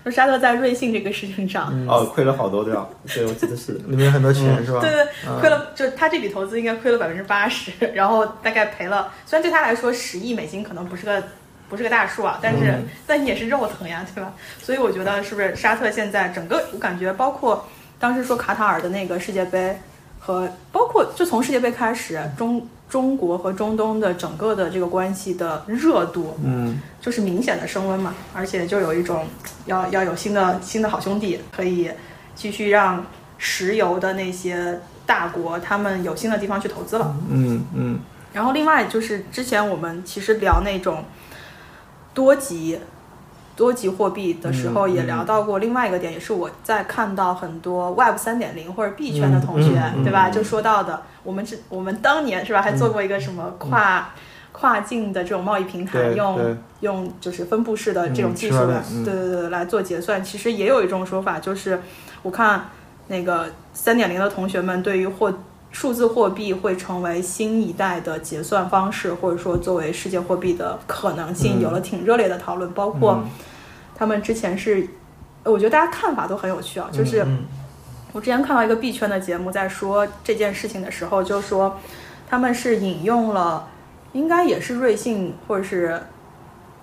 [0.03, 2.87] 说沙特在瑞幸这个事情上，哦，亏了好多对吧？
[3.13, 3.73] 对，我记得是。
[3.87, 4.81] 里面有很多钱、是吧？
[4.81, 5.07] 对对，
[5.39, 11.23] 亏了，就他这笔投资应该亏了百分之八十，然后大概赔了，虽然对他来说十亿美金可能不是个
[11.69, 12.75] 不是个大数啊，但是、
[13.07, 14.33] 但也是肉疼呀，对吧？
[14.61, 17.65] 所以我觉得是不是沙特现在整个我感觉包括
[17.97, 19.77] 当时说卡塔尔的那个世界杯
[20.19, 29.25] 和包括就从世界杯开始，中中国和中东的整个的这个关系的热度，嗯，就是明显的升温嘛，而且就有一种
[29.65, 31.89] 要要有新的新的好兄弟，可以
[32.35, 33.03] 继续让
[33.39, 37.15] 石油的那些大国他们有新的地方去投资了。
[37.31, 37.99] 嗯嗯
[38.31, 41.03] 然后另外就是之前我们其实聊那种
[42.13, 42.77] 多级
[43.55, 49.71] 多级货币的时候，嗯也聊到过另外一个点，也是我在看到很多 Web 三点零或者币圈的同学，
[50.03, 50.29] 对吧？
[50.29, 54.09] 嗯就说到的，我们是我们当年是吧，还做过一个什么跨。
[54.55, 58.57] 跨境的这种贸易平台，用用就是分布式的这种嗯技术
[59.03, 60.23] 对对对，来做结算。
[60.23, 61.81] 其实也有一种说法，就是
[62.21, 62.69] 我看
[63.07, 65.33] 那个三点零的同学们对于货
[65.73, 72.71] 数字货币会成为新一代的结算方式，或者说作为世界货币的可能性，嗯有了挺热烈的讨论。
[72.73, 73.21] 包括
[73.95, 74.87] 他们之前是，
[75.43, 76.87] 呃我觉得大家看法都很有趣啊。
[76.93, 77.39] 就是嗯
[78.13, 81.77] 我之前看到一个币圈的节目，在说这件事情的时候，就说
[82.29, 83.67] 他们是引用了，
[84.13, 85.99] 应该也是瑞信或者是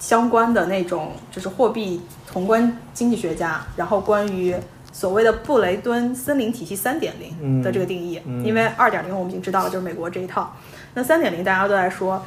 [0.00, 2.02] 相关的那种，就是货币
[2.32, 4.56] 宏观经济学家，然后关于
[5.00, 10.54] 所谓的布雷顿森林体系三点零的这个定义，嗯嗯因为二点零我们已经知道了，就是美国这一套。
[10.92, 12.22] 那三点零大家都在说，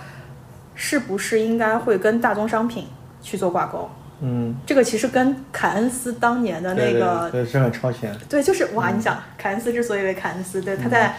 [0.73, 2.87] 是不是应该会跟大宗商品
[3.21, 3.87] 去做挂钩？
[4.21, 8.11] 嗯，这个其实跟凯恩斯当年的那个对是很超前。
[8.27, 8.89] 对，就是哇！
[8.89, 11.15] 你想，凯恩斯之所以为凯恩斯，对，他在、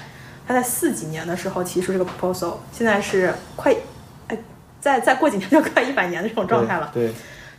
[0.48, 3.72] 他在四几年的时候提出这个 proposal，现在是快，
[4.26, 4.36] 哎，
[4.80, 6.90] 再再过几年就快一百年的这种状态了。
[6.92, 7.12] 对，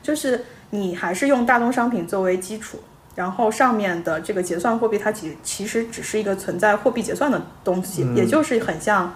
[0.04, 2.78] 就是你还是用大宗商品作为基础，
[3.16, 9.14] 然后上面的这个结算货币，它其其实只是一个存在货币结算的东西，嗯也就是很像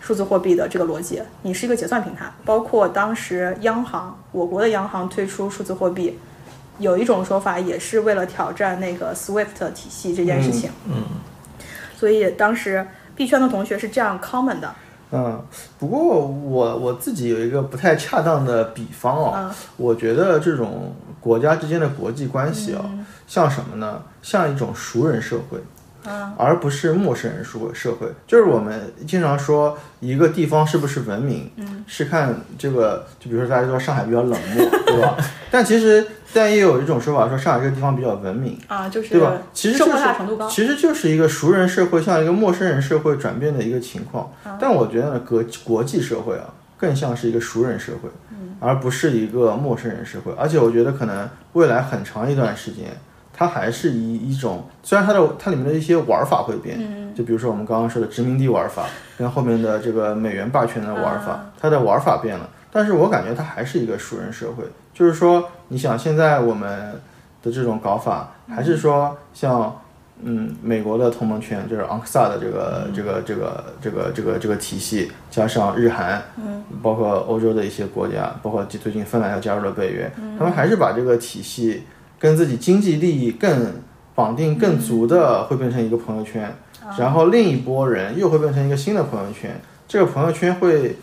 [0.00, 1.22] 数字货币的这个逻辑。
[1.42, 6.18] 你是一个结算平台，包括当时央行，我国的央行推出数字货币，
[6.78, 10.70] 有一种说法也是为了挑战那个 SWIFT 体系这件事情。
[10.88, 11.04] 嗯，
[11.96, 14.74] 所以当时币圈的同学是这样 comment 的。
[15.12, 15.40] 嗯，
[15.78, 22.84] 不过我我自己有一个不太恰当的比方哦，嗯我觉得这种国家之间的国际关系啊、
[23.26, 24.02] 像什么呢？
[24.22, 25.58] 像一种熟人社会。
[26.08, 35.16] 嗯而不是陌生人社会社会，就是我们经常说一个地方是不是文明，嗯，是看这个，就比如说大家说上海比较冷漠， 对吧？
[35.50, 39.32] 但其实，但也有一种说法说上海这个地方比较文明，啊，就是对吧？
[39.52, 39.92] 其实就是。
[40.48, 44.30] 其实就是一个熟人社会向一个陌生人社会转变的一个情况。
[44.44, 46.44] 啊但我觉得呢，国国际社会啊，
[46.76, 48.08] 更像是一个熟人社会，
[48.60, 50.32] 而不是一个陌生人社会。
[50.36, 52.86] 而且我觉得可能未来很长一段时间，
[53.32, 58.84] 它还是以一种虽然它的它里面的一些玩法会变，就比如说我们刚刚说的殖民地玩法，
[59.16, 62.48] 跟后面的这个美元霸权的玩法，它的玩法变了。
[62.70, 67.00] 但是我感觉它还是一个熟人社会，就是说，你想现在我们
[67.42, 69.80] 的这种搞法，还是说像
[70.22, 81.82] 嗯美国的同盟圈，就是昂克萨的这个这个这个这个这个这个体系，加上日韩，嗯，包括欧洲的一些国家，包括最近芬兰要加入了北约，他们还是把这个体系
[82.18, 83.74] 跟自己经济利益更
[84.14, 86.50] 绑定更足的，会变成一个朋友圈，
[86.98, 90.96] 然后另一波人又会变成一个新的朋友圈，这个朋友圈会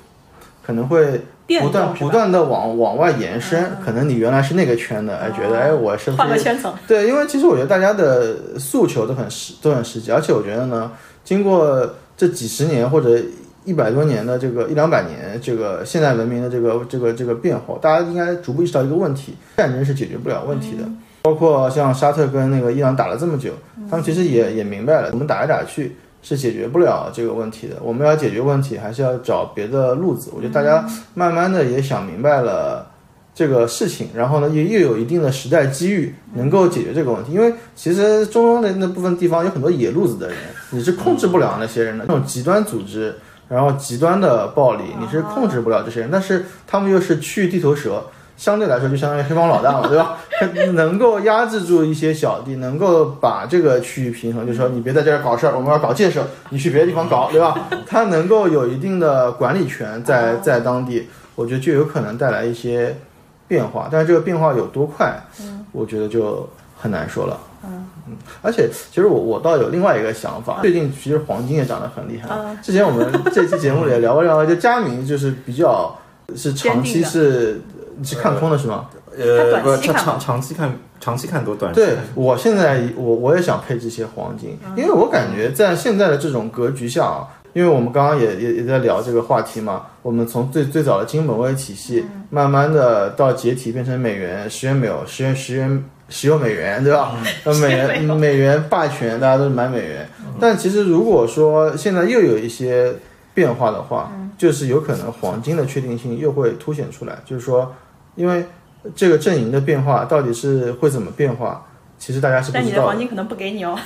[0.63, 7.07] 可能会变不断不断的往往外延伸，可能你原来是那个圈的，哎，觉得哎我是不是换个圈层， 对？
[7.07, 10.91] 因为其实我觉得大家的诉求都很实都很实际，而且我觉得呢，
[11.23, 13.19] 经过这几十年或者
[13.65, 20.83] 一百多年的这个一两百年这个现代文明的这个这个这个变化，大家应该逐步意识到一个问题：战争是解决不了问题的。
[21.23, 23.53] 包括像沙特跟那个伊朗打了这么久，
[23.89, 27.75] 他们其实也也明白了，我们打来打去是解决不了这个问题的。
[27.83, 30.31] 我们要解决问题，还是要找别的路子。
[30.33, 30.83] 我觉得大家
[31.13, 32.89] 慢慢的也想明白了
[33.35, 37.33] 这个事情，然后呢，也又有一定的时代机遇，能够解决这个问题。
[37.33, 40.37] 因为其实中东的那部分地方有很多野路子的人，
[40.71, 42.05] 你是控制不了那些人的。
[42.07, 43.13] 那种极端组织，
[43.49, 48.03] 然后极端的暴力，你是控制不了这些人，但是他们又是区域地头蛇。
[48.43, 50.17] 相对来说，就相当于黑帮老大了，对吧？
[50.75, 57.69] 能够压制住一些小弟，能够把这个区域平衡，就是说你别在这儿搞事儿，我们要搞建设，你去别的地方搞，对吧？
[57.87, 62.97] 他能够有一定的管理权在在当地，我觉得就有可能带来一些
[63.47, 65.17] 变化，但是这个变化有多快，
[65.71, 66.45] 我觉得就
[66.77, 67.39] 很难说了。
[67.65, 67.87] 嗯，
[68.41, 72.27] 而且其实我我倒有另外一个想法，最近其实黄金也涨得很厉害。
[72.61, 75.97] 之前我们这期节目里也聊过聊，就佳明就是比较
[76.35, 77.61] 是长期是
[77.97, 78.89] 你是看空的是吗？
[79.17, 97.15] 呃，不，长长长期看，长期看多，短期对我现在我我也想配置一些黄金，因为我感觉在现在的这种格局下啊，因为我们刚刚也也也在聊这个话题嘛，我们从最最早的金本位体系，慢慢的到解体变成美元、十元美元、十元十元石油美元，对吧？
[97.45, 98.63] 那美元美元。
[98.69, 100.09] 霸权，大家都是买美元，
[100.39, 102.93] 但其实如果说现在又有一些
[103.33, 107.73] 变化的话，就是有可能黄金的确定性又会凸显出来，就是说，
[108.15, 108.45] 因为
[108.95, 111.65] 这个阵营的变化到底是会怎么变化，
[111.97, 112.87] 其实大家是不但你知道的。
[112.87, 113.77] 的黄金可能不给你哦。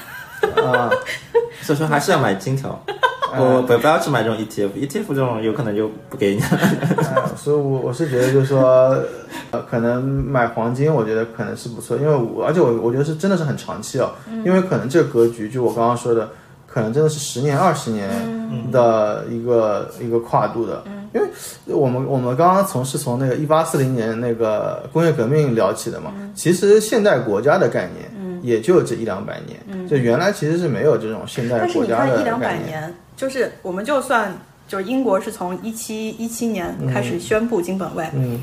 [0.64, 0.90] 啊。
[1.64, 2.80] 所以说还是要买金条，
[3.36, 6.40] 我不不要去买这种 ETF，ETF 这种有可能就不给你。
[6.40, 8.96] 了所以我我是觉得就是说，
[9.50, 14.12] 呃，可能买黄金，我觉得可能是不错，因为我而且我我觉得是真的是很长期哦，
[14.46, 16.30] 因为可能这个格局就我刚刚说的，
[16.68, 18.08] 可能真的是十年二十年
[18.72, 21.28] 的一个、一个跨度的，因为
[21.66, 28.12] 我们我们刚刚从是从那个一八四零年那个工业革命聊起的嘛，其实现代国家的概念。
[28.44, 32.68] 也就这一两百年，就原来其实是没有这种现代但是你国家的看一两百概念。
[32.68, 34.32] 年，就是我们就算
[34.68, 38.42] 就是英国是从一七一七年开始宣布金本位，嗯。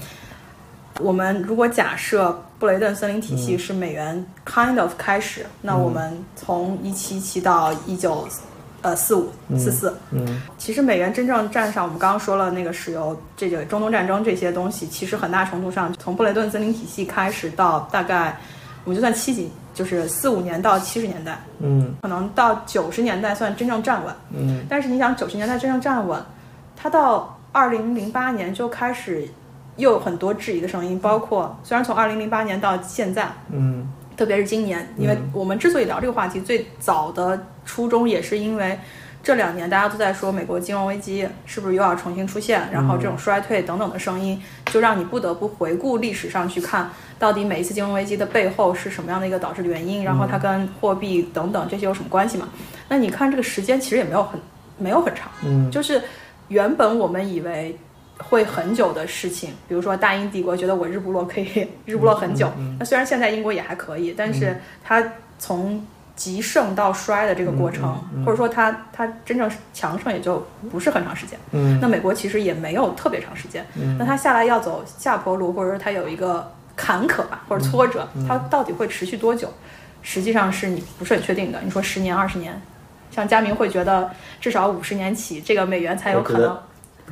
[1.00, 8.26] 我们如果假设布雷顿森林体系是美元 kind of 开始，那我们从一七七到一九
[8.84, 18.38] 呃四五四四，嗯其实美元真正站上，我们刚刚说了那个石油、这个中东战争这些东西，其实很大程度上从布雷顿森林体系开始到大概
[18.84, 21.94] 我们就算七几，就是四五年到七十年代，嗯。
[22.02, 24.14] 可能到九十年代算真正站稳。
[24.36, 24.66] 嗯。
[24.68, 26.22] 但是你想，九十年代真正站稳，
[26.76, 29.26] 它到二零零八年就开始
[29.76, 38.78] 又有很多质疑的声音，包括虽然从二零零八年到现在，嗯特别是今年，因为我们之所以聊这个话题，最早的初衷也是因为
[39.22, 52.48] 这两年大家都在说美国金融危机是不是又要重新出现，然后这种衰退等等的声音，就让你不得不回顾历史上去看，到底每一次金融危机的背后是什么样的一个导致的原因，然后它跟货币等等这些有什么关系嘛？
[52.88, 54.38] 那你看这个时间其实也没有很
[54.76, 55.70] 没有很长，嗯。
[55.70, 56.02] 就是
[56.48, 57.76] 原本我们以为
[58.18, 65.02] 会很久的事情，比如说大英帝国觉得我日不落可以 日不落很久，那虽然现在英国也还可以，但是它
[65.38, 65.84] 从
[66.16, 67.92] 极盛到衰的这个过程，
[68.24, 71.38] 或者说它它真正强盛也就不是很长时间。
[71.50, 73.66] 嗯那美国其实也没有特别长时间，
[73.98, 79.52] 那它下来要走下坡路，或者说它有一个坎坷吧，或者挫折，它到底会持续多久？
[80.02, 81.60] 实际上是你不是很确定的。
[81.64, 82.60] 你说十年、二十年，
[83.10, 84.08] 像佳明会觉得
[84.40, 86.56] 至少五十年起，这个美元才有可能。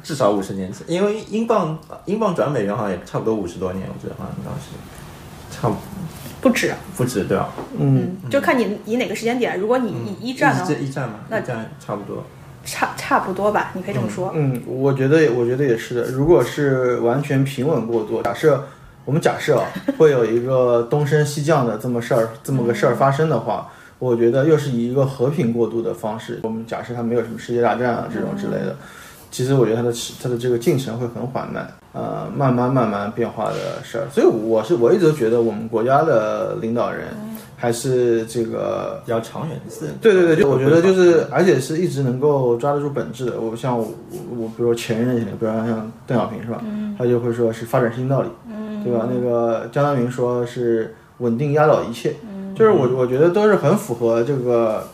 [0.03, 4.71] 至少五十年，因为英镑英镑转美元好像也差不多五十多年，我觉得好像当时
[5.51, 5.75] 差不
[6.41, 7.51] 不止，不止对吧？
[7.79, 9.59] 嗯，就看你以哪个时间点。
[9.59, 12.25] 如果你以一战呢，这一战嘛，那这样差不多。
[12.65, 14.31] 差差不多吧，你可以这么说。
[14.37, 16.05] 嗯，我觉得我觉得也是的。
[16.05, 18.65] 如果是完全平稳过渡，假设
[19.05, 19.67] 我们假设啊，
[19.99, 26.39] 会有一个东升西降的这么事儿，这么个事儿发生的话，我觉得又是以一个和平过渡的方式。
[26.45, 28.77] 我们假设它没有什么世界大战啊这种之类的，
[29.33, 29.93] 其实我觉得它的
[30.23, 34.07] 它的这个进程会很缓慢，呃，慢慢慢慢变化的事儿。
[34.13, 37.07] 所以我是我一直都觉得我们国家的领导人
[37.57, 39.87] 还是这个比较长远的。
[40.01, 43.41] 对对对，就我觉得就是，而且是一直能够抓得住本质的。
[43.41, 43.89] 我像我
[44.37, 46.63] 我比如说前任，比如说像邓小平是吧？
[46.99, 48.29] 他就会说是发展新道理，
[48.85, 49.09] 对吧？
[49.11, 52.15] 那个江泽民说是稳定压倒一切，
[52.55, 54.85] 就是我我觉得都是很符合这个，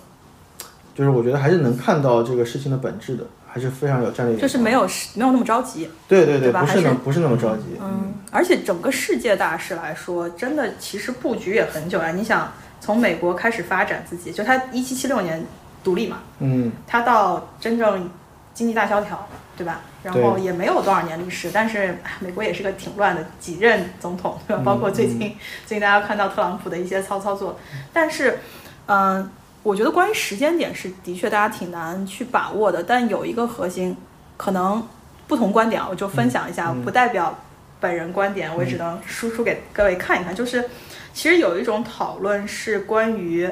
[0.94, 3.24] 就是我觉得还是能看到这个事情的本质的，
[3.58, 4.40] 还是非常有战略眼光。
[4.40, 4.82] 就是没有
[5.14, 7.64] 没有那么着急，对对对吧不是那还是不是那么着急。
[7.80, 12.12] 嗯，而且整个世界大势来说，真的其实布局也很久了。
[12.12, 15.44] 你想，从美国开始发展自己，就他一七七六年
[15.82, 18.08] 独立嘛，嗯他到真正
[18.54, 19.80] 经济大萧条，对吧？
[20.02, 24.62] 然后也没有多少年历史，但是哎美国也是个挺乱的，几任总统，对吧？
[24.64, 27.58] 包括最近、最近大家看到特朗普的一些操操作，
[27.92, 28.38] 但是，
[28.86, 29.28] 嗯、
[29.62, 33.96] 我觉得关于时间点是的确大家挺难去把握的，但有一个核心，
[34.36, 34.86] 可能
[35.26, 37.38] 不同观点啊，我就分享一下，不代表
[37.80, 40.34] 本人观点，我也只能输出给各位看一看。
[40.34, 40.64] 就是
[41.12, 43.48] 其实有一种讨论是关于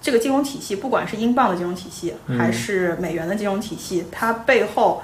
[0.00, 5.02] 这个金融体系，不管是英镑的金融体系还是美元的金融体系，它背后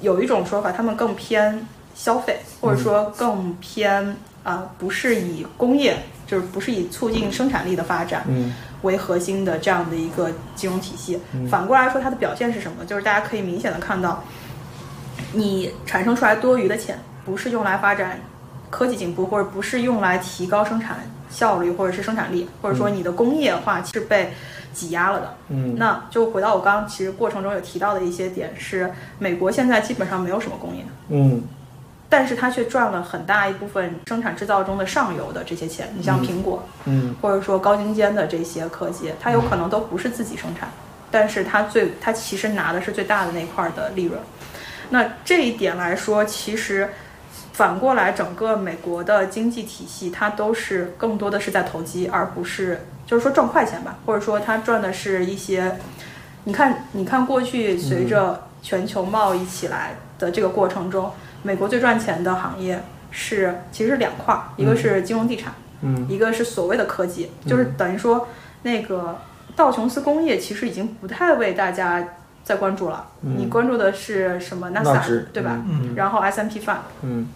[0.00, 4.02] 有一种说法，他们更偏消费，或者说更偏
[4.42, 5.96] 啊、呃不是以工业，
[6.32, 8.24] 就是不是以促进生产力的发展。
[8.26, 11.16] 嗯为核心的这样的一个金融体系。
[11.48, 12.84] 反过来说，它的表现是什么？
[12.84, 14.24] 就是大家可以明显的看到，
[15.34, 18.18] 你产生出来多余的钱，不是用来发展
[18.70, 20.96] 科技进步，或者不是用来提高生产
[21.30, 24.32] 效率或者是生产力，或者说你的工业化是被
[24.72, 25.36] 挤压了的。
[25.50, 30.84] 嗯那就回到我刚刚其实过程中有提到的一些点，是美国现在基本上没有什么工业。
[31.08, 31.40] 嗯
[32.12, 40.68] 但是它却赚了很大一部分生产制造中的上游的这些钱，你像苹果，嗯或者说高精尖的这些科技，它有可能都不是自己生产，
[41.10, 44.20] 但是它最它其实拿的是最大的那块儿的利润。
[44.90, 46.90] 那这一点来说，其实
[47.54, 55.78] 反过来，整个美国的经济体系，它都是更多的是在投机，而不是就是说赚快钱吧，或者说它赚的是一些，
[56.44, 61.10] 你看，你看过去随着全球贸易起来的这个过程中，
[61.42, 65.52] 美国最赚钱的行业是其实是两块儿，一个是金融地产。
[65.82, 66.06] 嗯。
[66.08, 68.28] 一个是所谓的科技，就是等于说
[68.62, 69.18] 那个
[69.56, 72.08] 道琼斯工业其实已经不太为大家
[72.44, 75.60] 在关注了，你关注的是什么纳斯达克纳指对吧？
[75.68, 75.94] 嗯。
[75.96, 77.28] 然后 S M P five，嗯。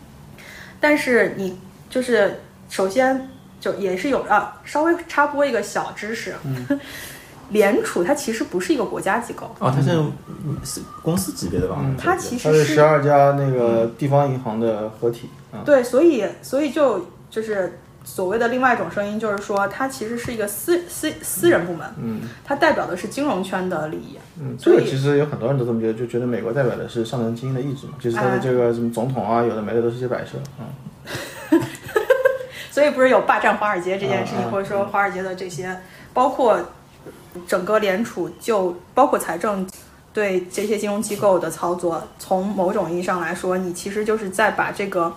[0.81, 1.59] 但是你
[1.91, 3.28] 就是首先
[3.59, 6.35] 就也是有啊，稍微插播一个小知识，
[7.51, 11.77] 联储它其实不是一个国家机构，哦，它是嗯是公司级别的吧？
[11.81, 15.62] 嗯它其实是十二家那个地方银行的合体啊。
[15.64, 24.18] 对，所以所以就就是所谓的另外一种声音，就是说它其实是一个私私私人部门，嗯它代表的是金融圈的利益。
[24.40, 30.66] 嗯，这个其实有很多人都这么觉得，就觉得美国代表的是上层精英的意志嘛，就是他的这个什么总统啊，有的没的都是些摆设啊。
[32.70, 35.81] 所以不是有霸占华尔街这件事情，啊啊或者说华尔街的这些，
[36.12, 36.60] 包括
[37.47, 39.67] 整个联储就包括财政
[40.13, 45.13] 对这些金融机构的操作，从某种意义上来说，你其实就是在把这个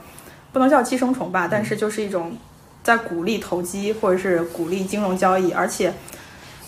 [0.52, 2.32] 不能叫寄生虫吧，但是就是一种
[2.84, 5.94] 在鼓励投机或者是鼓励金融交易，而且。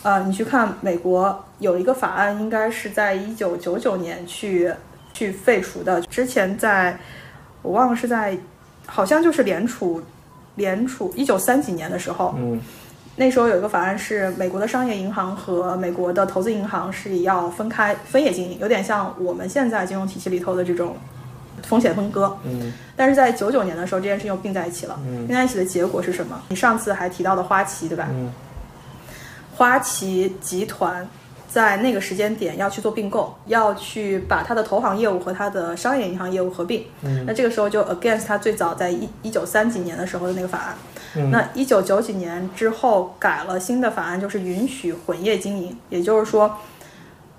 [0.03, 4.73] 呃，你去看美国有一个法案，应该是在一九九九年去
[5.13, 6.01] 去废除的。
[6.01, 6.97] 之前在
[7.61, 8.35] 我忘了是在，
[8.87, 10.01] 好像就是联储
[10.55, 12.59] 联储一九三几年的时候，嗯
[13.17, 20.95] 那时候有一个法案是美国的商业银行和美国的投资银行是要分开分业经营，有点像我们现在金融体系里头的这种
[21.63, 22.35] 风险分割。
[22.45, 24.99] 嗯但是在九九年的时候，这件事情又并在一起了。
[25.05, 26.41] 嗯并在一起的结果是什么？
[26.49, 28.07] 你上次还提到的花旗，对吧？
[28.09, 28.31] 嗯
[29.55, 31.07] 花旗集团
[31.47, 36.83] 在那个时间点要去做并购，要去把它的投行业务和它的商业银行业务合并。
[37.01, 40.75] 嗯那这个时候就 against 它最早在一一九三几年的时候的那个法案。
[41.15, 41.31] 嗯。
[41.31, 46.57] 那一九九几年之后改了新的法案，就是允许混业经营，也就是说，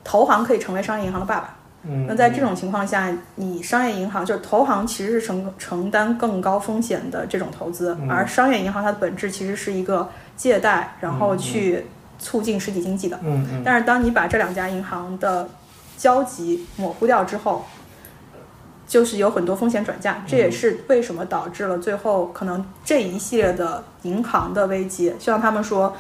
[0.03, 1.57] 投行可以成为商业银行的爸爸。
[1.85, 8.09] 嗯那在这种情况下，你商业银行就是投行其实是承承担更高风险的这种投资，嗯。
[8.09, 11.87] 而商业银行它的本质其实是一个借贷，然后去
[12.21, 13.19] 促进实体经济的。
[13.25, 13.63] 嗯嗯。
[13.65, 15.49] 但是当你把这两家银行的
[15.97, 17.65] 交集模糊掉之后，
[18.93, 25.09] 就是有很多风险转嫁，这也是为什么导致了最后可能这一系列的银行的危机。
[25.19, 25.97] 就像他们说，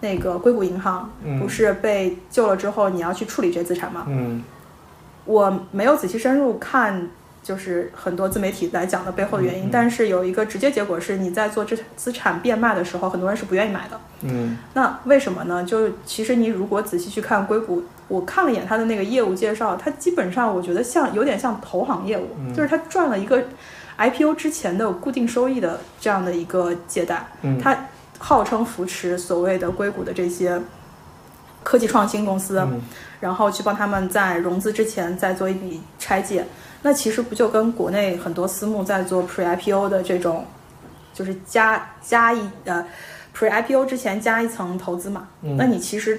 [0.00, 4.06] 那个硅谷银行嗯不是被救了之后，你要去处理这些资产吗？
[4.08, 4.42] 嗯
[5.26, 7.10] 我没有仔细深入看，
[7.42, 14.00] 就是很多自媒体来讲的背后的原因，但是有一个直接结果是，你在做资资产变卖的时候，很多人是不愿意买的。
[14.22, 15.62] 嗯那为什么呢？
[15.62, 23.42] 就是其实你如果仔细去看硅谷，我看了一眼他的那个业务介绍，他基本上我觉得像有点像投行业务，嗯就是他赚了一个
[23.96, 27.86] IPO 之前的固定收益的这样的一个借贷，嗯它
[28.18, 30.60] 号称扶持所谓的硅谷的这些
[31.62, 32.82] 科技创新公司，嗯
[33.20, 36.44] 然后去帮他们在融资之前再做一笔拆借。
[36.82, 40.46] 那其实不就跟国内很多私募在做 Pre IPO 的这种，
[41.12, 42.84] 就是加加一呃
[43.36, 45.28] Pre IPO 之前加一层投资嘛？
[45.42, 46.18] 嗯那你其实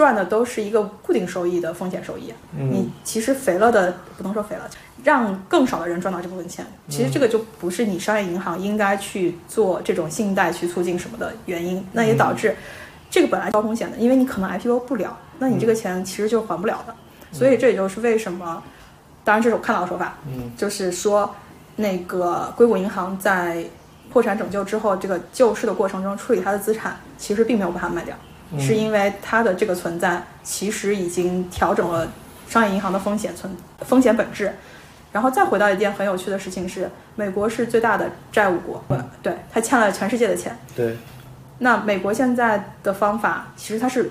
[0.00, 2.32] 赚的都是一个固定收益的风险收益。
[2.56, 4.66] 嗯你其实肥了的不能说肥了，
[5.04, 6.64] 让更少的人赚到这部分钱。
[6.88, 12.56] 其实这个就不是你商业银行应该去做这种信贷去促进什么的原因，那也导致
[13.10, 16.94] 这个本来高风险的，因为你可能 IPO 不了，那你这个钱其实就还不了的。
[17.30, 18.62] 所以这也就是为什么，
[19.22, 21.34] 当然这是我看到的说法，嗯就是说
[21.76, 23.62] 那个硅谷银行在
[24.10, 28.16] 破产拯救之后，这个救市的过程中处理它的资产，其实并没有把它卖掉。
[28.52, 32.08] 嗯是因为它的这个存在其实已经调整了
[32.48, 34.52] 商业银行的风险存风险本质。
[35.12, 38.80] 然后再回到一件很有趣的事情是，美国是最大的债务国，
[39.20, 40.56] 对，它欠了全世界的钱。
[40.76, 40.96] 对
[41.58, 44.08] 那美国现在的方法其实它是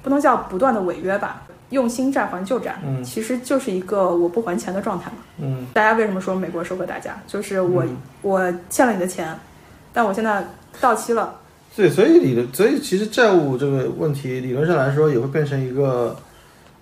[0.00, 5.16] 不能叫不断的违约吧，用新债还旧债，嗯其实就是一个我不还钱的状态嘛。
[5.38, 7.20] 嗯大家为什么说美国收割大家？
[7.26, 9.36] 就是我、嗯我欠了你的钱，
[9.92, 10.44] 但我现在
[10.80, 11.34] 到期了，
[11.74, 16.14] 对，所以理论，所以其实债务这个问题，理论上来说也会变成一个，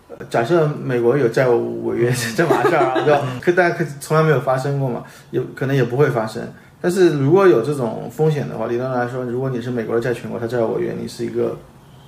[0.09, 3.23] 呃假设美国有债务违约这 码事儿啊，对吧？
[3.41, 6.43] 可大家可从来没有发生过嘛，也可能也不会发生。
[6.81, 11.57] 但是如果有这种风险的话，理论上来说，如果你是美国的债权国，它债务违约，你是一个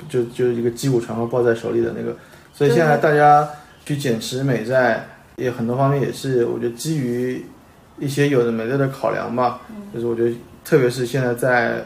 [0.09, 2.17] 就就是一个击鼓传花抱在手里的那个。
[2.53, 3.49] 所以现在大家
[3.85, 5.07] 去减持美债，
[5.37, 7.45] 也很多方面也是我觉得基于
[7.99, 9.61] 一些有的没的的考量吧。
[9.95, 10.35] 就是我觉得，
[10.65, 11.85] 特别是现在在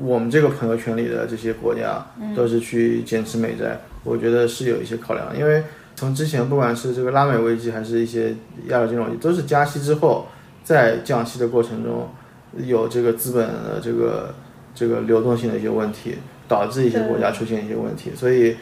[0.00, 2.04] 我们这个朋友圈里的这些国家，
[2.34, 5.62] 都是去减持美债，我觉得是有一些考量，因为
[5.94, 8.34] 从之前不管是这个拉美危机，还是一些
[8.68, 10.26] 亚洲金融危机，都是加息之后，
[10.64, 12.08] 在降息的过程中，
[12.56, 14.34] 有这个资本的这个
[14.74, 16.16] 这个流动性的一些问题，
[16.46, 18.50] 导致一些国家出现一些问题，所以。
[18.50, 18.58] 呃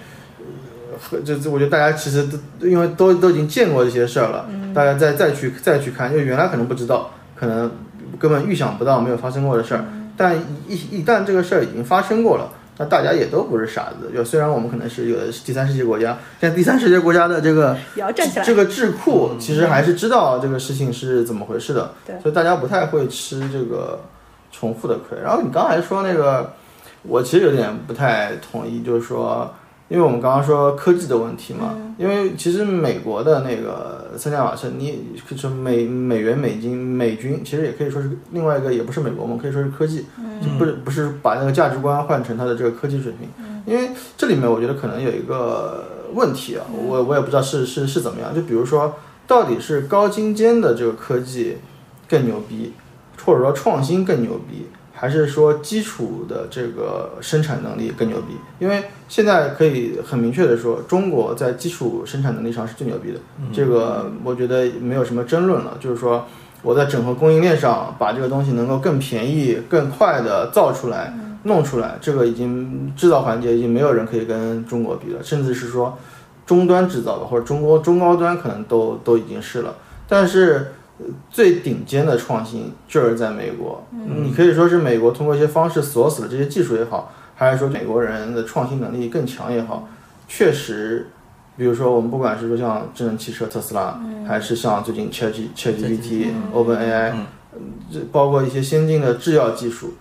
[0.98, 2.26] 和这这，我觉得大家其实
[2.58, 7.70] 都因为都都已经见过这些事儿了，大家再再去再去看，因为原来可能不知道，可能
[8.18, 9.84] 根本预想不到没有发生过的事儿，
[10.16, 10.36] 但
[10.66, 14.10] 一一旦这个事儿已经发生过了，那大家也都不是傻子。
[14.14, 17.76] 就虽然我们可能是有的是第三世界国家，但第三世界国家的这个。
[18.44, 24.00] 这个智库其实还是知道这个事情是怎么回事的，对所以大家不太会吃这个
[24.50, 25.18] 重复的亏。
[25.22, 26.52] 然后你刚才说那个，
[27.02, 29.52] 我其实有点不太同意，就是说。
[29.88, 40.06] 因为我们刚刚说科技的问题嘛，因为其实美国的那个三驾马车，你就是美美元、美金、美军，其实也可以说是另外一个，也不是美国嘛，可以说是科技，
[40.42, 43.28] 就不是不是把那个价值观换成它的这个科技水平。
[43.64, 45.84] 因为这里面我觉得可能有一个
[46.14, 48.94] 问题啊，我我也不知道是是是怎么样，就比如说
[49.26, 51.58] 到底是高精尖的这个科技
[52.08, 52.72] 更牛逼，
[53.24, 54.66] 或者说创新更牛逼，
[54.98, 58.34] 还是说基础的这个生产能力更牛逼？
[58.58, 63.20] 因为现在可以很明确的说，中国在基础生产能力上是最牛逼的，
[63.52, 65.76] 这个我觉得没有什么争论了。
[65.78, 66.24] 就是说，
[66.62, 75.98] 我在整合供应链上把这个东西能够更便宜、更快的造出来、弄出来，这个已经制造环节已经没有人可以跟中国比了，甚至是说
[76.46, 79.74] 终端制造的或者中国中高端可能都都已经是了，
[80.08, 80.72] 但是。
[80.98, 89.88] 呃最顶尖的创新就是在美国，你可以说是美国通过一些方式锁死了这些技术也好，还是说美国人的创新能力更强也好，
[90.26, 91.08] 确实，
[91.56, 97.12] 比如说我们不管是说像智能汽车特斯拉，还是像最近 Chat G Chat GPT、OpenAI，
[97.92, 99.94] 这包括一些先进的制药技术，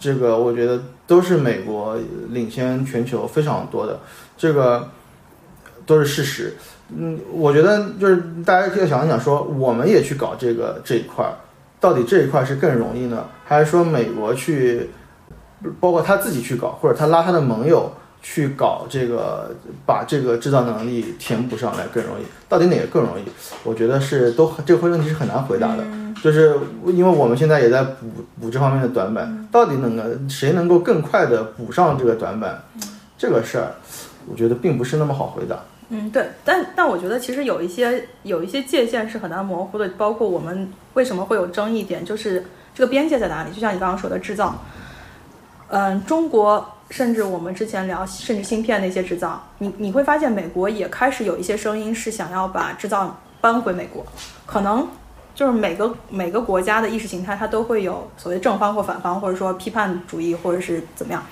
[0.00, 1.96] 这个我觉得都是美国
[2.30, 4.00] 领先全球非常多的。
[4.36, 4.88] 这个
[5.86, 6.54] 都是事实。
[6.96, 11.32] 嗯，我觉得就是大家要想一想说，我们也去搞这个这一块儿，
[11.80, 14.90] 到底这一块是更容易呢，还是说美国去，
[15.80, 17.90] 包括他自己去搞，或者他拉他的盟友
[18.22, 19.50] 去搞这个，
[19.86, 22.24] 把这个制造能力填补上来更容易？
[22.48, 23.22] 到底哪个更容易？
[23.64, 25.84] 我觉得是都这个问题是很难回答的，
[26.22, 26.54] 就是
[26.86, 28.06] 因为我们现在也在补
[28.40, 32.62] 补这方面的短板，到底能够谁能够更快的补上这个短板，
[33.16, 33.72] 这个事儿，
[34.30, 35.58] 我觉得并不是那么好回答。
[35.94, 43.52] 嗯，对，但但我觉得其实有一些有一些界限是很难模糊的，包括我们为什么会有争议点，就是这个边界在哪里？
[43.52, 44.54] 就像你刚刚说的制造，
[45.68, 54.02] 嗯，中国甚至我们之前聊甚至芯片那些制造，你你会发现美国也开始有一些声音是想要把制造搬回美国，
[54.46, 54.88] 可能
[55.34, 61.22] 就是每个每个国家的意识形态它都会有所谓正方或反方，或者说批判主义或者是怎么样，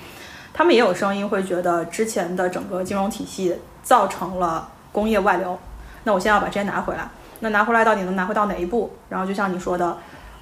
[0.61, 3.57] 他们也有声音会觉得之前的整个金融体系。
[3.81, 5.57] 造成了工业外流，
[6.03, 7.09] 那我现在要把这些拿回来。
[7.39, 8.93] 那拿回来到底能拿回到哪一步？
[9.09, 9.97] 然后就像你说的，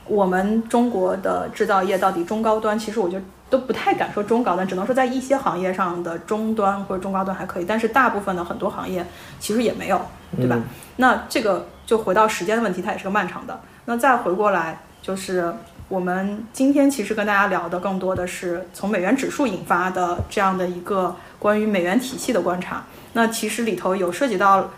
[0.08, 2.78] 我们中国的制造业到底中高端？
[2.78, 9.06] 其实我觉得都不太敢说中高端，只能说在一些行业上的中端或者中高端还可以，但是大部分的很多行业
[9.40, 10.02] 其实也没有，
[10.36, 10.60] 对吧？
[10.98, 13.58] 那这个就回到时间的问题，它也是个漫长的。
[13.86, 15.56] 那再回过来，就是
[15.90, 22.86] 我们今天其实跟大家聊的更多的是从美元指数引发的这样的一个关于美元体系的观察。
[23.14, 24.70] 那其实里头有涉及到，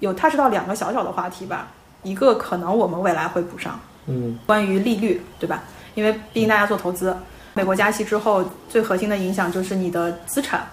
[0.00, 1.68] 有踏实到两个小小的话题吧。
[2.02, 5.62] 一个可能我们未来会补上，嗯，关于利率，对吧？
[5.94, 7.14] 因为毕竟大家做投资，
[7.52, 10.66] 美国加息之后，最核心的影响就是你的资产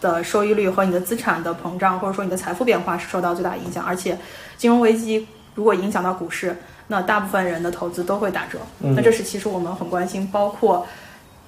[0.00, 3.84] 的收益率和你的资产的膨胀，或者说你的财富变化是受到最大影响。
[3.84, 4.16] 而且，
[4.56, 6.56] 金融危机如果影响到股市，
[6.92, 8.58] 那大部分人的投资都会打折。
[8.78, 10.86] 那这是其实我们很关心，包括。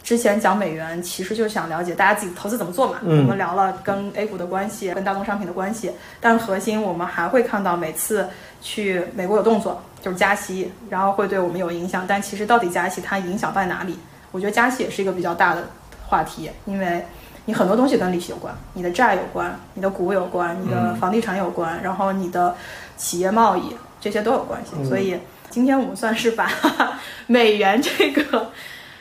[0.03, 2.99] 之前讲美元，其实就想了解大家自己投资怎么做嘛。
[3.03, 5.91] 我们聊了跟 A 股的关系，跟大宗商品的关系，
[6.21, 8.29] 但核心我们还会看到每次
[8.61, 12.05] 去美国有动作，就是加息，然后会对我们有影响。
[12.07, 13.99] 但其实到底加息它影响在哪里？
[14.31, 15.65] 我觉得加息也是一个比较大的
[16.07, 17.03] 话题，因为
[17.47, 22.55] 你很多东西跟利息有关，你的债有关，你的股有关，你的房地产有关，然后你的
[22.99, 24.85] 企业贸易这些都有关系。
[24.87, 25.19] 所以
[25.55, 26.51] 今天我们算是把
[27.29, 28.51] 美元这个。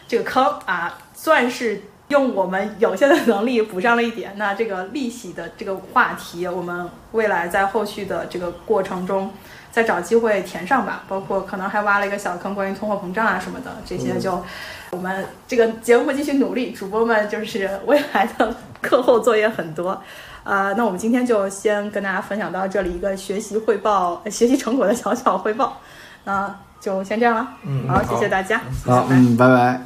[0.05, 4.34] 这个坑啊，算是用我们有限的能力补上了一点。
[4.35, 9.31] 那这个利息的这个话题，我们未来在后续的这个过程中，
[9.71, 11.03] 再找机会填上吧。
[11.07, 14.43] 包括可能还挖了一个小坑，关于通货膨胀啊什么的，这些就
[14.91, 16.71] 我们这个节目继续努力。
[16.73, 19.99] 主播们就是未来的课后作业很多，
[20.43, 25.81] 呃，那我们今天就先跟大家分享到这里一个学习汇报、学习成果的小小汇报。
[26.23, 26.55] 那。
[26.83, 29.81] 就先这样了，嗯，好，谢谢大家，好，嗯，拜拜。